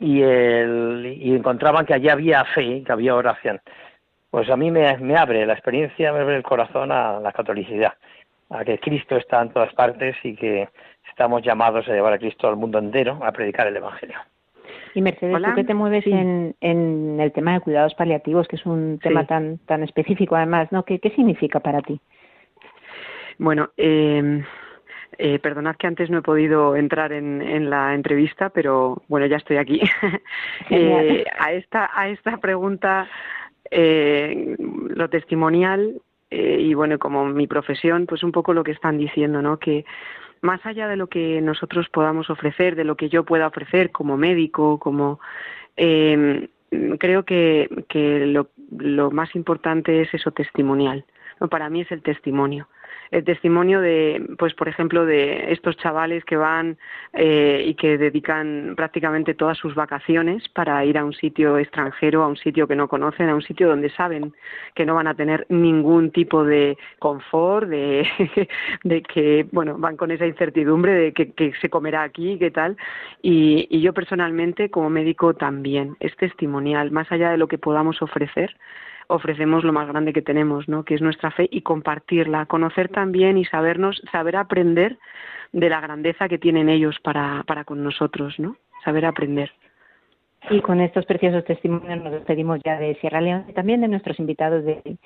Y, 0.00 0.22
el, 0.22 1.18
y 1.20 1.34
encontraban 1.34 1.84
que 1.84 1.92
allí 1.92 2.08
había 2.08 2.44
fe, 2.44 2.84
que 2.84 2.92
había 2.92 3.16
oración. 3.16 3.60
Pues 4.30 4.48
a 4.48 4.56
mí 4.56 4.70
me, 4.70 4.96
me 4.98 5.16
abre 5.16 5.44
la 5.44 5.54
experiencia, 5.54 6.12
me 6.12 6.20
abre 6.20 6.36
el 6.36 6.42
corazón 6.42 6.92
a 6.92 7.18
la 7.20 7.32
catolicidad, 7.32 7.94
a 8.50 8.64
que 8.64 8.78
Cristo 8.78 9.16
está 9.16 9.42
en 9.42 9.50
todas 9.50 9.74
partes 9.74 10.16
y 10.22 10.36
que 10.36 10.68
estamos 11.08 11.42
llamados 11.42 11.88
a 11.88 11.92
llevar 11.92 12.12
a 12.12 12.18
Cristo 12.18 12.48
al 12.48 12.56
mundo 12.56 12.78
entero 12.78 13.18
a 13.22 13.32
predicar 13.32 13.66
el 13.66 13.76
Evangelio. 13.76 14.18
Y 14.94 15.02
Mercedes, 15.02 15.36
¿tú 15.42 15.54
qué 15.54 15.64
te 15.64 15.74
mueves 15.74 16.06
en, 16.06 16.54
en, 16.60 17.18
el 17.20 17.32
tema 17.32 17.54
de 17.54 17.60
cuidados 17.60 17.94
paliativos, 17.94 18.48
que 18.48 18.56
es 18.56 18.66
un 18.66 18.98
tema 19.02 19.26
tan, 19.26 19.58
tan 19.58 19.82
específico 19.82 20.36
además, 20.36 20.70
¿no? 20.72 20.84
¿Qué, 20.84 20.98
qué 20.98 21.10
significa 21.10 21.60
para 21.60 21.80
ti? 21.82 22.00
Bueno, 23.38 23.70
eh, 23.76 24.42
eh, 25.18 25.38
perdonad 25.38 25.76
que 25.76 25.86
antes 25.86 26.10
no 26.10 26.18
he 26.18 26.22
podido 26.22 26.76
entrar 26.76 27.12
en, 27.12 27.42
en 27.42 27.70
la 27.70 27.94
entrevista, 27.94 28.50
pero 28.50 29.02
bueno, 29.08 29.26
ya 29.26 29.36
estoy 29.36 29.56
aquí. 29.56 29.80
eh, 30.70 31.24
a, 31.38 31.52
esta, 31.52 31.90
a 31.92 32.08
esta 32.08 32.36
pregunta, 32.38 33.08
eh, 33.70 34.56
lo 34.58 35.08
testimonial 35.10 36.00
eh, 36.30 36.58
y 36.60 36.74
bueno, 36.74 36.98
como 36.98 37.26
mi 37.26 37.46
profesión, 37.46 38.06
pues 38.06 38.22
un 38.22 38.32
poco 38.32 38.52
lo 38.52 38.64
que 38.64 38.72
están 38.72 38.98
diciendo, 38.98 39.42
¿no? 39.42 39.58
Que 39.58 39.84
más 40.40 40.64
allá 40.64 40.88
de 40.88 40.96
lo 40.96 41.08
que 41.08 41.40
nosotros 41.40 41.88
podamos 41.88 42.30
ofrecer, 42.30 42.76
de 42.76 42.84
lo 42.84 42.96
que 42.96 43.08
yo 43.08 43.24
pueda 43.24 43.46
ofrecer 43.46 43.90
como 43.90 44.16
médico, 44.16 44.78
como 44.78 45.20
eh, 45.76 46.48
creo 46.98 47.24
que, 47.24 47.68
que 47.88 48.26
lo, 48.26 48.50
lo, 48.76 49.10
más 49.10 49.34
importante 49.34 50.02
es 50.02 50.12
eso 50.14 50.30
testimonial. 50.32 51.04
Para 51.50 51.70
mí 51.70 51.82
es 51.82 51.92
el 51.92 52.02
testimonio 52.02 52.68
el 53.10 53.24
testimonio 53.24 53.80
de, 53.80 54.34
pues 54.38 54.54
por 54.54 54.68
ejemplo, 54.68 55.06
de 55.06 55.52
estos 55.52 55.76
chavales 55.76 56.24
que 56.24 56.36
van 56.36 56.78
eh, 57.12 57.64
y 57.66 57.74
que 57.74 57.98
dedican 57.98 58.74
prácticamente 58.76 59.34
todas 59.34 59.56
sus 59.58 59.74
vacaciones 59.74 60.48
para 60.50 60.84
ir 60.84 60.98
a 60.98 61.04
un 61.04 61.12
sitio 61.12 61.58
extranjero, 61.58 62.22
a 62.22 62.28
un 62.28 62.36
sitio 62.36 62.66
que 62.66 62.76
no 62.76 62.88
conocen, 62.88 63.28
a 63.28 63.34
un 63.34 63.42
sitio 63.42 63.68
donde 63.68 63.90
saben 63.90 64.34
que 64.74 64.84
no 64.84 64.94
van 64.94 65.06
a 65.06 65.14
tener 65.14 65.46
ningún 65.48 66.10
tipo 66.10 66.44
de 66.44 66.76
confort, 66.98 67.68
de, 67.68 68.06
que, 69.14 69.46
bueno, 69.52 69.78
van 69.78 69.96
con 69.96 70.10
esa 70.10 70.26
incertidumbre 70.26 70.92
de 70.92 71.12
que, 71.12 71.32
que 71.32 71.52
se 71.60 71.70
comerá 71.70 72.02
aquí, 72.02 72.38
qué 72.38 72.50
tal. 72.50 72.76
Y, 73.22 73.66
y 73.70 73.80
yo 73.80 73.92
personalmente, 73.92 74.70
como 74.70 74.90
médico, 74.90 75.34
también 75.34 75.96
es 76.00 76.16
testimonial, 76.16 76.90
más 76.90 77.10
allá 77.10 77.30
de 77.30 77.38
lo 77.38 77.48
que 77.48 77.58
podamos 77.58 78.02
ofrecer 78.02 78.54
ofrecemos 79.08 79.64
lo 79.64 79.72
más 79.72 79.88
grande 79.88 80.12
que 80.12 80.22
tenemos, 80.22 80.68
¿no? 80.68 80.84
que 80.84 80.94
es 80.94 81.02
nuestra 81.02 81.30
fe 81.30 81.48
y 81.50 81.62
compartirla, 81.62 82.46
conocer 82.46 82.88
también 82.88 83.36
y 83.36 83.44
sabernos, 83.44 84.00
saber 84.12 84.36
aprender 84.36 84.98
de 85.52 85.68
la 85.68 85.80
grandeza 85.80 86.28
que 86.28 86.38
tienen 86.38 86.68
ellos 86.68 86.96
para, 87.02 87.42
para 87.46 87.64
con 87.64 87.82
nosotros, 87.82 88.38
¿no? 88.38 88.56
Saber 88.84 89.06
aprender. 89.06 89.50
Y 90.50 90.60
con 90.60 90.80
estos 90.80 91.06
preciosos 91.06 91.44
testimonios 91.44 92.02
nos 92.02 92.12
despedimos 92.12 92.60
ya 92.64 92.78
de 92.78 92.94
Sierra 92.96 93.20
León 93.20 93.46
y 93.48 93.54
también 93.54 93.80
de 93.80 93.88
nuestros 93.88 94.18
invitados 94.20 94.64
de 94.64 94.98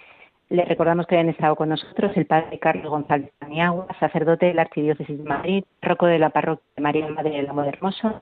les 0.52 0.68
recordamos 0.68 1.06
que 1.06 1.14
hayan 1.14 1.30
estado 1.30 1.56
con 1.56 1.70
nosotros 1.70 2.12
el 2.14 2.26
padre 2.26 2.58
Carlos 2.58 2.90
González 2.90 3.30
Paniagua, 3.38 3.86
sacerdote 3.98 4.46
de 4.46 4.54
la 4.54 4.62
Archidiócesis 4.62 5.16
de 5.16 5.24
Madrid, 5.24 5.64
roco 5.80 6.04
de 6.04 6.18
la 6.18 6.28
parroquia 6.28 6.66
de 6.76 6.82
María 6.82 7.08
Madre 7.08 7.30
del 7.30 7.48
Amor 7.48 7.68
Hermoso, 7.68 8.20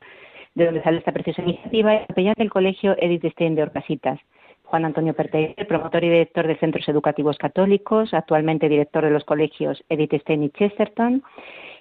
de 0.55 0.67
donde 0.67 0.81
sale 0.85 0.99
esta 0.99 1.11
preciosa 1.11 1.43
iniciativa, 1.43 1.95
y 1.97 2.07
capellán 2.07 2.35
del 2.39 2.51
colegio 2.51 2.95
Edith 2.99 3.25
Stein 3.33 3.57
de 3.57 3.65
Orcasitas. 3.65 4.21
Juan 4.71 4.85
Antonio 4.85 5.15
Perte, 5.15 5.57
promotor 5.69 6.05
y 6.05 6.11
director 6.11 6.47
de 6.47 6.57
Centros 6.57 6.89
Educativos 6.89 7.37
Católicos, 7.39 8.15
actualmente 8.15 8.69
director 8.69 9.05
de 9.05 9.11
los 9.11 9.25
colegios 9.25 9.83
Edith 9.89 10.15
Stein 10.21 10.45
y 10.45 10.51
Chesterton. 10.51 11.25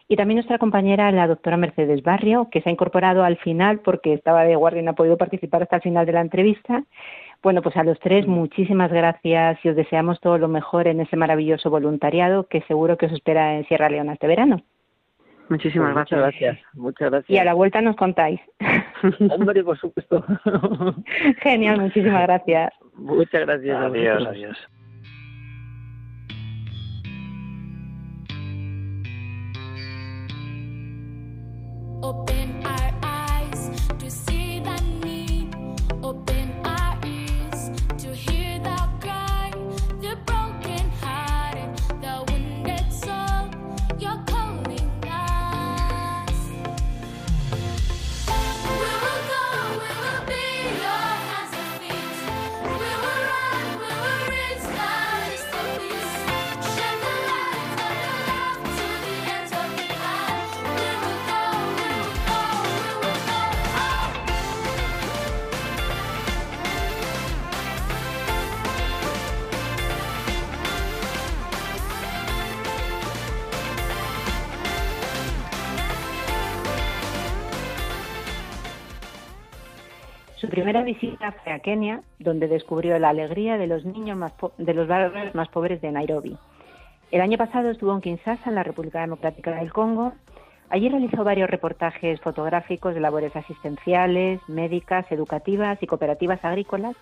Y 0.08 0.15
también 0.15 0.38
nuestra 0.38 0.58
compañera, 0.58 1.12
la 1.12 1.28
doctora 1.28 1.56
Mercedes 1.56 2.02
Barrio, 2.02 2.49
que 2.52 2.62
se 2.62 2.69
ha 2.69 2.71
incorporado 2.71 3.23
al 3.23 3.38
final 3.38 3.82
porque 3.82 4.13
estaba 4.13 4.43
de 4.43 4.56
guardia 4.56 4.82
y 4.82 4.86
no 4.86 4.91
ha 4.91 4.95
podido 4.95 5.17
participar 5.17 5.62
hasta 5.62 5.75
el 5.75 5.82
final 5.84 6.08
de 6.08 6.13
la 6.13 6.21
entrevista. 6.21 6.84
Bueno, 7.43 7.62
pues 7.62 7.78
a 7.78 7.84
los 7.84 7.99
tres 7.99 8.25
muchísimas 8.25 8.91
gracias 8.91 9.60
y 9.63 9.69
os 9.69 9.75
deseamos 9.75 10.19
todo 10.19 10.39
lo 10.39 10.47
mejor 10.47 10.88
en 10.88 10.99
ese 10.99 11.15
maravilloso 11.15 11.69
voluntariado 11.69 12.47
que 12.47 12.62
seguro 12.62 12.97
que 12.97 13.06
os 13.06 13.12
espera 13.12 13.56
en 13.56 13.67
Sierra 13.67 13.88
Leona 13.88 14.13
este 14.13 14.25
verano. 14.25 14.63
Muchísimas 15.50 15.94
pues 15.94 16.08
gracias. 16.10 16.20
Muchas 16.20 16.20
gracias. 16.20 16.76
Muchas 16.76 17.12
gracias. 17.12 17.30
Y 17.30 17.38
a 17.38 17.44
la 17.44 17.54
vuelta 17.54 17.82
nos 17.82 17.96
contáis. 17.96 18.40
Hombre, 19.32 19.64
por 19.64 19.78
supuesto. 19.80 20.24
Genial, 21.42 21.82
muchísimas 21.82 22.24
gracias. 22.24 22.72
Muchas 22.94 23.42
gracias. 23.42 23.78
Adiós, 23.78 24.28
adiós. 24.28 24.58
Primera 80.60 80.84
visita 80.84 81.32
fue 81.32 81.54
a 81.54 81.60
Kenia, 81.60 82.02
donde 82.19 82.50
descubrió 82.50 83.00
la 83.00 83.10
alegría 83.10 83.58
de 83.58 83.65
los 83.65 83.86
niños 83.86 84.17
más 84.17 84.34
de 84.58 84.74
los 84.74 84.89
barrios 84.89 85.34
más 85.34 85.48
pobres 85.48 85.80
de 85.82 85.89
Nairobi. 85.89 86.38
El 87.12 87.22
año 87.22 87.38
pasado 87.38 87.69
estuvo 87.69 87.93
en 87.93 88.02
Kinshasa, 88.02 88.50
en 88.50 88.56
la 88.56 88.63
República 88.63 89.00
Democrática 89.00 89.52
del 89.52 89.72
Congo. 89.72 90.12
Allí 90.69 90.89
realizó 90.89 91.24
varios 91.24 91.50
reportajes 91.50 92.19
fotográficos 92.19 92.93
de 92.93 93.00
labores 93.00 93.34
asistenciales, 93.38 94.41
médicas, 94.50 95.10
educativas 95.12 95.82
y 95.82 95.88
cooperativas 95.88 96.43
agrícolas 96.43 96.98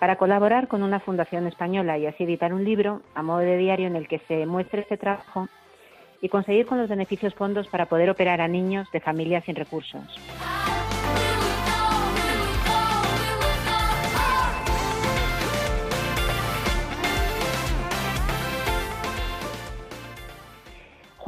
para 0.00 0.16
colaborar 0.16 0.66
con 0.66 0.82
una 0.82 0.98
fundación 0.98 1.46
española 1.46 1.98
y 1.98 2.06
así 2.06 2.24
editar 2.24 2.52
un 2.52 2.64
libro 2.64 3.02
a 3.14 3.22
modo 3.22 3.38
de 3.38 3.58
diario 3.58 3.86
en 3.86 3.94
el 3.94 4.08
que 4.08 4.18
se 4.26 4.44
muestre 4.44 4.80
este 4.80 4.96
trabajo 4.96 5.46
y 6.20 6.28
conseguir 6.28 6.66
con 6.66 6.78
los 6.78 6.88
beneficios 6.88 7.32
fondos 7.34 7.68
para 7.68 7.86
poder 7.86 8.10
operar 8.10 8.40
a 8.40 8.48
niños 8.48 8.90
de 8.90 8.98
familias 8.98 9.44
sin 9.44 9.54
recursos. 9.54 10.02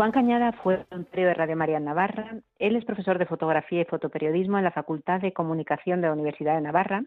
Juan 0.01 0.13
Cañada 0.13 0.53
fue 0.53 0.83
voluntario 0.91 1.27
de 1.27 1.35
Radio 1.35 1.57
María 1.57 1.79
Navarra. 1.79 2.37
Él 2.59 2.75
es 2.75 2.87
profesor 2.87 3.19
de 3.19 3.27
fotografía 3.27 3.83
y 3.83 3.85
fotoperiodismo 3.85 4.57
en 4.57 4.65
la 4.65 4.71
Facultad 4.71 5.21
de 5.21 5.35
Comunicación 5.35 6.01
de 6.01 6.07
la 6.07 6.15
Universidad 6.15 6.55
de 6.55 6.63
Navarra. 6.63 7.05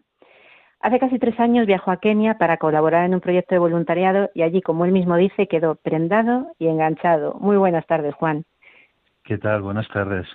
Hace 0.78 1.00
casi 1.00 1.18
tres 1.18 1.40
años 1.40 1.66
viajó 1.66 1.90
a 1.90 1.96
Kenia 1.96 2.38
para 2.38 2.56
colaborar 2.56 3.04
en 3.04 3.14
un 3.14 3.20
proyecto 3.20 3.56
de 3.56 3.58
voluntariado 3.58 4.30
y 4.32 4.42
allí, 4.42 4.62
como 4.62 4.84
él 4.84 4.92
mismo 4.92 5.16
dice, 5.16 5.48
quedó 5.48 5.74
prendado 5.74 6.52
y 6.60 6.68
enganchado. 6.68 7.34
Muy 7.40 7.56
buenas 7.56 7.84
tardes, 7.88 8.14
Juan. 8.14 8.44
¿Qué 9.24 9.38
tal? 9.38 9.62
Buenas 9.62 9.88
tardes. 9.88 10.28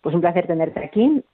Pues 0.00 0.14
un 0.14 0.20
placer 0.20 0.46
tenerte 0.46 0.78
aquí. 0.78 1.24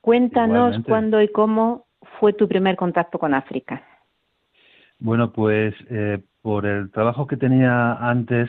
Cuéntanos 0.00 0.82
cuándo 0.86 1.20
y 1.20 1.28
cómo 1.28 1.84
fue 2.18 2.32
tu 2.32 2.48
primer 2.48 2.76
contacto 2.76 3.18
con 3.18 3.34
África. 3.34 3.82
Bueno, 4.98 5.30
pues 5.30 5.74
eh, 5.90 6.22
por 6.40 6.64
el 6.64 6.90
trabajo 6.90 7.26
que 7.26 7.36
tenía 7.36 7.92
antes, 7.96 8.48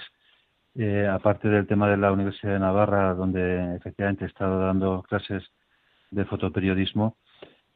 eh, 0.76 1.08
aparte 1.08 1.50
del 1.50 1.68
tema 1.68 1.90
de 1.90 1.98
la 1.98 2.12
Universidad 2.12 2.54
de 2.54 2.60
Navarra, 2.60 3.14
donde 3.14 3.76
efectivamente 3.76 4.26
he 4.26 4.28
estado 4.28 4.60
dando 4.60 5.04
clases 5.04 5.44
de 6.12 6.26
fotoperiodismo, 6.26 7.18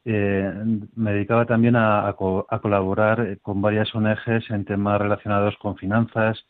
eh, 0.06 0.54
me 0.96 1.12
dedicaba 1.12 1.46
también 1.46 1.76
a, 1.76 2.16
colaborar 2.62 3.40
con 3.42 3.62
varias 3.62 3.94
ONGs 3.94 4.50
en 4.52 4.64
temas 4.64 5.02
relacionados 5.02 5.58
con 5.58 5.76
finanzas 5.76 6.46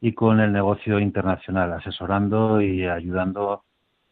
y 0.00 0.14
con 0.14 0.40
el 0.40 0.52
negocio 0.52 0.98
internacional, 0.98 1.72
asesorando 1.72 2.60
y 2.60 2.86
ayudando 2.86 3.62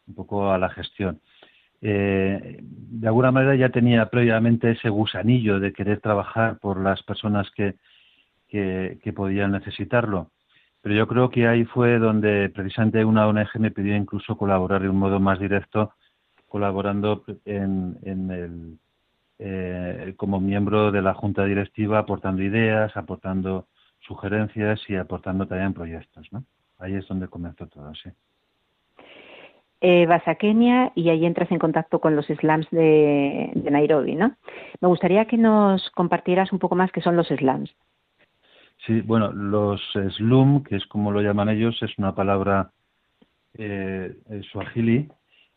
un 0.07 0.15
poco 0.15 0.51
a 0.51 0.57
la 0.57 0.69
gestión. 0.69 1.21
Eh, 1.81 2.59
de 2.61 3.07
alguna 3.07 3.31
manera 3.31 3.55
ya 3.55 3.69
tenía 3.69 4.09
previamente 4.09 4.71
ese 4.71 4.89
gusanillo 4.89 5.59
de 5.59 5.73
querer 5.73 5.99
trabajar 5.99 6.57
por 6.59 6.79
las 6.79 7.03
personas 7.03 7.51
que, 7.51 7.75
que, 8.47 9.13
podían 9.13 9.51
necesitarlo. 9.51 10.31
Pero 10.81 10.95
yo 10.95 11.07
creo 11.07 11.29
que 11.29 11.47
ahí 11.47 11.65
fue 11.65 11.99
donde 11.99 12.49
precisamente 12.49 13.03
una 13.03 13.27
ONG 13.27 13.59
me 13.59 13.71
pidió 13.71 13.95
incluso 13.95 14.37
colaborar 14.37 14.81
de 14.81 14.89
un 14.89 14.97
modo 14.97 15.19
más 15.19 15.39
directo, 15.39 15.93
colaborando 16.47 17.23
en, 17.45 17.97
en 18.03 18.31
el, 18.31 18.79
eh, 19.39 20.13
como 20.17 20.39
miembro 20.39 20.91
de 20.91 21.01
la 21.01 21.13
junta 21.13 21.45
directiva, 21.45 21.99
aportando 21.99 22.41
ideas, 22.41 22.95
aportando 22.95 23.67
sugerencias 23.99 24.81
y 24.87 24.95
aportando 24.95 25.47
también 25.47 25.73
proyectos. 25.73 26.27
¿no? 26.31 26.43
Ahí 26.79 26.95
es 26.95 27.07
donde 27.07 27.27
comenzó 27.27 27.67
todo, 27.67 27.93
sí 27.95 28.09
eh, 29.81 30.05
vas 30.07 30.27
a 30.27 30.35
Kenia 30.35 30.91
y 30.95 31.09
ahí 31.09 31.25
entras 31.25 31.51
en 31.51 31.59
contacto 31.59 31.99
con 31.99 32.15
los 32.15 32.25
slums 32.25 32.69
de, 32.71 33.51
Nairobi, 33.69 34.15
¿no? 34.15 34.35
Me 34.81 34.87
gustaría 34.87 35.25
que 35.25 35.37
nos 35.37 35.89
compartieras 35.91 36.51
un 36.51 36.59
poco 36.59 36.75
más 36.75 36.91
qué 36.91 37.01
son 37.01 37.15
los 37.15 37.27
slums. 37.27 37.75
Sí, 38.85 39.01
bueno, 39.01 39.31
los 39.33 39.81
slum, 40.17 40.63
que 40.63 40.75
es 40.77 40.85
como 40.85 41.11
lo 41.11 41.21
llaman 41.21 41.49
ellos, 41.49 41.77
es 41.81 41.97
una 41.97 42.15
palabra 42.15 42.71
eh, 43.53 44.15
suajili, 44.51 45.09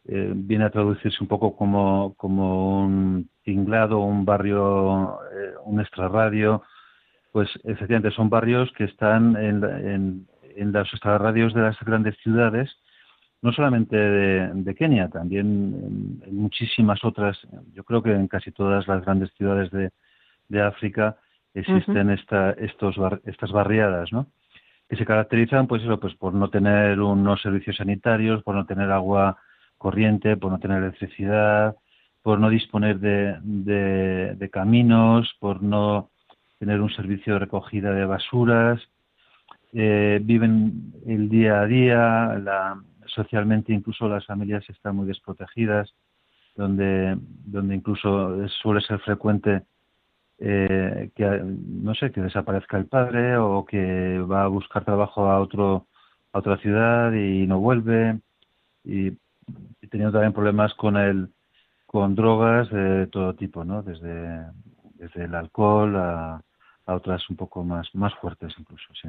eh, 0.07 0.33
viene 0.35 0.65
a 0.65 0.71
traducirse 0.71 1.19
un 1.21 1.29
poco 1.29 1.55
como, 1.57 2.15
como 2.17 2.83
un 2.83 3.29
tinglado, 3.45 3.99
un 4.01 4.25
barrio, 4.25 5.21
eh, 5.33 5.53
un 5.65 5.81
extrarradio. 5.81 6.63
Pues 7.33 7.49
efectivamente 7.65 8.11
son 8.11 8.29
barrios 8.29 8.73
que 8.73 8.85
están 8.85 9.37
en, 9.37 9.63
en, 9.63 10.27
en 10.57 10.73
los 10.73 10.93
extrarradios 10.93 11.55
de 11.55 11.63
las 11.63 11.79
grandes 11.81 12.17
ciudades, 12.19 12.71
no 13.43 13.53
solamente 13.53 13.97
de, 13.97 14.75
Kenia, 14.75 15.09
también 15.09 16.21
en, 16.27 16.37
muchísimas 16.37 17.05
otras, 17.05 17.39
yo 17.73 17.85
creo 17.85 18.03
que 18.03 18.13
en 18.13 18.29
casi 18.29 18.53
todas 18.53 18.87
las 18.87 19.05
grandes 19.05 19.33
ciudades 19.35 19.71
de, 19.71 19.91
África 20.63 21.17
existen 21.55 22.11
esta, 22.11 22.51
estos 22.53 22.97
estas 23.25 23.53
barriadas, 23.53 24.13
¿no? 24.13 24.27
que 24.89 24.97
se 24.97 25.07
caracterizan 25.07 25.67
pues 25.69 25.83
eso 25.83 26.01
pues 26.01 26.15
por 26.17 26.35
no 26.35 26.51
tener 26.51 27.01
unos 27.01 27.41
servicios 27.43 27.77
sanitarios, 27.77 28.43
por 28.43 28.57
no 28.57 28.67
tener 28.67 28.91
agua 28.91 29.39
corriente, 29.79 30.37
por 30.37 30.51
no 30.51 30.59
tener 30.59 30.79
electricidad, 30.83 31.77
por 32.23 32.41
no 32.41 32.51
disponer 32.51 32.99
de, 32.99 34.35
de 34.37 34.51
caminos, 34.51 35.33
por 35.39 35.63
no 35.63 36.11
tener 36.59 36.81
un 36.81 36.91
servicio 36.91 37.35
de 37.35 37.39
recogida 37.39 37.93
de 37.93 38.05
basuras, 38.05 38.81
eh, 39.73 40.21
viven 40.23 40.93
el 41.07 41.29
día 41.29 41.61
a 41.61 41.67
día, 41.67 42.41
la, 42.43 42.83
socialmente 43.07 43.73
incluso 43.73 44.09
las 44.09 44.27
familias 44.27 44.69
están 44.69 44.97
muy 44.97 45.07
desprotegidas, 45.07 45.95
donde, 46.57 47.17
donde 47.21 47.77
incluso 47.77 48.49
suele 48.49 48.81
ser 48.81 48.99
frecuente 49.01 49.63
eh, 50.41 51.11
que 51.15 51.25
no 51.45 51.95
sé 51.95 52.11
que 52.13 52.21
desaparezca 52.21 52.79
el 52.79 52.87
padre 52.87 53.37
o 53.37 53.65
que 53.65 54.19
va 54.21 54.45
a 54.45 54.49
buscar 54.49 54.85
trabajo 54.85 55.27
a 55.27 55.41
otro 55.41 55.87
a 56.33 56.39
otra 56.39 56.57
ciudad 56.59 57.13
y 57.13 57.47
no 57.47 57.61
vuelve. 57.61 58.19
Y, 58.85 59.13
teniendo 59.91 60.13
también 60.13 60.33
problemas 60.33 60.73
con 60.75 60.97
el 60.97 61.29
con 61.87 62.15
drogas 62.15 62.71
de 62.71 63.09
todo 63.09 63.35
tipo 63.35 63.65
no 63.65 63.83
desde 63.83 64.47
desde 64.95 65.25
el 65.25 65.35
alcohol 65.35 65.97
a, 65.97 66.41
a 66.87 66.95
otras 66.95 67.29
un 67.29 67.37
poco 67.37 67.65
más 67.65 67.93
más 67.95 68.15
fuertes 68.15 68.55
incluso 68.59 68.95
sí. 68.95 69.09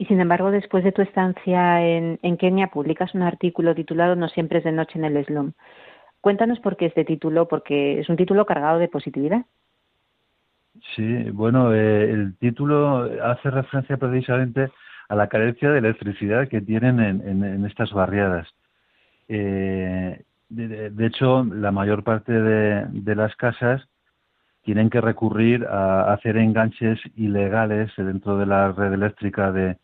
Y 0.00 0.06
sin 0.06 0.18
embargo, 0.18 0.50
después 0.50 0.82
de 0.82 0.92
tu 0.92 1.02
estancia 1.02 1.86
en, 1.86 2.18
Kenia, 2.38 2.68
publicas 2.68 3.14
un 3.14 3.20
artículo 3.20 3.74
titulado 3.74 4.16
No 4.16 4.30
siempre 4.30 4.60
es 4.60 4.64
de 4.64 4.72
noche 4.72 4.98
en 4.98 5.04
el 5.04 5.22
slum. 5.26 5.52
Cuéntanos 6.20 6.60
por 6.60 6.76
qué 6.76 6.86
este 6.86 7.04
título, 7.04 7.48
porque 7.48 8.00
es 8.00 8.08
un 8.08 8.16
título 8.16 8.44
cargado 8.44 8.78
de 8.78 8.88
positividad. 8.88 9.44
Sí, 10.94 11.30
bueno, 11.30 11.72
eh, 11.74 12.10
el 12.10 12.36
título 12.38 13.08
hace 13.22 13.50
referencia 13.50 13.96
precisamente 13.96 14.70
a 15.08 15.14
la 15.14 15.28
carencia 15.28 15.70
de 15.70 15.78
electricidad 15.78 16.48
que 16.48 16.60
tienen 16.60 17.00
en, 17.00 17.66
estas 17.66 17.92
barriadas. 17.92 18.48
Eh, 19.28 20.22
de, 20.48 21.06
hecho, 21.06 21.44
la 21.44 21.72
mayor 21.72 22.04
parte 22.04 22.32
de, 22.32 23.14
las 23.14 23.34
casas 23.36 23.82
tienen 24.62 24.90
que 24.90 25.00
recurrir 25.00 25.66
a 25.66 26.12
hacer 26.12 26.36
enganches 26.36 27.00
ilegales 27.16 27.90
dentro 27.96 28.36
de 28.36 28.46
la 28.46 28.72
red 28.72 28.92
eléctrica 28.92 29.52
de, 29.52 29.78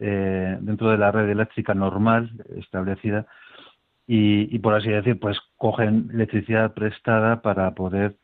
eh, 0.00 0.58
dentro 0.60 0.90
de 0.90 0.98
la 0.98 1.12
red 1.12 1.28
eléctrica 1.28 1.74
normal 1.74 2.30
establecida 2.56 3.26
y, 4.06 4.58
por 4.58 4.74
así 4.74 4.90
decir, 4.90 5.18
pues 5.18 5.38
cogen 5.56 6.10
electricidad 6.12 6.74
prestada 6.74 7.40
para 7.40 7.74
poder 7.74 8.16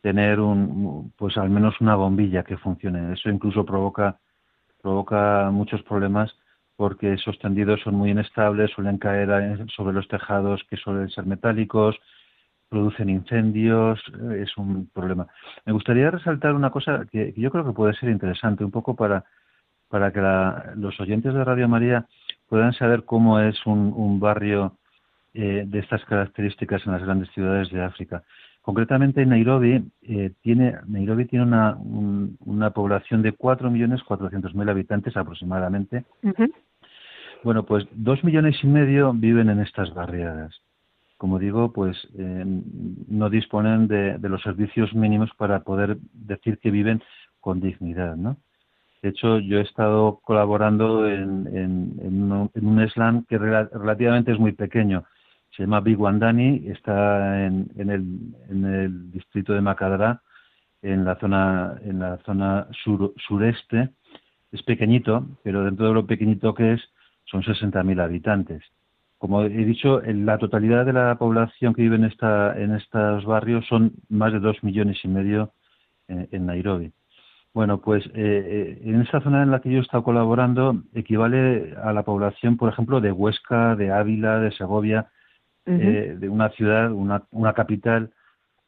tener 0.00 0.40
un, 0.40 1.12
pues 1.16 1.36
al 1.36 1.50
menos 1.50 1.80
una 1.80 1.94
bombilla 1.94 2.42
que 2.42 2.56
funcione. 2.56 3.12
Eso 3.12 3.28
incluso 3.28 3.66
provoca, 3.66 4.18
provoca 4.80 5.50
muchos 5.52 5.82
problemas 5.82 6.34
porque 6.76 7.14
esos 7.14 7.38
tendidos 7.38 7.80
son 7.82 7.94
muy 7.94 8.10
inestables, 8.10 8.70
suelen 8.70 8.98
caer 8.98 9.66
sobre 9.74 9.94
los 9.94 10.08
tejados 10.08 10.62
que 10.70 10.76
suelen 10.76 11.08
ser 11.10 11.26
metálicos, 11.26 11.96
producen 12.68 13.10
incendios, 13.10 14.00
es 14.34 14.56
un 14.56 14.88
problema. 14.92 15.26
Me 15.64 15.72
gustaría 15.72 16.10
resaltar 16.10 16.54
una 16.54 16.70
cosa 16.70 17.06
que 17.10 17.32
yo 17.36 17.50
creo 17.50 17.64
que 17.64 17.72
puede 17.72 17.94
ser 17.94 18.10
interesante, 18.10 18.64
un 18.64 18.70
poco 18.70 18.94
para 18.94 19.24
para 19.88 20.12
que 20.12 20.20
los 20.78 20.98
oyentes 21.00 21.32
de 21.32 21.44
Radio 21.44 21.68
María 21.68 22.06
puedan 22.48 22.72
saber 22.72 23.04
cómo 23.04 23.40
es 23.40 23.64
un, 23.66 24.18
barrio 24.20 24.76
eh, 25.36 25.64
de 25.66 25.78
estas 25.78 26.04
características 26.06 26.86
en 26.86 26.92
las 26.92 27.02
grandes 27.02 27.28
ciudades 27.30 27.70
de 27.70 27.82
África. 27.82 28.22
Concretamente, 28.62 29.24
Nairobi 29.26 29.84
eh, 30.02 30.32
tiene 30.42 30.74
Nairobi 30.86 31.26
tiene 31.26 31.44
una, 31.44 31.76
una 31.76 32.70
población 32.70 33.22
de 33.22 33.36
4.400.000 33.36 34.70
habitantes 34.70 35.16
aproximadamente. 35.16 36.04
Bueno, 37.44 37.64
pues 37.64 37.86
dos 37.92 38.24
millones 38.24 38.56
y 38.62 38.66
medio 38.66 39.12
viven 39.12 39.50
en 39.50 39.60
estas 39.60 39.92
barriadas. 39.94 40.60
Como 41.16 41.38
digo, 41.38 41.72
pues 41.72 41.96
eh, 42.18 42.44
no 43.08 43.30
disponen 43.30 43.88
de, 43.88 44.18
de 44.18 44.28
los 44.28 44.42
servicios 44.42 44.94
mínimos 44.94 45.30
para 45.36 45.60
poder 45.60 45.98
decir 46.12 46.58
que 46.58 46.70
viven 46.70 47.02
con 47.40 47.60
dignidad, 47.60 48.16
¿no? 48.16 48.36
De 49.06 49.10
hecho, 49.10 49.38
yo 49.38 49.58
he 49.58 49.62
estado 49.62 50.20
colaborando 50.24 51.08
en, 51.08 51.46
en, 51.54 52.32
un, 52.32 52.88
slam 52.88 53.24
que 53.26 53.38
relativamente 53.38 54.32
es 54.32 54.38
muy 54.40 54.50
pequeño. 54.50 55.04
Se 55.56 55.62
llama 55.62 55.80
Big 55.80 55.98
Wandani, 55.98 56.68
está 56.68 57.46
en, 57.46 57.70
el, 57.76 58.04
en 58.50 59.10
distrito 59.10 59.54
de 59.54 59.62
Macadra, 59.62 60.20
en 60.82 61.04
la 61.04 61.16
zona, 61.16 61.76
en 61.82 61.98
la 62.00 62.18
zona 62.18 62.68
sureste. 63.26 63.90
Es 64.52 64.62
pequeñito, 64.62 65.26
pero 65.42 65.64
dentro 65.64 65.88
de 65.88 65.94
lo 65.94 66.06
pequeñito 66.06 66.54
que 66.54 66.74
es, 66.74 66.82
son 67.24 67.42
60.000 67.42 68.02
habitantes. 68.02 68.62
Como 69.18 69.42
he 69.42 69.48
dicho, 69.64 70.02
la 70.02 70.36
totalidad 70.36 70.84
de 70.84 70.92
la 70.92 71.16
población 71.16 71.72
que 71.72 71.82
vive 71.82 71.96
en, 71.96 72.04
esta, 72.04 72.58
en 72.60 72.74
estos 72.74 73.24
barrios 73.24 73.66
son 73.66 73.92
más 74.10 74.32
de 74.32 74.40
dos 74.40 74.62
millones 74.62 74.98
y 75.02 75.08
medio 75.08 75.52
en 76.08 76.46
Nairobi. 76.46 76.92
Bueno, 77.56 77.80
pues 77.80 78.04
eh, 78.08 78.10
eh, 78.14 78.80
en 78.84 79.00
esa 79.00 79.22
zona 79.22 79.42
en 79.42 79.50
la 79.50 79.60
que 79.60 79.70
yo 79.70 79.78
he 79.78 79.80
estado 79.80 80.04
colaborando 80.04 80.82
equivale 80.92 81.74
a 81.82 81.94
la 81.94 82.02
población, 82.02 82.58
por 82.58 82.70
ejemplo, 82.70 83.00
de 83.00 83.10
Huesca, 83.10 83.74
de 83.76 83.90
Ávila, 83.90 84.40
de 84.40 84.52
Segovia, 84.52 85.06
eh, 85.66 86.16
de 86.18 86.28
una 86.28 86.50
ciudad, 86.50 86.92
una, 86.92 87.24
una, 87.32 87.52
capital 87.52 88.10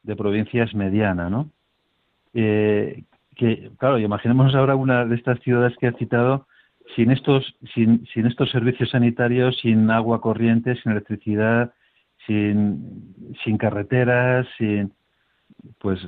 de 0.03 0.15
provincias 0.15 0.73
mediana, 0.75 1.29
¿no? 1.29 1.49
que, 2.33 3.71
claro, 3.77 3.97
imaginemos 3.97 4.53
ahora 4.53 4.75
una 4.75 5.05
de 5.05 5.15
estas 5.15 5.39
ciudades 5.39 5.75
que 5.77 5.87
he 5.87 5.93
citado 5.93 6.45
sin 6.95 7.11
estos, 7.11 7.55
sin, 7.73 8.05
sin 8.13 8.25
estos 8.25 8.51
servicios 8.51 8.89
sanitarios, 8.89 9.57
sin 9.61 9.89
agua 9.89 10.21
corriente, 10.21 10.75
sin 10.75 10.91
electricidad, 10.91 11.73
sin, 12.27 13.15
sin 13.43 13.57
carreteras, 13.57 14.47
sin, 14.57 14.91
pues 15.79 15.99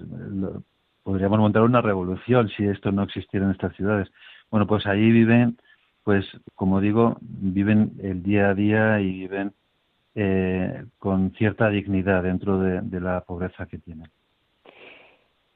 podríamos 1.04 1.40
montar 1.40 1.64
una 1.64 1.82
revolución 1.82 2.50
si 2.50 2.66
esto 2.66 2.92
no 2.92 3.04
existiera 3.04 3.46
en 3.46 3.52
estas 3.52 3.76
ciudades. 3.76 4.12
Bueno, 4.50 4.68
pues 4.68 4.86
ahí 4.86 5.12
viven, 5.12 5.58
pues 6.04 6.26
como 6.56 6.82
digo, 6.82 7.18
viven 7.22 7.94
el 8.02 8.24
día 8.24 8.50
a 8.50 8.54
día 8.54 9.00
y 9.00 9.12
viven 9.12 9.54
eh, 10.16 10.84
con 11.00 11.32
cierta 11.32 11.70
dignidad 11.70 12.24
dentro 12.24 12.60
de, 12.60 13.00
la 13.00 13.22
pobreza 13.22 13.66
que 13.66 13.78
tienen. 13.78 14.10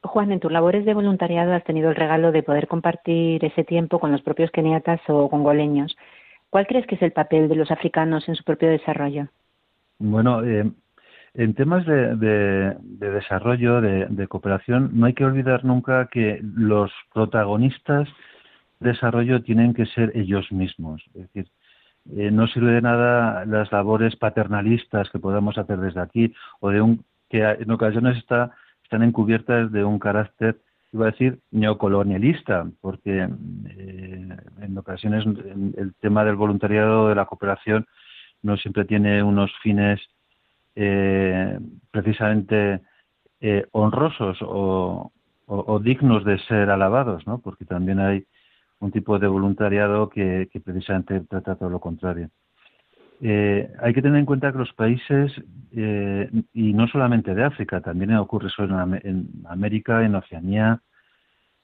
Juan, 0.02 0.32
en 0.32 0.40
tus 0.40 0.52
labores 0.52 0.86
de 0.86 0.94
voluntariado 0.94 1.54
has 1.54 1.64
tenido 1.64 1.90
el 1.90 1.96
regalo 1.96 2.32
de 2.32 2.44
poder 2.44 2.68
compartir 2.68 3.44
ese 3.44 3.64
tiempo 3.64 4.00
con 4.00 4.12
los 4.12 4.22
propios 4.22 4.52
keniatas 4.52 5.02
o 5.08 5.30
congoleños. 5.30 5.98
¿Cuál 6.50 6.68
crees 6.68 6.86
que 6.88 6.96
es 6.96 7.02
el 7.02 7.12
papel 7.12 7.50
de 7.50 7.56
los 7.56 7.72
africanos 7.72 8.30
en 8.30 8.36
su 8.36 8.44
propio 8.44 8.70
desarrollo? 8.70 9.28
Bueno, 10.00 10.44
eh, 10.44 10.72
en 11.34 11.54
temas 11.54 11.86
de, 11.86 12.76
desarrollo, 12.82 13.82
de, 13.82 14.28
cooperación, 14.28 14.92
no 14.94 15.06
hay 15.06 15.14
que 15.14 15.26
olvidar 15.26 15.66
nunca 15.66 16.08
que 16.08 16.40
los 16.42 16.92
protagonistas 17.14 18.08
de 18.80 18.92
desarrollo 18.92 19.42
tienen 19.42 19.74
que 19.74 19.86
ser 19.88 20.14
ellos 20.16 20.50
mismos. 20.52 21.04
Es 21.14 21.24
decir, 21.24 21.48
eh, 22.16 22.32
no 22.32 22.48
sirve 22.48 22.72
de 22.72 22.82
nada 22.82 23.46
las 23.46 23.72
labores 23.72 24.16
paternalistas 24.16 25.10
que 25.10 25.20
podamos 25.20 25.58
hacer 25.58 25.80
desde 25.80 26.02
aquí 26.02 26.34
o 26.60 26.70
de 26.70 26.82
un 26.82 27.04
que 27.30 27.42
en 27.42 27.72
ocasiones 27.72 28.18
está, 28.18 28.52
están 28.84 29.02
encubiertas 29.02 29.72
de 29.72 29.84
un 29.84 29.98
carácter 29.98 30.60
iba 30.96 31.08
a 31.08 31.12
decir 31.12 31.40
neocolonialista, 31.52 32.66
porque 32.80 33.28
eh, 33.70 34.38
en 34.62 34.78
ocasiones 34.78 35.26
el 35.26 35.94
tema 36.00 36.24
del 36.24 36.38
voluntariado, 36.38 37.10
de 37.10 37.16
la 37.16 37.26
cooperación, 37.26 37.86
no 38.42 38.56
siempre 38.56 38.86
tiene 38.86 39.22
unos 39.22 39.52
fines 39.62 40.00
eh, 40.76 41.60
precisamente 41.92 42.82
eh, 43.42 43.66
honrosos 43.72 44.38
o, 44.42 45.12
dignos 45.84 46.24
de 46.24 46.40
ser 46.40 46.70
alabados, 46.70 47.28
¿no? 47.28 47.40
Porque 47.40 47.66
también 47.66 48.00
hay 48.00 48.26
un 48.86 48.92
tipo 48.92 49.20
de 49.20 49.28
voluntariado 49.28 50.10
que, 50.10 50.48
precisamente 50.64 51.22
trata 51.22 51.56
todo 51.56 51.70
lo 51.70 51.80
contrario. 51.80 52.30
hay 53.22 53.94
que 53.94 54.02
tener 54.02 54.20
en 54.20 54.26
cuenta 54.26 54.52
que 54.52 54.60
los 54.60 54.74
países, 54.74 55.32
y 55.72 56.74
no 56.74 56.88
solamente 56.88 57.34
de 57.34 57.44
África, 57.44 57.82
también 57.82 58.14
ocurre 58.16 58.48
eso 58.48 58.64
en 58.64 59.28
América, 59.48 60.06
en 60.06 60.16
Oceanía, 60.16 60.82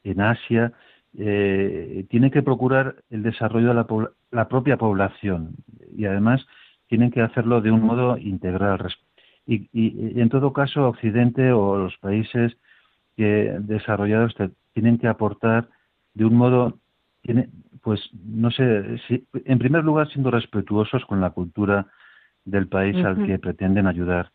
en 0.04 0.22
Asia, 0.22 0.74
eh, 1.18 2.06
tienen 2.10 2.32
que 2.32 2.42
procurar 2.42 2.96
el 3.10 3.22
desarrollo 3.22 3.70
de 3.70 4.08
la, 4.32 4.48
propia 4.48 4.78
población 4.78 5.56
y 5.96 6.06
además 6.06 6.46
tienen 6.88 7.12
que 7.12 7.22
hacerlo 7.22 7.62
de 7.62 7.72
un 7.72 7.82
modo 7.82 8.18
integral. 8.18 8.94
Y, 9.46 9.70
en 10.20 10.30
todo 10.30 10.54
caso, 10.54 10.88
Occidente 10.88 11.52
o 11.52 11.78
los 11.78 11.98
países 11.98 12.58
desarrollados 13.18 14.34
tienen 14.74 14.98
que 14.98 15.08
aportar 15.08 15.70
de 16.14 16.26
un 16.26 16.36
modo, 16.36 16.80
tiene, 17.22 17.50
pues 17.82 18.02
no 18.26 18.52
sé, 18.52 18.98
si, 19.08 19.26
en 19.46 19.60
primer 19.60 19.84
lugar 19.84 20.10
siendo 20.10 20.32
respetuosos 20.32 21.06
con 21.06 21.22
la 21.22 21.32
cultura 21.32 21.88
del 22.46 22.68
país 22.68 22.96
al 23.06 23.26
que 23.26 23.40
pretenden 23.40 23.88
ayudar, 23.88 24.32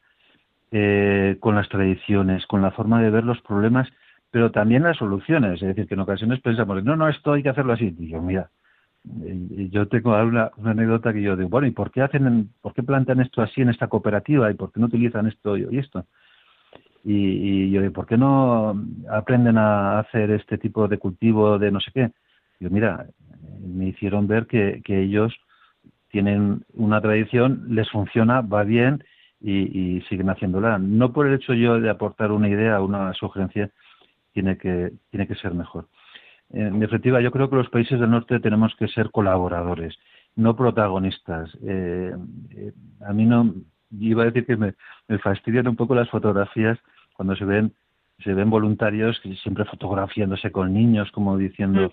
eh, 0.70 1.36
con 1.40 1.54
las 1.54 1.68
tradiciones, 1.68 2.46
con 2.46 2.62
la 2.62 2.70
forma 2.70 3.00
de 3.02 3.10
ver 3.10 3.24
los 3.24 3.40
problemas 3.42 3.88
pero 4.36 4.50
también 4.50 4.82
las 4.82 4.98
soluciones. 4.98 5.62
Es 5.62 5.68
decir, 5.68 5.86
que 5.86 5.94
en 5.94 6.00
ocasiones 6.00 6.40
pensamos, 6.40 6.84
no, 6.84 6.94
no, 6.94 7.08
esto 7.08 7.32
hay 7.32 7.42
que 7.42 7.48
hacerlo 7.48 7.72
así. 7.72 7.96
Y 7.98 8.08
yo, 8.08 8.20
mira, 8.20 8.50
yo 9.04 9.88
tengo 9.88 10.10
una, 10.10 10.50
una, 10.58 10.70
anécdota 10.72 11.12
que 11.12 11.22
yo 11.22 11.36
digo, 11.36 11.48
bueno, 11.48 11.66
¿y 11.66 11.70
por 11.70 11.90
qué 11.90 12.02
hacen, 12.02 12.50
por 12.60 12.74
qué 12.74 12.82
plantean 12.82 13.20
esto 13.20 13.40
así 13.40 13.62
en 13.62 13.70
esta 13.70 13.86
cooperativa 13.88 14.50
y 14.50 14.54
por 14.54 14.72
qué 14.72 14.80
no 14.80 14.86
utilizan 14.86 15.26
esto 15.26 15.56
y 15.56 15.78
esto? 15.78 16.04
Y, 17.02 17.70
yo 17.70 17.80
digo, 17.80 17.92
¿por 17.94 18.06
qué 18.06 18.18
no 18.18 18.78
aprenden 19.10 19.58
a 19.58 20.00
hacer 20.00 20.30
este 20.32 20.58
tipo 20.58 20.86
de 20.86 20.98
cultivo 20.98 21.58
de 21.58 21.70
no 21.70 21.80
sé 21.80 21.90
qué? 21.94 22.10
Yo, 22.60 22.70
mira, 22.70 23.06
me 23.60 23.88
hicieron 23.88 24.26
ver 24.26 24.46
que, 24.46 24.82
que 24.84 25.02
ellos 25.02 25.34
tienen 26.08 26.64
una 26.72 27.00
tradición, 27.00 27.66
les 27.68 27.90
funciona, 27.90 28.40
va 28.40 28.64
bien 28.64 29.04
y, 29.40 29.96
y 29.96 30.00
siguen 30.02 30.30
haciéndola. 30.30 30.78
No 30.78 31.12
por 31.12 31.26
el 31.26 31.34
hecho 31.34 31.54
yo 31.54 31.80
de 31.80 31.90
aportar 31.90 32.32
una 32.32 32.48
idea, 32.48 32.80
una 32.80 33.12
sugerencia, 33.14 33.70
tiene 34.32 34.58
que, 34.58 34.92
tiene 35.10 35.26
que 35.26 35.34
ser 35.34 35.54
mejor. 35.54 35.88
En 36.50 36.78
definitiva, 36.78 37.20
yo 37.20 37.30
creo 37.30 37.50
que 37.50 37.56
los 37.56 37.70
países 37.70 37.98
del 37.98 38.10
norte 38.10 38.38
tenemos 38.40 38.74
que 38.76 38.86
ser 38.88 39.10
colaboradores, 39.10 39.96
no 40.36 40.54
protagonistas. 40.54 41.50
Eh, 41.66 42.14
eh, 42.50 42.72
a 43.06 43.12
mí 43.12 43.24
no, 43.24 43.54
iba 43.98 44.22
a 44.22 44.26
decir 44.26 44.46
que 44.46 44.56
me, 44.56 44.74
fastidian 45.18 45.68
un 45.68 45.76
poco 45.76 45.94
las 45.94 46.08
fotografías 46.10 46.78
cuando 47.14 47.34
se 47.36 47.44
ven 47.44 47.72
se 48.20 48.32
ven 48.32 48.48
voluntarios 48.48 49.20
siempre 49.42 49.66
fotografiándose 49.66 50.50
con 50.50 50.72
niños, 50.72 51.10
como 51.12 51.36
diciendo, 51.36 51.92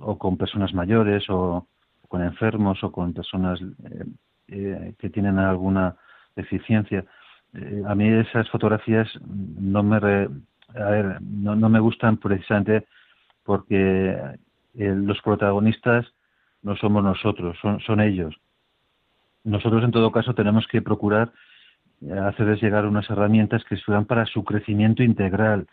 o 0.00 0.18
con 0.18 0.36
personas 0.36 0.72
mayores, 0.74 1.24
o 1.28 1.66
con 2.08 2.22
enfermos, 2.22 2.82
o 2.84 2.92
con 2.92 3.12
personas 3.12 3.60
eh, 4.48 4.94
que 4.98 5.10
tienen 5.10 5.38
alguna 5.38 5.96
deficiencia. 6.36 7.04
a 7.86 7.94
mí 7.94 8.08
esas 8.08 8.48
fotografías 8.50 9.08
no 9.26 9.82
me, 9.82 9.98
ver, 10.00 11.20
no, 11.20 11.54
no 11.54 11.68
me 11.68 11.80
gustan 11.80 12.16
precisamente 12.16 12.86
porque 13.44 14.10
eh, 14.74 14.94
los 14.94 15.20
protagonistas 15.22 16.06
no 16.62 16.76
somos 16.76 17.02
nosotros, 17.02 17.56
son, 17.60 17.80
son 17.80 18.00
ellos. 18.00 18.34
Nosotros, 19.44 19.82
en 19.84 19.90
todo 19.90 20.12
caso, 20.12 20.34
tenemos 20.34 20.66
que 20.68 20.82
procurar 20.82 21.32
eh, 22.02 22.12
hacerles 22.12 22.62
llegar 22.62 22.86
unas 22.86 23.08
herramientas 23.10 23.64
que 23.64 23.76
sirvan 23.76 24.04
para 24.04 24.26
su 24.26 24.44
crecimiento 24.44 25.02
integral 25.02 25.66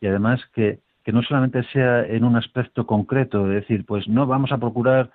y 0.00 0.06
además 0.06 0.40
que, 0.54 0.80
que 1.06 1.12
no 1.12 1.22
solamente 1.22 1.62
sea 1.72 2.04
en 2.04 2.24
un 2.24 2.34
aspecto 2.34 2.84
concreto, 2.84 3.46
es 3.46 3.60
decir, 3.60 3.86
pues 3.86 4.08
no 4.08 4.26
vamos 4.26 4.50
a 4.50 4.58
procurar 4.58 5.12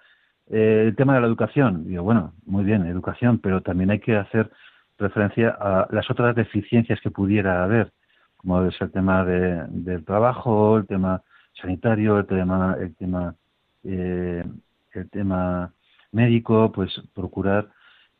eh, 0.50 0.86
el 0.88 0.96
tema 0.96 1.16
de 1.16 1.20
la 1.20 1.28
educación. 1.28 1.86
Digo, 1.86 2.04
bueno, 2.04 2.32
muy 2.46 2.64
bien, 2.64 2.86
educación, 2.86 3.40
pero 3.40 3.60
también 3.60 3.92
hay 3.92 4.00
que 4.00 4.16
hacer 4.16 4.50
referencia 4.98 5.50
a 5.50 5.90
las 5.92 6.10
otras 6.10 6.34
deficiencias 6.34 7.02
que 7.02 7.12
pudiera 7.12 7.66
haber 7.66 7.92
como 8.38 8.64
es 8.64 8.80
el 8.80 8.90
tema 8.90 9.26
de, 9.26 9.66
del 9.68 10.06
trabajo, 10.06 10.78
el 10.78 10.88
tema 10.88 11.22
sanitario, 11.62 12.20
el 12.20 12.26
tema, 12.26 12.78
el 12.80 12.96
tema, 12.96 13.36
eh, 13.84 14.46
el 14.94 15.10
tema 15.10 15.74
médico, 16.14 16.72
pues 16.72 16.90
procurar 17.14 17.68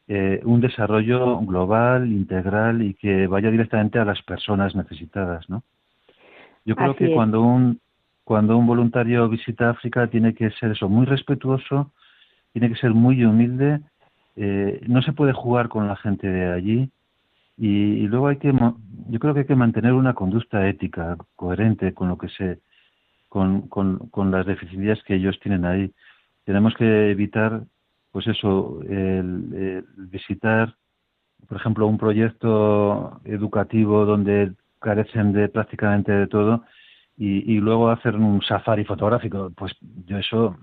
eh, 0.10 0.42
un 0.44 0.60
desarrollo 0.60 1.40
global, 1.40 2.12
integral 2.12 2.82
y 2.82 2.96
que 2.96 3.28
vaya 3.28 3.50
directamente 3.50 3.98
a 3.98 4.06
las 4.06 4.22
personas 4.24 4.76
necesitadas, 4.76 5.50
¿no? 5.50 5.64
Yo 6.66 6.76
creo 6.76 6.96
que 6.96 7.14
cuando 7.14 7.42
un 7.42 7.80
cuando 8.24 8.58
un 8.58 8.66
voluntario 8.66 9.28
visita 9.28 9.72
África 9.72 10.08
tiene 10.08 10.34
que 10.34 10.52
ser 10.52 10.72
eso 10.72 10.88
muy 10.88 11.06
respetuoso, 11.06 11.92
tiene 12.54 12.70
que 12.70 12.76
ser 12.76 12.92
muy 12.92 13.26
humilde, 13.26 13.82
eh, 14.36 14.80
no 14.88 15.02
se 15.02 15.12
puede 15.12 15.34
jugar 15.34 15.68
con 15.68 15.88
la 15.88 15.98
gente 15.98 16.28
de 16.28 16.54
allí, 16.54 16.90
y, 17.58 18.08
luego 18.08 18.28
hay 18.28 18.38
que, 18.38 18.54
yo 19.10 19.20
creo 19.20 19.34
que 19.34 19.42
hay 19.42 19.46
que 19.46 19.56
mantener 19.56 19.94
una 19.94 20.14
conducta 20.14 20.68
ética 20.68 21.18
coherente 21.36 21.94
con 21.94 22.08
lo 22.08 22.18
que 22.18 22.30
se, 22.30 22.60
con, 23.30 23.68
con, 23.68 24.32
las 24.32 24.46
deficiencias 24.46 25.04
que 25.04 25.16
ellos 25.16 25.40
tienen 25.42 25.66
ahí. 25.66 25.92
Tenemos 26.44 26.74
que 26.74 27.12
evitar, 27.12 27.64
pues 28.12 28.26
eso, 28.28 28.80
el, 28.90 29.86
visitar, 29.98 30.74
por 31.48 31.58
ejemplo, 31.58 31.86
un 31.86 31.98
proyecto 31.98 33.22
educativo 33.26 34.06
donde 34.06 34.54
carecen 34.82 35.32
de 35.32 35.48
prácticamente 35.48 36.12
de 36.12 36.28
todo 36.28 36.66
y, 37.18 37.60
luego 37.60 37.90
hacer 37.90 38.16
un 38.16 38.42
safari 38.42 38.84
fotográfico. 38.84 39.52
Pues 39.56 39.74
yo 40.08 40.18
eso 40.18 40.58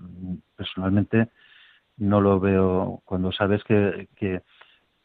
personalmente 0.57 1.29
no 1.97 2.19
lo 2.19 2.39
veo 2.39 3.01
cuando 3.05 3.31
sabes 3.31 3.63
que, 3.63 4.09
que 4.17 4.41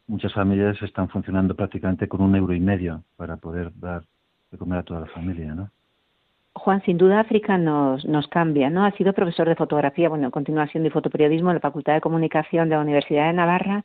muchas 0.07 0.33
familias 0.33 0.81
están 0.81 1.07
funcionando 1.09 1.55
prácticamente 1.55 2.07
con 2.09 2.21
un 2.21 2.35
euro 2.35 2.53
y 2.53 2.59
medio 2.59 3.03
para 3.15 3.37
poder 3.37 3.71
dar 3.79 4.03
de 4.51 4.57
comer 4.57 4.79
a 4.79 4.83
toda 4.83 5.01
la 5.01 5.07
familia, 5.07 5.55
¿no? 5.55 5.71
Juan, 6.55 6.81
sin 6.83 6.97
duda 6.97 7.19
África 7.19 7.57
nos, 7.57 8.05
nos 8.05 8.27
cambia, 8.29 8.69
¿no? 8.69 8.85
Ha 8.85 8.91
sido 8.93 9.13
profesor 9.13 9.47
de 9.47 9.55
fotografía, 9.55 10.09
bueno, 10.09 10.31
continuación 10.31 10.83
de 10.83 10.89
fotoperiodismo 10.89 11.49
en 11.51 11.55
la 11.55 11.59
Facultad 11.61 11.93
de 11.93 12.01
Comunicación 12.01 12.69
de 12.69 12.75
la 12.75 12.81
Universidad 12.81 13.27
de 13.27 13.33
Navarra 13.33 13.83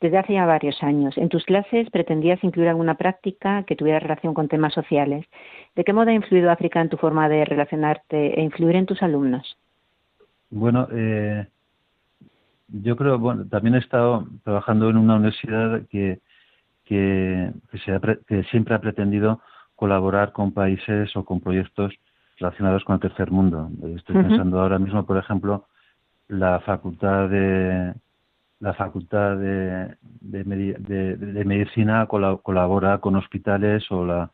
desde 0.00 0.18
hace 0.18 0.34
ya 0.34 0.46
varios 0.46 0.82
años. 0.82 1.18
En 1.18 1.28
tus 1.28 1.44
clases 1.44 1.90
pretendías 1.90 2.42
incluir 2.44 2.68
alguna 2.68 2.94
práctica 2.94 3.64
que 3.64 3.74
tuviera 3.76 3.98
relación 3.98 4.32
con 4.32 4.48
temas 4.48 4.72
sociales. 4.74 5.26
¿De 5.74 5.82
qué 5.82 5.92
modo 5.92 6.10
ha 6.10 6.14
influido 6.14 6.50
África 6.50 6.80
en 6.80 6.88
tu 6.88 6.96
forma 6.96 7.28
de 7.28 7.44
relacionarte 7.44 8.38
e 8.38 8.42
influir 8.42 8.76
en 8.76 8.86
tus 8.86 9.02
alumnos? 9.02 9.56
Bueno, 10.50 10.86
eh, 10.92 11.46
yo 12.68 12.96
creo, 12.96 13.18
bueno, 13.18 13.44
también 13.46 13.74
he 13.74 13.78
estado 13.78 14.26
trabajando 14.44 14.88
en 14.88 14.98
una 14.98 15.16
universidad 15.16 15.82
que, 15.88 16.20
que, 16.84 17.50
siempre 18.50 18.74
ha 18.74 18.80
pretendido 18.80 19.40
colaborar 19.74 20.32
con 20.32 20.52
países 20.52 21.16
o 21.16 21.24
con 21.24 21.40
proyectos 21.40 21.92
relacionados 22.38 22.84
con 22.84 22.94
el 22.94 23.00
tercer 23.00 23.30
mundo. 23.30 23.70
Estoy 23.96 24.16
pensando 24.16 24.60
ahora 24.60 24.78
mismo, 24.78 25.04
por 25.04 25.18
ejemplo, 25.18 25.66
la 26.28 26.60
facultad 26.60 27.28
de 27.28 27.94
la 28.60 28.72
facultad 28.74 29.36
de, 29.36 29.94
de, 30.20 31.44
medicina 31.44 32.06
colabora 32.06 32.98
con 32.98 33.16
hospitales 33.16 33.84
o 33.90 34.06
la, 34.06 34.30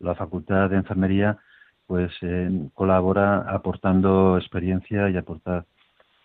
la 0.00 0.14
facultad 0.14 0.68
de 0.68 0.76
enfermería 0.76 1.38
pues 1.86 2.12
eh, 2.22 2.68
colabora 2.74 3.40
aportando 3.48 4.36
experiencia 4.36 5.08
y 5.10 5.16
aportar 5.16 5.64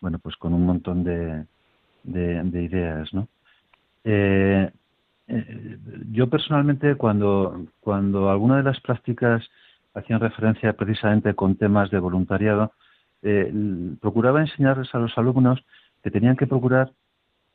bueno, 0.02 0.20
pues 0.20 0.36
con 0.36 0.54
un 0.54 0.66
montón 0.66 1.04
de, 1.04 1.46
de, 2.04 2.64
ideas, 2.64 3.14
¿no? 3.14 3.28
Eh, 4.04 4.70
eh, 5.28 5.78
yo 6.12 6.30
personalmente 6.30 6.96
cuando, 6.96 7.66
cuando 7.80 8.30
alguna 8.30 8.58
de 8.58 8.64
las 8.64 8.80
prácticas 8.80 9.44
hacían 9.98 10.20
referencia 10.20 10.74
precisamente 10.74 11.34
con 11.34 11.56
temas 11.56 11.90
de 11.90 12.00
voluntariado, 12.00 12.72
eh, 13.24 13.52
procuraba 14.00 14.42
enseñarles 14.42 14.94
a 14.94 15.00
los 15.00 15.18
alumnos 15.18 15.64
que 16.04 16.12
tenían 16.12 16.36
que 16.36 16.48
procurar 16.48 16.92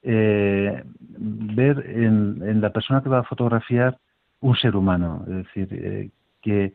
eh, 0.03 0.83
ver 0.99 1.85
en, 1.89 2.61
la 2.61 2.71
persona 2.71 3.03
que 3.03 3.09
va 3.09 3.21
a 3.21 3.25
fotografiar 3.25 3.97
un 4.41 4.57
ser 4.57 4.75
humano, 4.75 5.25
es 5.29 5.37
decir, 5.37 5.69
eh, 5.71 6.11
que, 6.41 6.75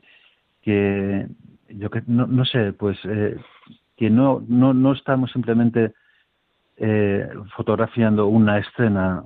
yo 1.70 1.90
que 1.90 2.02
no, 2.08 2.46
sé, 2.46 2.72
pues 2.72 2.98
que 3.98 4.10
no, 4.10 4.94
estamos 4.94 5.32
simplemente 5.32 5.94
fotografiando 7.56 8.28
una 8.28 8.60
escena 8.60 9.24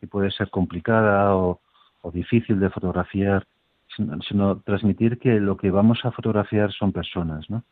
que 0.00 0.06
puede 0.06 0.30
ser 0.30 0.48
complicada 0.48 1.36
o 1.36 1.60
difícil 2.12 2.60
de 2.60 2.70
fotografiar, 2.70 3.46
sino, 3.96 4.60
transmitir 4.60 5.18
que 5.18 5.40
lo 5.40 5.56
que 5.56 5.70
vamos 5.70 6.04
a 6.04 6.10
fotografiar 6.10 6.72
son 6.72 6.92
personas, 6.92 7.48
¿no? 7.50 7.62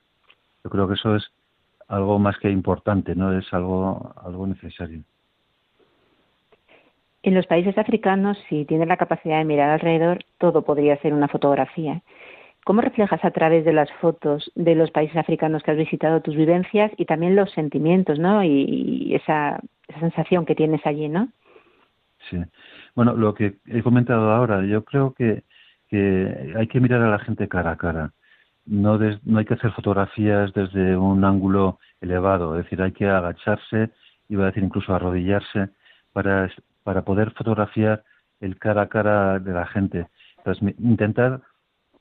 Yo 0.63 0.71
creo 0.71 0.89
que 0.89 0.95
eso 0.95 1.17
es 1.17 1.31
algo 1.89 2.19
más 2.19 2.39
que 2.39 2.51
importante, 2.51 3.15
no 3.15 3.37
es 3.37 3.53
algo 3.53 4.15
algo 4.25 4.47
necesario. 4.47 5.03
En 7.23 7.35
los 7.35 7.47
países 7.47 7.77
africanos, 7.79 8.39
si 8.49 8.65
tienes 8.65 8.87
la 8.87 8.99
capacidad 8.99 9.39
de 9.39 9.45
mirar 9.45 9.71
alrededor, 9.71 10.25
todo 10.39 10.63
podría 10.63 10.97
ser 10.99 11.15
una 11.15 11.29
fotografía. 11.29 12.03
¿Cómo 12.65 12.81
reflejas 12.81 13.23
a 13.25 13.31
través 13.31 13.65
de 13.65 13.73
las 13.75 13.91
fotos 14.01 14.51
de 14.55 14.75
los 14.75 14.91
países 14.91 15.17
africanos 15.17 15.63
que 15.63 15.71
has 15.71 15.77
visitado 15.77 16.21
tus 16.21 16.35
vivencias 16.35 16.91
y 16.97 17.05
también 17.05 17.37
los 17.37 17.51
sentimientos, 17.53 18.19
¿no? 18.19 18.43
Y, 18.43 19.15
esa, 19.15 19.61
esa 19.89 20.01
sensación 20.01 20.47
que 20.47 20.55
tienes 20.55 20.85
allí, 20.87 21.09
¿no? 21.09 21.29
Sí. 22.31 22.39
Bueno, 22.95 23.15
lo 23.15 23.35
que 23.35 23.57
he 23.67 23.83
comentado 23.83 24.31
ahora, 24.31 24.65
yo 24.65 24.85
creo 24.85 25.13
que 25.13 25.45
que 25.95 26.55
hay 26.57 26.67
que 26.67 26.81
mirar 26.81 27.03
a 27.03 27.11
la 27.11 27.21
gente 27.21 27.49
cara 27.49 27.71
a 27.73 27.77
cara. 27.77 28.13
No, 28.67 28.99
no 28.99 29.39
hay 29.39 29.45
que 29.45 29.55
hacer 29.55 29.71
fotografías 29.73 30.53
desde 30.53 30.97
un 30.97 31.25
ángulo 31.25 31.79
elevado, 32.01 32.59
es 32.59 32.65
decir, 32.65 32.83
hay 32.83 32.93
que 32.93 33.07
agacharse, 33.07 33.91
iba 34.29 34.43
a 34.43 34.47
decir 34.47 34.65
incluso 34.65 34.93
arrodillarse, 34.93 35.69
para, 36.13 36.51
para 36.83 37.03
poder 37.03 37.31
fotografiar 37.33 38.03
el 38.41 38.59
cara 38.59 38.83
a 38.83 38.89
cara 38.89 39.39
de 39.39 39.53
la 39.53 39.67
gente. 39.67 40.07
intentar 40.79 41.41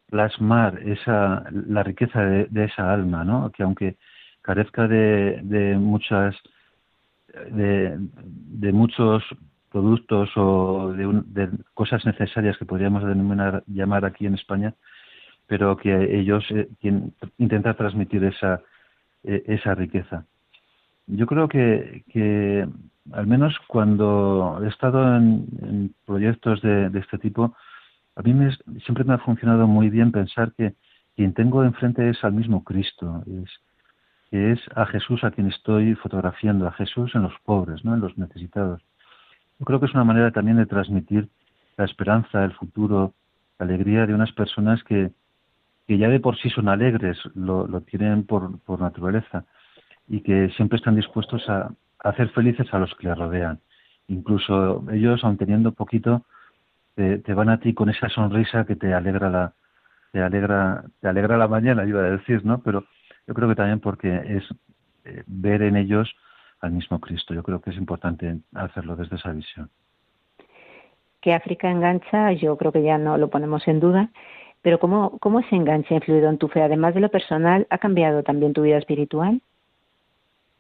plasmar 0.10 0.80
esa, 0.96 1.44
la 1.52 1.84
riqueza 1.84 2.20
de, 2.22 2.48
de, 2.50 2.66
esa 2.66 2.92
alma, 2.92 3.24
¿no? 3.24 3.52
que 3.52 3.64
aunque 3.64 3.98
carezca 4.42 4.88
de, 4.88 5.40
de 5.44 5.78
muchas 5.78 6.36
de, 7.52 7.98
de 7.98 8.72
muchos 8.72 9.24
productos 9.74 10.30
o 10.36 10.94
de, 10.94 11.50
cosas 11.74 12.06
necesarias 12.06 12.56
que 12.58 12.66
podríamos 12.66 13.04
denominar, 13.04 13.64
llamar 13.66 14.06
aquí 14.06 14.28
en 14.28 14.36
España, 14.36 14.76
pero 15.48 15.76
que 15.76 16.20
ellos 16.20 16.46
eh, 16.52 16.70
intentan 17.40 17.76
transmitir 17.76 18.24
esa, 18.24 18.62
eh, 19.24 19.44
esa 19.48 19.74
riqueza. 19.74 20.26
Yo 21.08 21.26
creo 21.26 21.48
que, 21.48 22.04
que, 22.12 22.68
al 23.12 23.28
menos 23.28 23.58
cuando 23.68 24.62
he 24.64 24.68
estado 24.70 25.18
en, 25.18 25.94
proyectos 26.06 26.62
de, 26.62 26.92
este 26.94 27.18
tipo, 27.18 27.56
a 28.16 28.22
mí 28.22 28.32
me, 28.34 28.56
siempre 28.86 29.04
me 29.04 29.16
ha 29.16 29.18
funcionado 29.18 29.66
muy 29.66 29.90
bien 29.90 30.12
pensar 30.12 30.54
que 30.54 30.76
quien 31.16 31.34
tengo 31.34 31.64
enfrente 31.64 32.08
es 32.10 32.24
al 32.24 32.34
mismo 32.34 32.64
Cristo, 32.64 33.24
es, 33.26 33.50
que 34.30 34.52
es 34.52 34.60
a 34.76 34.86
Jesús 34.86 35.24
a 35.24 35.32
quien 35.32 35.48
estoy 35.48 35.96
fotografiando, 35.96 36.68
a 36.68 36.74
Jesús 36.74 37.14
en 37.16 37.24
los 37.24 37.34
pobres, 37.44 37.84
¿no? 37.84 37.96
en 37.96 38.02
los 38.02 38.16
necesitados. 38.20 38.84
Yo 39.60 39.66
creo 39.66 39.80
que 39.80 39.86
es 39.86 39.94
una 39.94 40.04
manera 40.04 40.32
también 40.32 40.58
de 40.58 40.66
transmitir 40.66 41.30
la 41.78 41.86
esperanza, 41.86 42.44
el 42.44 42.54
futuro, 42.54 43.14
la 43.60 43.66
alegría 43.66 44.06
de 44.06 44.14
unas 44.14 44.32
personas 44.32 44.84
que, 44.84 45.12
que 45.88 45.98
ya 45.98 46.10
de 46.10 46.20
por 46.20 46.38
sí 46.38 46.50
son 46.50 46.70
alegres, 46.70 47.18
lo, 47.36 47.68
lo 47.68 47.82
tienen 47.82 48.26
por, 48.26 48.60
por 48.60 48.82
naturaleza 48.82 49.46
y 50.08 50.22
que 50.22 50.50
siempre 50.56 50.78
están 50.78 50.96
dispuestos 50.96 51.48
a, 51.50 51.72
hacer 52.00 52.30
felices 52.30 52.68
a 52.74 52.80
los 52.80 52.94
que 52.96 53.08
les 53.08 53.18
rodean. 53.18 53.60
Incluso 54.08 54.84
ellos, 54.92 55.24
aun 55.24 55.38
teniendo 55.38 55.72
poquito, 55.72 56.26
te, 56.96 57.34
van 57.34 57.50
a 57.50 57.60
ti 57.60 57.74
con 57.74 57.90
esa 57.90 58.10
sonrisa 58.10 58.66
que 58.66 58.76
te 58.76 58.94
alegra 58.94 59.30
la, 59.30 59.54
te 60.12 60.22
alegra, 60.22 60.84
te 61.00 61.08
alegra 61.08 61.38
la 61.38 61.48
mañana, 61.48 61.86
iba 61.86 62.02
a 62.02 62.12
decir, 62.12 62.46
¿no? 62.46 62.62
Pero 62.62 62.86
yo 63.26 63.34
creo 63.34 63.48
que 63.48 63.56
también 63.56 63.80
porque 63.80 64.14
es 64.38 64.44
eh, 65.06 65.24
ver 65.26 65.62
en 65.62 65.78
ellos 65.78 66.14
al 66.64 66.72
mismo 66.72 67.00
Cristo. 67.00 67.34
Yo 67.34 67.44
creo 67.44 67.62
que 67.62 67.70
es 67.70 67.78
importante 67.78 68.38
hacerlo 68.56 68.96
desde 68.96 69.18
esa 69.18 69.32
visión. 69.32 69.70
Que 71.22 71.34
África 71.34 71.70
engancha, 71.70 72.32
yo 72.32 72.58
creo 72.58 72.72
que 72.72 72.84
ya 72.84 72.98
no 72.98 73.18
lo 73.18 73.30
ponemos 73.30 73.68
en 73.68 73.80
duda, 73.80 74.10
pero 74.62 74.80
¿cómo, 74.80 75.18
cómo 75.20 75.42
ese 75.42 75.56
enganche 75.56 75.94
ha 75.94 75.98
influido 75.98 76.30
en 76.30 76.38
tu 76.38 76.48
fe? 76.48 76.62
Además 76.62 76.94
de 76.96 77.02
lo 77.02 77.10
personal, 77.10 77.68
¿ha 77.70 77.78
cambiado 77.78 78.24
también 78.24 78.54
tu 78.54 78.62
vida 78.62 78.78
espiritual? 78.78 79.42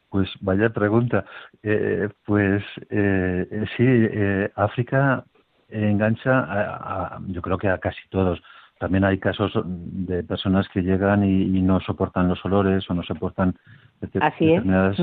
Pues 0.09 0.29
vaya 0.41 0.69
pregunta. 0.69 1.25
Eh, 1.63 2.09
pues 2.25 2.63
eh, 2.89 3.65
sí, 3.75 3.83
eh, 3.87 4.51
África 4.55 5.23
engancha, 5.69 6.45
a, 6.49 7.19
yo 7.27 7.41
creo 7.41 7.57
que 7.57 7.69
a 7.69 7.77
casi 7.77 8.01
todos. 8.09 8.41
También 8.77 9.05
hay 9.05 9.17
casos 9.17 9.53
de 9.65 10.23
personas 10.23 10.67
que 10.69 10.81
llegan 10.81 11.23
y, 11.23 11.61
no 11.61 11.79
soportan 11.79 12.27
los 12.27 12.43
olores 12.43 12.89
o 12.89 12.93
no 12.93 13.03
soportan 13.03 13.55
determinadas 14.01 14.97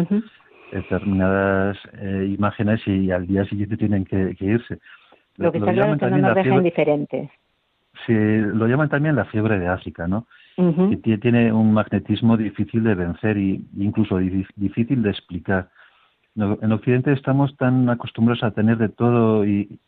determinadas 0.73 1.77
eh, 2.01 2.35
imágenes 2.37 2.81
y 2.87 3.11
al 3.11 3.27
día 3.27 3.45
siguiente 3.45 3.77
tienen 3.77 4.05
que, 4.05 4.37
irse. 4.41 4.79
Lo 5.37 5.53
que 5.53 5.59
está 5.59 5.73
claro 5.73 5.95
es 5.95 6.01
que 6.01 6.11
no 6.11 6.19
nos 6.19 6.35
deja 6.35 6.55
indiferentes. 6.55 7.31
Sí, 8.07 8.15
lo 8.15 8.67
llaman 8.67 8.89
también 8.89 9.17
la 9.17 9.25
fiebre 9.27 9.59
de 9.59 9.69
África, 9.69 10.07
¿no? 10.07 10.27
que 11.03 11.17
tiene 11.17 11.51
un 11.51 11.73
magnetismo 11.73 12.37
difícil 12.37 12.85
de 12.85 12.95
vencer 12.95 13.39
e 13.39 13.61
incluso 13.79 14.19
difícil 14.19 15.03
de 15.03 15.09
explicar. 15.09 15.71
En 16.37 16.73
Occidente 16.73 17.13
estamos 17.13 17.57
tan 17.57 17.89
acostumbrados 17.89 18.43
a 18.43 18.51
tener 18.51 18.77
de 18.77 18.91
todo 18.91 19.47
y, 19.47 19.79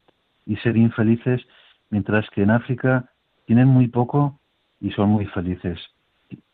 y 0.47 0.57
ser 0.57 0.78
infelices, 0.78 1.43
mientras 1.91 2.26
que 2.30 2.43
en 2.43 2.51
África 2.51 3.05
tienen 3.45 3.68
muy 3.68 3.89
poco 3.89 4.39
y 4.80 4.93
son 4.93 5.11
muy 5.11 5.26
felices. 5.26 5.78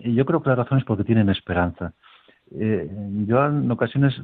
Y 0.01 0.15
yo 0.15 0.27
creo 0.27 0.43
que 0.43 0.51
la 0.51 0.57
razón 0.57 0.79
es 0.79 0.85
porque 0.85 1.05
tienen 1.05 1.29
esperanza 1.29 1.93
eh, 2.53 2.91
yo 3.27 3.47
en 3.47 3.71
ocasiones 3.71 4.15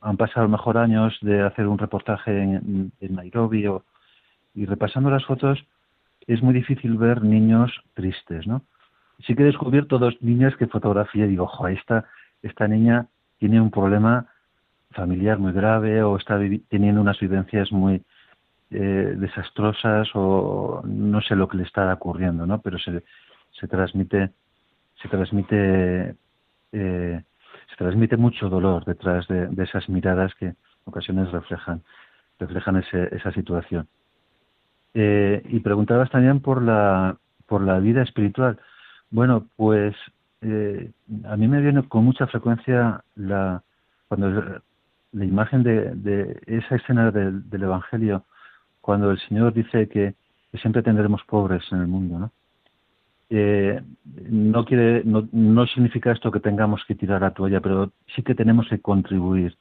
han 0.00 0.16
pasado 0.16 0.48
mejor 0.48 0.78
años 0.78 1.16
de 1.22 1.42
hacer 1.42 1.66
un 1.66 1.78
reportaje 1.78 2.42
en, 2.42 2.92
Nairobi 3.00 3.66
o, 3.66 3.84
y 4.54 4.66
repasando 4.66 5.10
las 5.10 5.24
fotos 5.24 5.58
es 6.26 6.42
muy 6.42 6.52
difícil 6.52 6.96
ver 6.96 7.22
niños 7.22 7.72
tristes, 7.94 8.46
¿no? 8.46 8.62
Sí 9.26 9.34
que 9.34 9.42
he 9.42 9.46
descubierto 9.46 9.98
dos 9.98 10.16
niñas 10.22 10.56
que 10.56 10.66
fotografié 10.66 11.26
y 11.26 11.30
digo, 11.30 11.44
ojo, 11.44 11.68
esta, 11.68 12.04
esta 12.42 12.68
niña 12.68 13.06
tiene 13.38 13.60
un 13.60 13.70
problema 13.70 14.26
familiar 14.92 15.38
muy 15.38 15.52
grave 15.52 16.02
o 16.02 16.16
está 16.16 16.38
teniendo 16.68 17.00
unas 17.00 17.18
vivencias 17.20 17.70
muy 17.72 18.02
eh, 18.70 19.14
desastrosas 19.16 20.08
o 20.14 20.82
no 20.84 21.20
sé 21.20 21.36
lo 21.36 21.48
que 21.48 21.58
le 21.58 21.64
está 21.64 21.92
ocurriendo, 21.92 22.46
¿no? 22.46 22.60
Pero 22.60 22.78
se, 22.78 23.02
se 23.52 23.68
transmite 23.68 24.30
se 25.02 25.08
transmite 25.08 26.14
eh, 26.72 27.22
se 27.68 27.76
transmite 27.76 28.16
mucho 28.16 28.48
dolor 28.48 28.84
detrás 28.84 29.26
de, 29.28 29.48
esas 29.62 29.88
miradas 29.88 30.34
que 30.34 30.46
en 30.46 30.56
ocasiones 30.84 31.30
reflejan, 31.30 31.82
reflejan 32.38 32.76
esa 32.76 33.32
situación. 33.32 33.88
Eh, 34.94 35.42
y 35.48 35.60
preguntabas 35.60 36.10
también 36.10 36.40
por 36.40 36.62
la, 36.62 37.16
por 37.46 37.62
la 37.62 37.78
vida 37.78 38.02
espiritual. 38.02 38.58
Bueno, 39.10 39.46
pues 39.56 39.94
eh, 40.42 40.90
a 41.24 41.36
mí 41.36 41.48
me 41.48 41.60
viene 41.60 41.86
con 41.88 42.04
mucha 42.04 42.26
frecuencia 42.26 43.04
la, 43.14 43.62
cuando 44.08 44.60
la 45.12 45.24
imagen 45.24 45.62
de, 45.62 46.40
esa 46.46 46.76
escena 46.76 47.10
del, 47.10 47.44
Evangelio, 47.52 48.24
cuando 48.80 49.10
el 49.10 49.18
Señor 49.28 49.52
dice 49.52 49.88
que 49.88 50.14
siempre 50.60 50.82
tendremos 50.82 51.22
pobres 51.24 51.62
en 51.72 51.80
el 51.80 51.86
mundo, 51.86 52.18
¿no? 52.18 52.32
Eh, 53.32 53.80
no 54.28 54.64
quiere 54.64 55.04
no, 55.04 55.28
no, 55.30 55.64
significa 55.68 56.10
esto 56.10 56.32
que 56.32 56.40
tengamos 56.40 56.84
que 56.84 56.96
tirar 56.96 57.20
la 57.20 57.30
toalla 57.30 57.60
pero 57.60 57.92
sí 58.16 58.24
que 58.24 58.34
tenemos 58.34 58.68
que 58.68 58.80
contribuir 58.80 59.56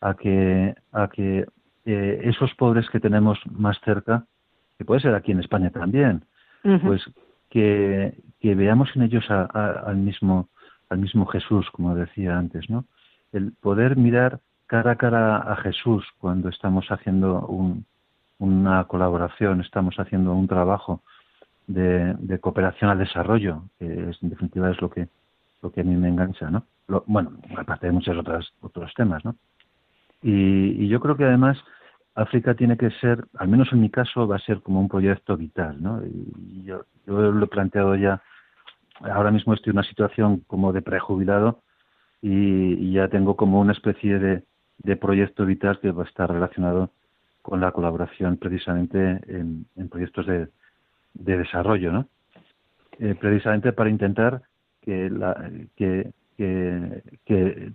a 0.00 0.14
que 0.14 0.74
a 0.90 1.06
que 1.06 1.46
eh, 1.84 2.20
esos 2.24 2.52
pobres 2.56 2.90
que 2.90 2.98
tenemos 2.98 3.38
más 3.48 3.78
cerca 3.84 4.26
que 4.76 4.84
puede 4.84 5.02
ser 5.02 5.14
aquí 5.14 5.30
en 5.30 5.38
España 5.38 5.70
también 5.70 6.24
pues 6.82 7.00
que, 7.48 8.18
que, 8.40 8.56
veamos 8.56 8.88
en 8.96 9.02
ellos 9.02 9.24
al 9.30 9.96
mismo 9.98 10.48
al 10.88 10.98
mismo 10.98 11.26
Jesús 11.26 11.70
como 11.70 11.94
decía 11.94 12.36
antes 12.36 12.68
no 12.68 12.86
el 13.32 13.52
poder 13.52 13.96
mirar 13.96 14.40
cara 14.66 14.90
a 14.90 14.96
cara 14.96 15.36
a 15.36 15.54
Jesús 15.58 16.04
cuando 16.18 16.48
estamos 16.48 16.90
haciendo 16.90 17.46
un, 17.46 17.86
una 18.38 18.82
colaboración 18.84 19.60
estamos 19.60 19.94
haciendo 20.00 20.34
un 20.34 20.48
trabajo 20.48 21.02
de, 21.66 22.38
cooperación 22.40 22.90
al 22.90 22.98
desarrollo, 22.98 23.64
que 23.78 24.10
es, 24.10 24.22
en 24.22 24.30
definitiva 24.30 24.70
es 24.70 24.80
lo 24.80 24.90
que, 24.90 25.08
lo 25.62 25.70
que 25.70 25.80
a 25.80 25.84
mí 25.84 25.94
me 25.96 26.08
engancha, 26.08 26.50
¿no? 26.50 26.64
bueno, 27.06 27.32
aparte 27.56 27.86
de 27.86 27.92
muchos 27.92 28.16
otros, 28.16 28.52
otros 28.60 28.92
temas, 28.94 29.24
¿no? 29.24 29.34
Y, 30.22 30.86
yo 30.88 31.00
creo 31.00 31.16
que 31.16 31.24
además 31.24 31.58
África 32.14 32.54
tiene 32.54 32.76
que 32.76 32.90
ser, 32.92 33.24
al 33.38 33.48
menos 33.48 33.72
en 33.72 33.80
mi 33.80 33.90
caso, 33.90 34.26
va 34.28 34.36
a 34.36 34.40
ser 34.40 34.62
como 34.62 34.80
un 34.80 34.88
proyecto 34.88 35.36
vital, 35.36 35.82
¿no? 35.82 36.00
Y 36.06 36.62
yo, 36.64 36.84
lo 37.06 37.44
he 37.44 37.48
planteado 37.48 37.96
ya, 37.96 38.22
ahora 39.00 39.30
mismo 39.30 39.52
estoy 39.54 39.72
en 39.72 39.78
una 39.78 39.88
situación 39.88 40.44
como 40.46 40.72
de 40.72 40.82
prejubilado 40.82 41.62
y, 42.22 42.92
ya 42.92 43.08
tengo 43.08 43.36
como 43.36 43.60
una 43.60 43.72
especie 43.72 44.18
de, 44.18 44.44
de, 44.78 44.96
proyecto 44.96 45.44
vital 45.44 45.80
que 45.80 45.90
va 45.90 46.04
a 46.04 46.06
estar 46.06 46.30
relacionado 46.30 46.90
con 47.42 47.60
la 47.60 47.72
colaboración 47.72 48.38
precisamente 48.38 49.20
en, 49.28 49.66
proyectos 49.88 50.26
de, 50.26 50.48
de, 51.18 51.38
desarrollo, 51.38 51.92
¿no? 51.92 52.08
Eh, 52.98 53.14
precisamente 53.14 53.72
para 53.72 53.90
intentar 53.90 54.42
que 54.80 55.10
la, 55.10 55.50
que, 55.76 56.12
que, 56.36 57.72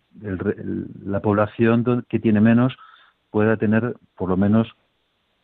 la 1.06 1.20
población 1.20 2.06
que 2.08 2.20
tiene 2.20 2.42
menos 2.42 2.76
pueda 3.30 3.58
tener, 3.58 3.96
por 4.16 4.30
lo 4.30 4.38
menos, 4.38 4.68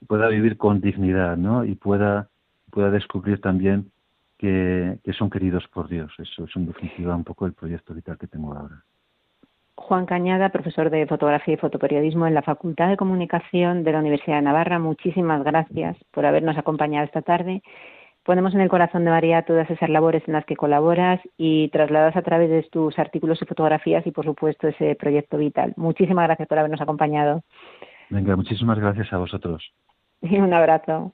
pueda 0.08 0.28
vivir 0.28 0.58
con 0.58 0.82
dignidad, 0.82 1.38
¿no? 1.38 1.66
Y 1.66 1.76
pueda, 1.76 2.30
pueda 2.72 2.92
descubrir 2.92 3.42
también 3.42 3.92
que, 4.38 5.00
son 5.18 5.30
queridos 5.30 5.68
por 5.68 5.88
Dios. 5.88 6.12
Eso 6.18 6.46
es 6.46 6.56
en 6.56 6.68
definitiva 6.68 7.16
un 7.16 7.24
poco 7.24 7.46
el 7.46 7.54
proyecto 7.54 7.94
vital 7.94 8.18
que 8.18 8.28
tengo 8.28 8.54
ahora. 8.54 8.84
Juan 9.78 10.06
Cañada, 10.06 10.50
profesor 10.50 10.90
de 10.90 11.06
fotografía 11.06 11.54
y 11.54 11.58
fotoperiodismo 11.58 12.28
en 12.28 12.34
la 12.34 12.42
Facultad 12.42 12.90
de 12.90 12.98
Comunicación 12.98 13.84
de 13.84 13.92
la 13.94 14.00
Universidad 14.00 14.38
de 14.38 14.42
Navarra, 14.42 14.80
muchísimas 14.80 15.44
gracias 15.44 15.96
por 16.12 16.26
habernos 16.26 16.58
acompañado 16.58 17.06
esta 17.06 17.22
tarde. 17.22 17.62
Ponemos 18.24 18.54
en 18.54 18.60
el 18.60 18.70
corazón 18.70 19.06
de 19.06 19.12
María 19.12 19.44
todas 19.44 19.70
esas 19.70 19.90
labores 19.90 20.24
en 20.28 20.34
las 20.34 20.44
que 20.46 20.58
colaboras 20.58 21.22
y 21.38 21.70
trasladas 21.70 22.18
a 22.18 22.24
través 22.24 22.50
de 22.50 22.64
tus 22.64 23.00
artículos 23.00 23.42
y 23.42 23.46
fotografías 23.46 24.06
y, 24.06 24.12
por 24.12 24.26
supuesto, 24.26 24.68
ese 24.68 24.96
proyecto 24.96 25.38
vital. 25.38 25.74
Muchísimas 25.78 26.26
gracias 26.26 26.50
por 26.50 26.58
habernos 26.58 26.82
acompañado. 26.82 27.44
Venga, 28.10 28.36
muchísimas 28.36 28.80
gracias 28.80 29.14
a 29.14 29.18
vosotros. 29.18 29.72
Y 30.22 30.38
un 30.40 30.54
abrazo. 30.54 31.14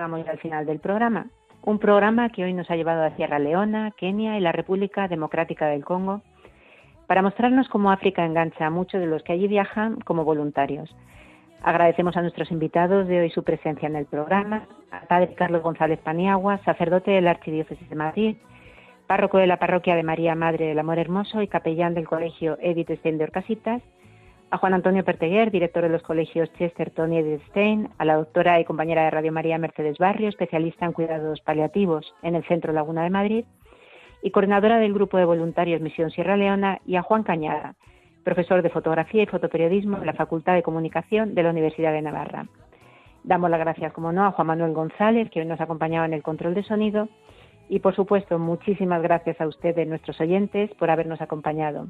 Llegamos 0.00 0.26
al 0.28 0.38
final 0.38 0.64
del 0.64 0.80
programa. 0.80 1.26
Un 1.60 1.78
programa 1.78 2.30
que 2.30 2.42
hoy 2.42 2.54
nos 2.54 2.70
ha 2.70 2.76
llevado 2.76 3.04
a 3.04 3.14
Sierra 3.16 3.38
Leona, 3.38 3.90
Kenia 3.98 4.38
y 4.38 4.40
la 4.40 4.50
República 4.50 5.08
Democrática 5.08 5.66
del 5.66 5.84
Congo 5.84 6.22
para 7.06 7.20
mostrarnos 7.20 7.68
cómo 7.68 7.92
África 7.92 8.24
engancha 8.24 8.64
a 8.64 8.70
muchos 8.70 8.98
de 8.98 9.06
los 9.06 9.22
que 9.22 9.34
allí 9.34 9.46
viajan 9.46 10.00
como 10.00 10.24
voluntarios. 10.24 10.88
Agradecemos 11.62 12.16
a 12.16 12.22
nuestros 12.22 12.50
invitados 12.50 13.08
de 13.08 13.20
hoy 13.20 13.30
su 13.30 13.44
presencia 13.44 13.88
en 13.88 13.96
el 13.96 14.06
programa, 14.06 14.66
al 14.90 15.06
padre 15.06 15.34
Carlos 15.34 15.62
González 15.62 15.98
Paniagua, 15.98 16.56
sacerdote 16.64 17.10
de 17.10 17.20
la 17.20 17.32
Archidiócesis 17.32 17.90
de 17.90 17.94
Madrid, 17.94 18.36
párroco 19.06 19.36
de 19.36 19.48
la 19.48 19.58
parroquia 19.58 19.96
de 19.96 20.02
María 20.02 20.34
Madre 20.34 20.68
del 20.68 20.78
Amor 20.78 20.98
Hermoso 20.98 21.42
y 21.42 21.48
capellán 21.48 21.92
del 21.92 22.08
colegio 22.08 22.56
Edith 22.62 22.90
Stein 22.90 23.18
de 23.18 23.24
Orcasitas, 23.24 23.82
a 24.50 24.58
Juan 24.58 24.74
Antonio 24.74 25.04
Perteguer, 25.04 25.52
director 25.52 25.84
de 25.84 25.88
los 25.88 26.02
colegios 26.02 26.52
Chesterton 26.54 27.12
y 27.12 27.18
Edith 27.18 27.42
Stein, 27.50 27.88
a 27.98 28.04
la 28.04 28.16
doctora 28.16 28.58
y 28.58 28.64
compañera 28.64 29.04
de 29.04 29.10
Radio 29.10 29.30
María 29.30 29.58
Mercedes 29.58 29.98
Barrio, 29.98 30.28
especialista 30.28 30.86
en 30.86 30.92
cuidados 30.92 31.40
paliativos 31.40 32.12
en 32.22 32.34
el 32.34 32.44
Centro 32.44 32.72
Laguna 32.72 33.04
de 33.04 33.10
Madrid, 33.10 33.44
y 34.22 34.32
coordinadora 34.32 34.78
del 34.78 34.92
Grupo 34.92 35.18
de 35.18 35.24
Voluntarios 35.24 35.80
Misión 35.80 36.10
Sierra 36.10 36.36
Leona, 36.36 36.80
y 36.84 36.96
a 36.96 37.02
Juan 37.02 37.22
Cañada, 37.22 37.76
profesor 38.24 38.62
de 38.62 38.70
fotografía 38.70 39.22
y 39.22 39.26
fotoperiodismo 39.26 39.98
en 39.98 40.06
la 40.06 40.14
Facultad 40.14 40.54
de 40.54 40.64
Comunicación 40.64 41.34
de 41.36 41.44
la 41.44 41.50
Universidad 41.50 41.92
de 41.92 42.02
Navarra. 42.02 42.46
Damos 43.22 43.50
las 43.50 43.60
gracias, 43.60 43.92
como 43.92 44.10
no, 44.10 44.24
a 44.24 44.32
Juan 44.32 44.48
Manuel 44.48 44.72
González, 44.72 45.30
que 45.30 45.40
hoy 45.40 45.46
nos 45.46 45.60
acompañaba 45.60 46.06
en 46.06 46.14
el 46.14 46.24
control 46.24 46.54
de 46.54 46.64
sonido, 46.64 47.08
y 47.68 47.78
por 47.78 47.94
supuesto, 47.94 48.36
muchísimas 48.40 49.00
gracias 49.00 49.40
a 49.40 49.46
ustedes, 49.46 49.86
nuestros 49.86 50.20
oyentes, 50.20 50.74
por 50.74 50.90
habernos 50.90 51.20
acompañado. 51.20 51.86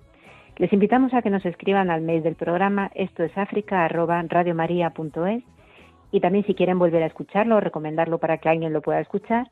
Les 0.56 0.72
invitamos 0.72 1.14
a 1.14 1.22
que 1.22 1.30
nos 1.30 1.44
escriban 1.46 1.90
al 1.90 2.02
mail 2.02 2.22
del 2.22 2.34
programa 2.34 2.90
esto 2.94 3.24
es 3.24 3.32
y 6.12 6.20
también 6.20 6.44
si 6.44 6.54
quieren 6.54 6.78
volver 6.78 7.02
a 7.02 7.06
escucharlo 7.06 7.56
o 7.56 7.60
recomendarlo 7.60 8.18
para 8.18 8.38
que 8.38 8.48
alguien 8.48 8.72
lo 8.72 8.82
pueda 8.82 9.00
escuchar, 9.00 9.48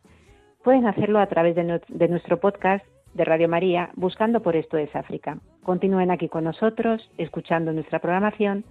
pueden 0.62 0.86
hacerlo 0.86 1.20
a 1.20 1.26
través 1.26 1.54
de, 1.54 1.80
de 1.88 2.08
nuestro 2.08 2.40
podcast 2.40 2.84
de 3.14 3.24
Radio 3.24 3.48
María 3.48 3.90
buscando 3.94 4.42
por 4.42 4.56
esto 4.56 4.76
es 4.76 4.94
África. 4.94 5.38
Continúen 5.62 6.10
aquí 6.10 6.28
con 6.28 6.44
nosotros, 6.44 7.10
escuchando 7.16 7.72
nuestra 7.72 8.00
programación 8.00 8.64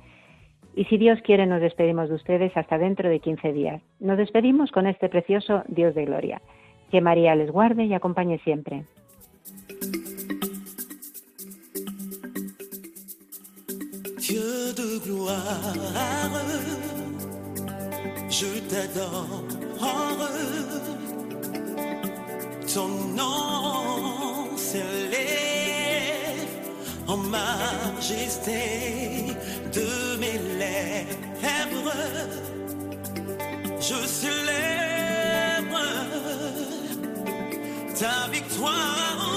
y 0.75 0.85
si 0.85 0.97
Dios 0.97 1.19
quiere 1.23 1.47
nos 1.47 1.59
despedimos 1.59 2.07
de 2.09 2.15
ustedes 2.15 2.55
hasta 2.55 2.77
dentro 2.77 3.09
de 3.09 3.19
15 3.19 3.51
días. 3.51 3.81
Nos 3.99 4.17
despedimos 4.17 4.71
con 4.71 4.85
este 4.85 5.09
precioso 5.09 5.63
Dios 5.67 5.95
de 5.95 6.05
Gloria. 6.05 6.41
Que 6.91 7.01
María 7.01 7.35
les 7.35 7.49
guarde 7.49 7.85
y 7.85 7.93
acompañe 7.93 8.37
siempre. 8.43 8.83
Dieu 14.29 14.73
de 14.73 14.97
gloire, 14.97 15.73
je 18.29 18.59
t'adore. 18.69 19.43
Ton 22.73 22.89
nom 23.15 24.57
s'élève 24.57 25.15
en 27.07 27.15
majesté 27.15 28.61
de 29.73 30.17
mes 30.19 30.39
lèvres. 30.59 31.93
Je 33.79 34.05
célèbre 34.05 34.57
ta 37.97 38.27
victoire, 38.29 39.36